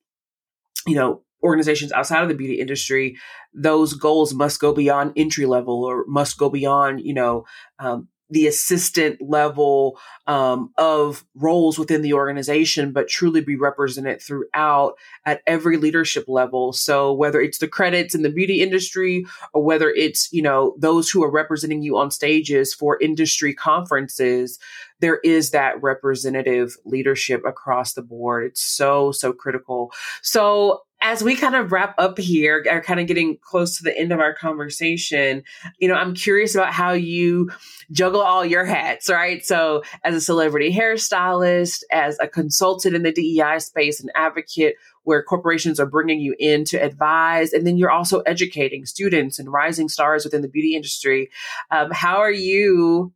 you 0.86 0.96
know, 0.96 1.22
organizations 1.42 1.92
outside 1.92 2.22
of 2.22 2.28
the 2.28 2.34
beauty 2.34 2.60
industry, 2.60 3.16
those 3.54 3.94
goals 3.94 4.34
must 4.34 4.60
go 4.60 4.74
beyond 4.74 5.14
entry 5.16 5.46
level 5.46 5.82
or 5.82 6.04
must 6.06 6.36
go 6.36 6.50
beyond, 6.50 7.00
you 7.00 7.14
know, 7.14 7.46
um, 7.78 8.08
the 8.30 8.46
assistant 8.46 9.20
level 9.22 9.98
um, 10.26 10.70
of 10.76 11.24
roles 11.34 11.78
within 11.78 12.02
the 12.02 12.12
organization, 12.12 12.92
but 12.92 13.08
truly 13.08 13.40
be 13.40 13.56
represented 13.56 14.20
throughout 14.20 14.94
at 15.24 15.40
every 15.46 15.78
leadership 15.78 16.24
level. 16.28 16.72
So 16.72 17.12
whether 17.12 17.40
it's 17.40 17.58
the 17.58 17.68
credits 17.68 18.14
in 18.14 18.22
the 18.22 18.30
beauty 18.30 18.60
industry 18.60 19.24
or 19.54 19.62
whether 19.62 19.90
it's, 19.90 20.30
you 20.32 20.42
know, 20.42 20.74
those 20.78 21.10
who 21.10 21.22
are 21.24 21.30
representing 21.30 21.82
you 21.82 21.96
on 21.96 22.10
stages 22.10 22.74
for 22.74 23.00
industry 23.00 23.54
conferences, 23.54 24.58
there 25.00 25.18
is 25.24 25.50
that 25.52 25.80
representative 25.82 26.76
leadership 26.84 27.42
across 27.46 27.94
the 27.94 28.02
board. 28.02 28.44
It's 28.44 28.62
so, 28.62 29.12
so 29.12 29.32
critical. 29.32 29.92
So 30.22 30.82
as 31.00 31.22
we 31.22 31.36
kind 31.36 31.54
of 31.54 31.70
wrap 31.70 31.94
up 31.98 32.18
here, 32.18 32.64
are 32.68 32.82
kind 32.82 32.98
of 32.98 33.06
getting 33.06 33.38
close 33.40 33.76
to 33.76 33.84
the 33.84 33.96
end 33.96 34.12
of 34.12 34.18
our 34.18 34.34
conversation, 34.34 35.44
you 35.78 35.86
know, 35.86 35.94
I'm 35.94 36.14
curious 36.14 36.54
about 36.54 36.72
how 36.72 36.92
you 36.92 37.50
juggle 37.92 38.20
all 38.20 38.44
your 38.44 38.64
hats, 38.64 39.08
right? 39.08 39.44
So 39.44 39.82
as 40.02 40.14
a 40.14 40.20
celebrity 40.20 40.72
hairstylist, 40.72 41.82
as 41.92 42.18
a 42.20 42.26
consultant 42.26 42.96
in 42.96 43.04
the 43.04 43.12
DEI 43.12 43.60
space, 43.60 44.02
an 44.02 44.10
advocate 44.16 44.74
where 45.04 45.22
corporations 45.22 45.78
are 45.78 45.86
bringing 45.86 46.20
you 46.20 46.34
in 46.38 46.64
to 46.66 46.76
advise, 46.76 47.52
and 47.52 47.66
then 47.66 47.78
you're 47.78 47.90
also 47.90 48.20
educating 48.20 48.84
students 48.84 49.38
and 49.38 49.52
rising 49.52 49.88
stars 49.88 50.24
within 50.24 50.42
the 50.42 50.48
beauty 50.48 50.74
industry. 50.74 51.30
Um, 51.70 51.90
how 51.92 52.18
are 52.18 52.32
you 52.32 53.12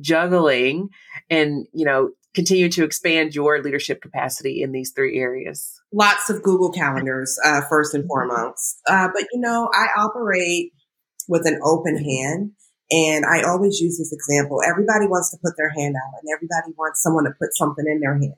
juggling 0.00 0.88
and, 1.28 1.66
you 1.72 1.84
know, 1.84 2.10
continue 2.34 2.68
to 2.70 2.84
expand 2.84 3.34
your 3.34 3.62
leadership 3.62 4.00
capacity 4.00 4.62
in 4.62 4.72
these 4.72 4.92
three 4.92 5.18
areas? 5.18 5.75
Lots 5.92 6.30
of 6.30 6.42
Google 6.42 6.72
calendars, 6.72 7.38
uh, 7.44 7.62
first 7.68 7.94
and 7.94 8.06
foremost. 8.06 8.80
Uh, 8.88 9.08
but, 9.14 9.24
you 9.32 9.40
know, 9.40 9.70
I 9.72 9.86
operate 9.98 10.72
with 11.28 11.46
an 11.46 11.58
open 11.62 11.96
hand. 11.96 12.52
And 12.90 13.24
I 13.26 13.42
always 13.42 13.80
use 13.80 13.98
this 13.98 14.12
example. 14.12 14.60
Everybody 14.64 15.06
wants 15.08 15.30
to 15.32 15.38
put 15.42 15.56
their 15.56 15.70
hand 15.70 15.96
out 15.96 16.20
and 16.20 16.28
everybody 16.32 16.72
wants 16.78 17.02
someone 17.02 17.24
to 17.24 17.32
put 17.32 17.56
something 17.56 17.84
in 17.84 18.00
their 18.00 18.14
hand. 18.14 18.36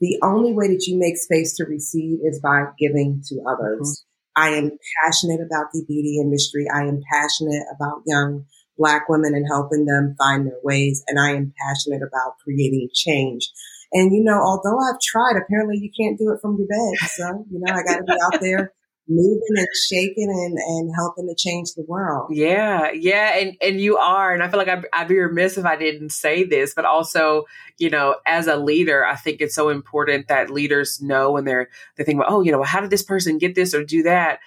The 0.00 0.18
only 0.22 0.52
way 0.52 0.68
that 0.68 0.86
you 0.86 0.98
make 0.98 1.16
space 1.16 1.56
to 1.56 1.64
receive 1.64 2.18
is 2.22 2.40
by 2.40 2.66
giving 2.78 3.22
to 3.28 3.42
others. 3.48 4.04
Mm-hmm. 4.36 4.42
I 4.42 4.48
am 4.56 4.78
passionate 5.02 5.40
about 5.40 5.72
the 5.72 5.84
beauty 5.86 6.18
industry. 6.20 6.66
I 6.72 6.82
am 6.82 7.00
passionate 7.12 7.64
about 7.74 8.02
young 8.06 8.46
black 8.76 9.08
women 9.08 9.34
and 9.34 9.46
helping 9.48 9.86
them 9.86 10.14
find 10.18 10.46
their 10.46 10.58
ways. 10.62 11.02
And 11.06 11.18
I 11.18 11.30
am 11.30 11.52
passionate 11.66 12.02
about 12.02 12.38
creating 12.42 12.90
change. 12.92 13.50
And, 13.94 14.12
you 14.12 14.22
know, 14.22 14.38
although 14.38 14.76
I've 14.78 15.00
tried, 15.00 15.40
apparently 15.40 15.78
you 15.78 15.90
can't 15.96 16.18
do 16.18 16.32
it 16.32 16.40
from 16.42 16.58
your 16.58 16.66
bed. 16.66 17.08
So, 17.10 17.46
you 17.50 17.60
know, 17.60 17.72
I 17.72 17.82
got 17.82 17.98
to 17.98 18.04
be 18.04 18.12
out 18.12 18.40
there 18.40 18.72
moving 19.08 19.40
and 19.56 19.68
shaking 19.88 20.30
and, 20.30 20.56
and 20.58 20.90
helping 20.96 21.28
to 21.28 21.34
change 21.36 21.68
the 21.76 21.84
world. 21.86 22.30
Yeah, 22.30 22.90
yeah, 22.92 23.36
and 23.36 23.56
and 23.60 23.80
you 23.80 23.98
are, 23.98 24.32
and 24.32 24.42
I 24.42 24.48
feel 24.48 24.58
like 24.58 24.68
I'd, 24.68 24.86
I'd, 24.92 25.08
be 25.08 25.18
remiss 25.18 25.58
if 25.58 25.64
I 25.64 25.76
didn't 25.76 26.10
say 26.10 26.44
this, 26.44 26.74
but 26.74 26.84
also, 26.84 27.44
you 27.78 27.90
know, 27.90 28.16
as 28.26 28.46
a 28.46 28.56
leader, 28.56 29.04
I 29.04 29.16
think 29.16 29.40
it's 29.40 29.54
so 29.54 29.68
important 29.68 30.28
that 30.28 30.50
leaders 30.50 31.02
know 31.02 31.32
when 31.32 31.44
they're 31.44 31.68
they 31.96 32.04
think 32.04 32.16
about, 32.16 32.32
oh, 32.32 32.40
you 32.40 32.52
know, 32.52 32.62
how 32.62 32.80
did 32.80 32.90
this 32.90 33.02
person 33.02 33.38
get 33.38 33.54
this 33.54 33.74
or 33.74 33.84
do 33.84 34.02
that? 34.04 34.40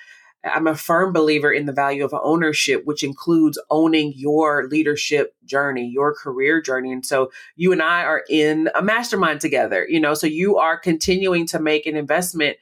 I'm 0.43 0.67
a 0.67 0.75
firm 0.75 1.13
believer 1.13 1.51
in 1.51 1.65
the 1.65 1.73
value 1.73 2.05
of 2.05 2.13
ownership, 2.13 2.83
which 2.85 3.03
includes 3.03 3.59
owning 3.69 4.13
your 4.15 4.67
leadership 4.67 5.33
journey, 5.45 5.87
your 5.87 6.13
career 6.13 6.61
journey. 6.61 6.91
And 6.91 7.05
so 7.05 7.31
you 7.55 7.71
and 7.71 7.81
I 7.81 8.03
are 8.03 8.23
in 8.29 8.69
a 8.75 8.81
mastermind 8.81 9.41
together, 9.41 9.85
you 9.89 9.99
know, 9.99 10.13
so 10.13 10.27
you 10.27 10.57
are 10.57 10.77
continuing 10.77 11.47
to 11.47 11.59
make 11.59 11.85
an 11.85 11.95
investment 11.95 12.57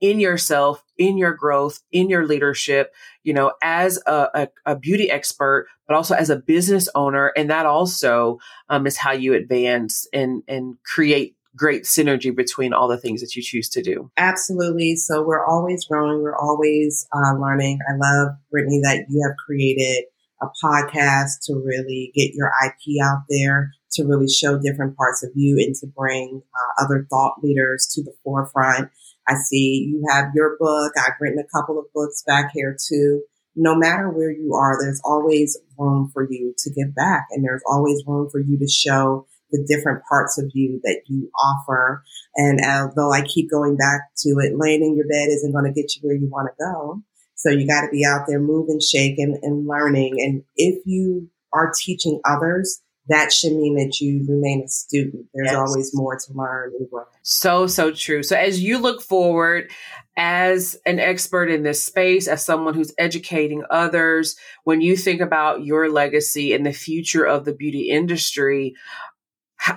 in 0.00 0.20
yourself, 0.20 0.84
in 0.96 1.18
your 1.18 1.32
growth, 1.32 1.80
in 1.90 2.08
your 2.08 2.24
leadership, 2.26 2.94
you 3.24 3.32
know, 3.32 3.52
as 3.62 4.00
a, 4.06 4.28
a, 4.34 4.48
a 4.72 4.76
beauty 4.76 5.10
expert, 5.10 5.66
but 5.86 5.96
also 5.96 6.14
as 6.14 6.30
a 6.30 6.36
business 6.36 6.88
owner. 6.94 7.32
And 7.36 7.50
that 7.50 7.66
also 7.66 8.38
um, 8.68 8.86
is 8.86 8.96
how 8.96 9.12
you 9.12 9.34
advance 9.34 10.06
and, 10.12 10.42
and 10.46 10.76
create 10.84 11.34
great 11.58 11.82
synergy 11.82 12.34
between 12.34 12.72
all 12.72 12.88
the 12.88 12.96
things 12.96 13.20
that 13.20 13.34
you 13.34 13.42
choose 13.42 13.68
to 13.70 13.82
do. 13.82 14.10
Absolutely. 14.16 14.96
So 14.96 15.22
we're 15.22 15.44
always 15.44 15.84
growing. 15.84 16.22
We're 16.22 16.38
always 16.38 17.06
uh, 17.12 17.34
learning. 17.34 17.80
I 17.90 17.94
love, 17.96 18.28
Brittany, 18.50 18.80
that 18.84 19.06
you 19.10 19.22
have 19.26 19.36
created 19.44 20.04
a 20.40 20.46
podcast 20.64 21.40
to 21.46 21.54
really 21.54 22.12
get 22.14 22.32
your 22.32 22.52
IP 22.64 23.02
out 23.02 23.24
there, 23.28 23.72
to 23.92 24.04
really 24.04 24.28
show 24.28 24.58
different 24.58 24.96
parts 24.96 25.24
of 25.24 25.30
you 25.34 25.56
and 25.58 25.74
to 25.74 25.86
bring 25.88 26.42
uh, 26.54 26.84
other 26.84 27.06
thought 27.10 27.42
leaders 27.42 27.88
to 27.94 28.02
the 28.04 28.14
forefront. 28.22 28.88
I 29.26 29.34
see 29.34 29.90
you 29.90 30.06
have 30.10 30.26
your 30.34 30.56
book. 30.58 30.92
I've 30.96 31.20
written 31.20 31.40
a 31.40 31.58
couple 31.58 31.78
of 31.78 31.86
books 31.92 32.22
back 32.26 32.52
here 32.54 32.76
too. 32.88 33.22
no 33.56 33.74
matter 33.74 34.08
where 34.08 34.30
you 34.30 34.54
are, 34.54 34.78
there's 34.80 35.00
always 35.04 35.58
room 35.76 36.08
for 36.14 36.26
you 36.30 36.54
to 36.58 36.70
give 36.70 36.94
back 36.94 37.26
and 37.32 37.44
there's 37.44 37.62
always 37.66 38.02
room 38.06 38.28
for 38.30 38.38
you 38.38 38.56
to 38.58 38.68
show 38.68 39.26
the 39.50 39.64
different 39.68 40.02
parts 40.08 40.38
of 40.38 40.50
you 40.54 40.80
that 40.84 41.02
you 41.06 41.30
offer. 41.38 42.02
And 42.36 42.60
although 42.64 43.12
I 43.12 43.22
keep 43.22 43.50
going 43.50 43.76
back 43.76 44.00
to 44.18 44.30
it, 44.40 44.56
laying 44.56 44.82
in 44.82 44.96
your 44.96 45.06
bed 45.06 45.28
isn't 45.28 45.52
going 45.52 45.64
to 45.64 45.72
get 45.72 45.96
you 45.96 46.02
where 46.02 46.16
you 46.16 46.28
want 46.28 46.48
to 46.48 46.64
go. 46.64 47.02
So 47.34 47.50
you 47.50 47.66
got 47.66 47.82
to 47.82 47.88
be 47.90 48.04
out 48.04 48.26
there 48.26 48.40
moving, 48.40 48.80
shaking 48.80 49.38
and 49.42 49.66
learning. 49.66 50.16
And 50.18 50.42
if 50.56 50.84
you 50.84 51.30
are 51.52 51.72
teaching 51.76 52.20
others, 52.24 52.82
that 53.08 53.32
should 53.32 53.52
mean 53.52 53.76
that 53.76 54.00
you 54.00 54.24
remain 54.28 54.62
a 54.64 54.68
student. 54.68 55.26
There's 55.32 55.50
yes. 55.50 55.56
always 55.56 55.94
more 55.94 56.16
to 56.16 56.32
learn 56.34 56.72
and 56.78 56.90
grow. 56.90 57.04
So, 57.22 57.66
so 57.66 57.90
true. 57.90 58.22
So 58.22 58.36
as 58.36 58.62
you 58.62 58.78
look 58.78 59.00
forward 59.00 59.70
as 60.16 60.76
an 60.84 60.98
expert 60.98 61.50
in 61.50 61.62
this 61.62 61.82
space, 61.82 62.28
as 62.28 62.44
someone 62.44 62.74
who's 62.74 62.92
educating 62.98 63.64
others, 63.70 64.36
when 64.64 64.80
you 64.82 64.96
think 64.96 65.20
about 65.22 65.64
your 65.64 65.90
legacy 65.90 66.52
and 66.52 66.66
the 66.66 66.72
future 66.72 67.24
of 67.24 67.44
the 67.44 67.54
beauty 67.54 67.88
industry, 67.88 68.74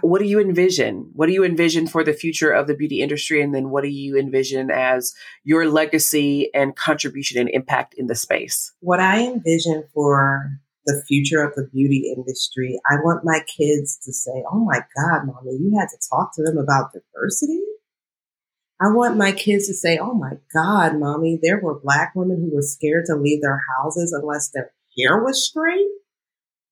what 0.01 0.19
do 0.19 0.25
you 0.25 0.39
envision? 0.39 1.09
What 1.13 1.27
do 1.27 1.34
you 1.34 1.43
envision 1.43 1.88
for 1.88 2.03
the 2.03 2.13
future 2.13 2.51
of 2.51 2.67
the 2.67 2.75
beauty 2.75 3.01
industry? 3.01 3.41
And 3.41 3.53
then 3.53 3.69
what 3.69 3.84
do 3.84 3.89
you 3.89 4.17
envision 4.17 4.71
as 4.71 5.13
your 5.43 5.69
legacy 5.69 6.49
and 6.53 6.75
contribution 6.75 7.39
and 7.39 7.49
impact 7.49 7.95
in 7.97 8.07
the 8.07 8.15
space? 8.15 8.71
What 8.79 8.99
I 8.99 9.21
envision 9.21 9.84
for 9.93 10.59
the 10.86 11.03
future 11.07 11.43
of 11.43 11.53
the 11.55 11.67
beauty 11.71 12.13
industry, 12.15 12.79
I 12.89 12.95
want 12.95 13.23
my 13.23 13.41
kids 13.57 13.99
to 14.05 14.13
say, 14.13 14.43
Oh 14.51 14.65
my 14.65 14.82
God, 14.95 15.25
mommy, 15.25 15.57
you 15.59 15.77
had 15.79 15.89
to 15.89 16.09
talk 16.09 16.36
to 16.36 16.43
them 16.43 16.57
about 16.57 16.91
diversity. 16.93 17.61
I 18.82 18.91
want 18.91 19.17
my 19.17 19.32
kids 19.32 19.67
to 19.67 19.73
say, 19.73 19.97
Oh 19.97 20.13
my 20.13 20.34
God, 20.53 20.97
mommy, 20.97 21.39
there 21.41 21.59
were 21.59 21.79
black 21.79 22.13
women 22.15 22.38
who 22.38 22.55
were 22.55 22.63
scared 22.63 23.05
to 23.07 23.15
leave 23.15 23.41
their 23.41 23.61
houses 23.77 24.11
unless 24.11 24.49
their 24.49 24.71
hair 24.97 25.23
was 25.23 25.45
straight. 25.45 25.88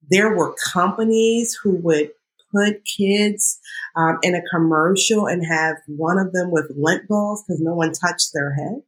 There 0.10 0.36
were 0.36 0.56
companies 0.56 1.54
who 1.62 1.76
would 1.78 2.12
put 2.54 2.84
kids 2.86 3.60
um, 3.96 4.18
in 4.22 4.36
a 4.36 4.42
commercial 4.54 5.28
and 5.28 5.46
have 5.46 5.78
one 5.88 6.18
of 6.18 6.32
them 6.34 6.52
with 6.52 6.72
lint 6.76 7.08
balls 7.08 7.44
because 7.44 7.62
no 7.62 7.76
one 7.76 7.92
touched 7.92 8.32
their 8.34 8.54
head. 8.54 8.82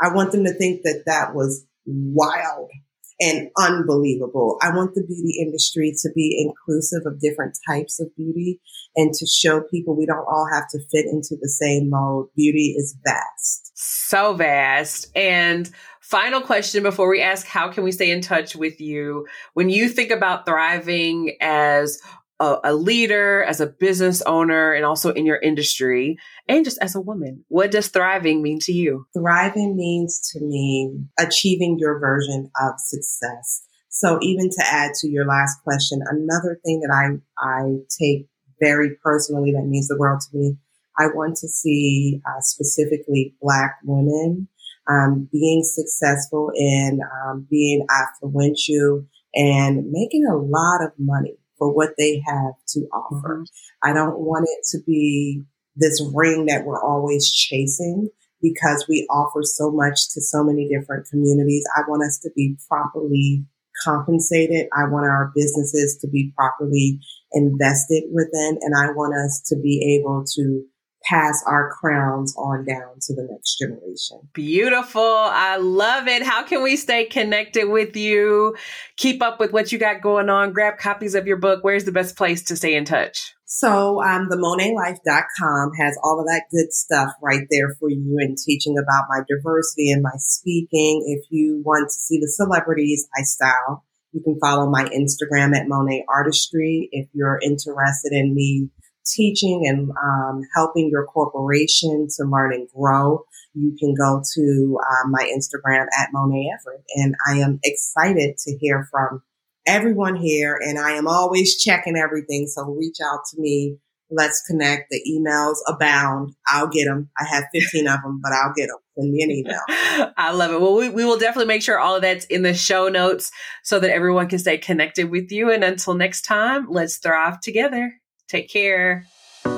I 0.00 0.12
want 0.12 0.32
them 0.32 0.44
to 0.44 0.52
think 0.52 0.82
that 0.82 1.04
that 1.06 1.34
was 1.34 1.64
wild 1.86 2.70
and 3.18 3.50
unbelievable. 3.56 4.58
I 4.60 4.74
want 4.74 4.94
the 4.94 5.02
beauty 5.02 5.38
industry 5.40 5.94
to 6.02 6.10
be 6.14 6.46
inclusive 6.46 7.02
of 7.06 7.20
different 7.20 7.56
types 7.66 7.98
of 7.98 8.14
beauty 8.14 8.60
and 8.94 9.12
to 9.14 9.26
show 9.26 9.62
people 9.62 9.96
we 9.96 10.06
don't 10.06 10.26
all 10.28 10.46
have 10.52 10.68
to 10.70 10.78
fit 10.90 11.06
into 11.06 11.36
the 11.40 11.48
same 11.48 11.88
mold. 11.88 12.28
Beauty 12.36 12.74
is 12.76 12.94
vast. 13.04 13.72
So 13.74 14.34
vast. 14.34 15.06
And 15.16 15.70
final 16.00 16.40
question 16.42 16.82
before 16.82 17.08
we 17.08 17.22
ask 17.22 17.46
how 17.46 17.70
can 17.70 17.84
we 17.84 17.92
stay 17.92 18.10
in 18.10 18.20
touch 18.20 18.54
with 18.54 18.80
you 18.80 19.26
when 19.54 19.70
you 19.70 19.88
think 19.88 20.10
about 20.10 20.46
thriving 20.46 21.36
as 21.40 22.00
a, 22.40 22.58
a, 22.64 22.74
leader, 22.74 23.42
as 23.44 23.60
a 23.60 23.66
business 23.66 24.22
owner, 24.22 24.72
and 24.72 24.84
also 24.84 25.10
in 25.12 25.26
your 25.26 25.38
industry, 25.38 26.18
and 26.48 26.64
just 26.64 26.78
as 26.82 26.94
a 26.94 27.00
woman? 27.00 27.44
What 27.48 27.70
does 27.70 27.88
thriving 27.88 28.42
mean 28.42 28.58
to 28.62 28.72
you? 28.72 29.06
Thriving 29.16 29.76
means 29.76 30.20
to 30.32 30.44
me 30.44 30.92
achieving 31.18 31.78
your 31.78 31.98
version 31.98 32.50
of 32.60 32.74
success. 32.78 33.62
So 33.88 34.18
even 34.20 34.50
to 34.50 34.64
add 34.66 34.92
to 35.00 35.08
your 35.08 35.26
last 35.26 35.62
question, 35.64 36.00
another 36.10 36.60
thing 36.64 36.80
that 36.80 36.92
I, 36.92 37.16
I 37.42 37.78
take 37.98 38.28
very 38.60 38.96
personally 39.02 39.52
that 39.52 39.66
means 39.66 39.88
the 39.88 39.96
world 39.98 40.20
to 40.20 40.36
me, 40.36 40.56
I 40.98 41.06
want 41.08 41.36
to 41.36 41.48
see 41.48 42.20
uh, 42.26 42.40
specifically 42.40 43.34
Black 43.40 43.76
women 43.84 44.48
um, 44.88 45.28
being 45.32 45.62
successful 45.64 46.52
in 46.54 47.00
um, 47.24 47.46
being 47.50 47.86
affluential 47.90 49.06
and 49.34 49.90
making 49.90 50.26
a 50.26 50.36
lot 50.36 50.82
of 50.82 50.92
money 50.98 51.36
for 51.58 51.72
what 51.72 51.90
they 51.98 52.22
have 52.26 52.54
to 52.68 52.80
offer. 52.92 53.42
Mm-hmm. 53.42 53.88
I 53.88 53.92
don't 53.92 54.18
want 54.18 54.48
it 54.48 54.64
to 54.70 54.82
be 54.84 55.42
this 55.76 56.02
ring 56.14 56.46
that 56.46 56.64
we're 56.64 56.82
always 56.82 57.30
chasing 57.30 58.08
because 58.40 58.86
we 58.88 59.06
offer 59.10 59.42
so 59.42 59.70
much 59.70 60.12
to 60.14 60.20
so 60.20 60.44
many 60.44 60.68
different 60.68 61.08
communities. 61.08 61.64
I 61.76 61.82
want 61.88 62.04
us 62.04 62.18
to 62.20 62.30
be 62.34 62.56
properly 62.68 63.44
compensated. 63.84 64.68
I 64.76 64.88
want 64.88 65.06
our 65.06 65.32
businesses 65.34 65.98
to 66.00 66.08
be 66.08 66.32
properly 66.36 67.00
invested 67.32 68.04
within, 68.12 68.58
and 68.62 68.74
I 68.76 68.92
want 68.92 69.14
us 69.14 69.42
to 69.48 69.56
be 69.56 69.98
able 69.98 70.24
to 70.34 70.64
pass 71.08 71.42
our 71.46 71.70
crowns 71.70 72.34
on 72.36 72.64
down 72.64 72.94
to 73.00 73.14
the 73.14 73.26
next 73.30 73.58
generation. 73.58 74.28
Beautiful. 74.32 75.02
I 75.02 75.56
love 75.56 76.08
it. 76.08 76.22
How 76.22 76.42
can 76.42 76.62
we 76.62 76.76
stay 76.76 77.04
connected 77.04 77.68
with 77.68 77.96
you? 77.96 78.56
Keep 78.96 79.22
up 79.22 79.38
with 79.38 79.52
what 79.52 79.70
you 79.70 79.78
got 79.78 80.02
going 80.02 80.28
on. 80.28 80.52
Grab 80.52 80.78
copies 80.78 81.14
of 81.14 81.26
your 81.26 81.36
book. 81.36 81.62
Where's 81.62 81.84
the 81.84 81.92
best 81.92 82.16
place 82.16 82.42
to 82.44 82.56
stay 82.56 82.74
in 82.74 82.84
touch? 82.84 83.34
So, 83.48 84.02
um, 84.02 84.28
the 84.28 84.36
MonetLife.com 84.36 85.70
has 85.78 85.96
all 86.02 86.18
of 86.18 86.26
that 86.26 86.46
good 86.50 86.72
stuff 86.72 87.10
right 87.22 87.46
there 87.48 87.76
for 87.78 87.88
you 87.88 88.16
and 88.18 88.36
teaching 88.36 88.76
about 88.76 89.04
my 89.08 89.20
diversity 89.28 89.92
and 89.92 90.02
my 90.02 90.16
speaking. 90.16 91.04
If 91.06 91.26
you 91.30 91.62
want 91.64 91.88
to 91.88 91.94
see 91.94 92.18
the 92.18 92.26
celebrities 92.26 93.06
I 93.16 93.22
style, 93.22 93.84
you 94.10 94.20
can 94.22 94.38
follow 94.40 94.68
my 94.68 94.84
Instagram 94.86 95.54
at 95.54 95.68
Monaè 95.68 96.00
Artistry. 96.08 96.88
If 96.90 97.08
you're 97.12 97.38
interested 97.40 98.12
in 98.12 98.34
me 98.34 98.70
teaching 99.14 99.66
and 99.66 99.90
um, 99.90 100.42
helping 100.54 100.88
your 100.88 101.06
corporation 101.06 102.08
to 102.16 102.24
learn 102.24 102.52
and 102.52 102.68
grow, 102.74 103.24
you 103.54 103.74
can 103.78 103.94
go 103.94 104.22
to 104.34 104.78
um, 104.90 105.10
my 105.10 105.30
Instagram 105.36 105.86
at 105.98 106.10
Monaè 106.14 106.44
Everett. 106.54 106.84
And 106.96 107.14
I 107.28 107.38
am 107.38 107.58
excited 107.64 108.36
to 108.38 108.56
hear 108.58 108.86
from 108.90 109.22
everyone 109.66 110.16
here. 110.16 110.58
And 110.60 110.78
I 110.78 110.92
am 110.92 111.08
always 111.08 111.56
checking 111.56 111.96
everything. 111.96 112.46
So 112.46 112.64
reach 112.64 112.98
out 113.04 113.20
to 113.30 113.40
me. 113.40 113.78
Let's 114.08 114.40
connect. 114.42 114.90
The 114.90 115.02
emails 115.10 115.56
abound. 115.66 116.34
I'll 116.46 116.68
get 116.68 116.84
them. 116.84 117.10
I 117.18 117.24
have 117.24 117.46
15 117.52 117.88
of 117.88 118.02
them, 118.02 118.20
but 118.22 118.32
I'll 118.32 118.52
get 118.54 118.68
them. 118.68 118.78
Send 118.96 119.12
me 119.12 119.22
an 119.22 119.30
email. 119.32 119.60
I 120.16 120.32
love 120.32 120.52
it. 120.52 120.60
Well, 120.60 120.76
we, 120.76 120.88
we 120.90 121.04
will 121.04 121.18
definitely 121.18 121.48
make 121.48 121.62
sure 121.62 121.78
all 121.78 121.96
of 121.96 122.02
that's 122.02 122.24
in 122.26 122.42
the 122.42 122.54
show 122.54 122.88
notes 122.88 123.32
so 123.64 123.80
that 123.80 123.90
everyone 123.90 124.28
can 124.28 124.38
stay 124.38 124.58
connected 124.58 125.10
with 125.10 125.32
you. 125.32 125.50
And 125.50 125.64
until 125.64 125.94
next 125.94 126.22
time, 126.22 126.68
let's 126.70 126.98
thrive 126.98 127.40
together. 127.40 127.94
Take 128.28 128.48
care. 128.48 129.06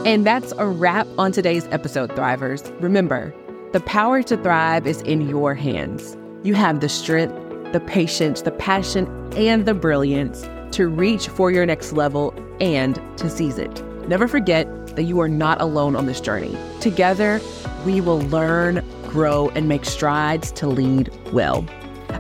And 0.04 0.26
that's 0.26 0.52
a 0.58 0.66
wrap 0.66 1.06
on 1.16 1.32
today's 1.32 1.66
episode, 1.70 2.10
Thrivers. 2.10 2.70
Remember, 2.82 3.34
the 3.72 3.80
power 3.80 4.22
to 4.22 4.36
thrive 4.36 4.86
is 4.86 5.00
in 5.02 5.28
your 5.28 5.54
hands. 5.54 6.16
You 6.42 6.54
have 6.54 6.80
the 6.80 6.88
strength, 6.88 7.34
the 7.72 7.80
patience, 7.80 8.42
the 8.42 8.50
passion, 8.50 9.06
and 9.34 9.66
the 9.66 9.74
brilliance 9.74 10.46
to 10.72 10.88
reach 10.88 11.28
for 11.28 11.50
your 11.50 11.64
next 11.64 11.92
level 11.92 12.34
and 12.60 13.00
to 13.16 13.30
seize 13.30 13.58
it. 13.58 13.82
Never 14.06 14.28
forget 14.28 14.66
that 14.96 15.04
you 15.04 15.20
are 15.20 15.28
not 15.28 15.60
alone 15.60 15.96
on 15.96 16.06
this 16.06 16.20
journey. 16.20 16.56
Together, 16.80 17.40
we 17.84 18.00
will 18.00 18.20
learn, 18.20 18.84
grow, 19.08 19.48
and 19.50 19.68
make 19.68 19.84
strides 19.84 20.52
to 20.52 20.66
lead 20.66 21.10
well. 21.32 21.66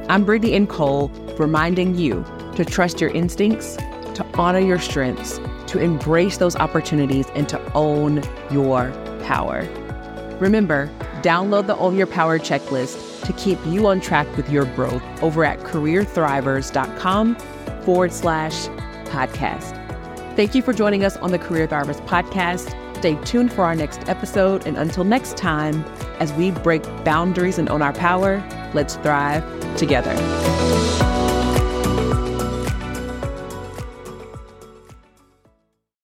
I'm 0.08 0.24
Brittany 0.24 0.54
N. 0.54 0.66
Cole, 0.66 1.08
reminding 1.38 1.96
you 1.96 2.24
to 2.56 2.64
trust 2.64 3.00
your 3.00 3.10
instincts, 3.10 3.76
to 3.76 4.26
honor 4.34 4.58
your 4.58 4.78
strengths, 4.78 5.38
to 5.68 5.78
embrace 5.78 6.36
those 6.38 6.56
opportunities 6.56 7.26
and 7.34 7.48
to 7.48 7.72
own 7.74 8.22
your 8.50 8.90
power. 9.24 9.66
Remember, 10.40 10.88
download 11.22 11.66
the 11.66 11.76
Own 11.76 11.96
Your 11.96 12.06
Power 12.06 12.38
checklist 12.38 13.24
to 13.26 13.32
keep 13.34 13.58
you 13.66 13.86
on 13.86 14.00
track 14.00 14.26
with 14.36 14.48
your 14.50 14.64
growth 14.74 15.02
over 15.22 15.44
at 15.44 15.58
careerthrivers.com 15.60 17.36
forward 17.82 18.12
slash 18.12 18.66
podcast. 19.06 19.74
Thank 20.36 20.54
you 20.54 20.62
for 20.62 20.72
joining 20.72 21.04
us 21.04 21.16
on 21.16 21.32
the 21.32 21.38
Career 21.38 21.66
Thrivers 21.66 22.00
podcast. 22.06 22.74
Stay 22.98 23.16
tuned 23.24 23.52
for 23.52 23.64
our 23.64 23.74
next 23.74 24.08
episode. 24.08 24.66
And 24.66 24.76
until 24.76 25.04
next 25.04 25.36
time, 25.36 25.84
as 26.20 26.32
we 26.34 26.50
break 26.50 26.82
boundaries 27.04 27.58
and 27.58 27.68
own 27.68 27.82
our 27.82 27.92
power, 27.92 28.42
let's 28.74 28.96
thrive 28.96 29.44
together. 29.76 30.14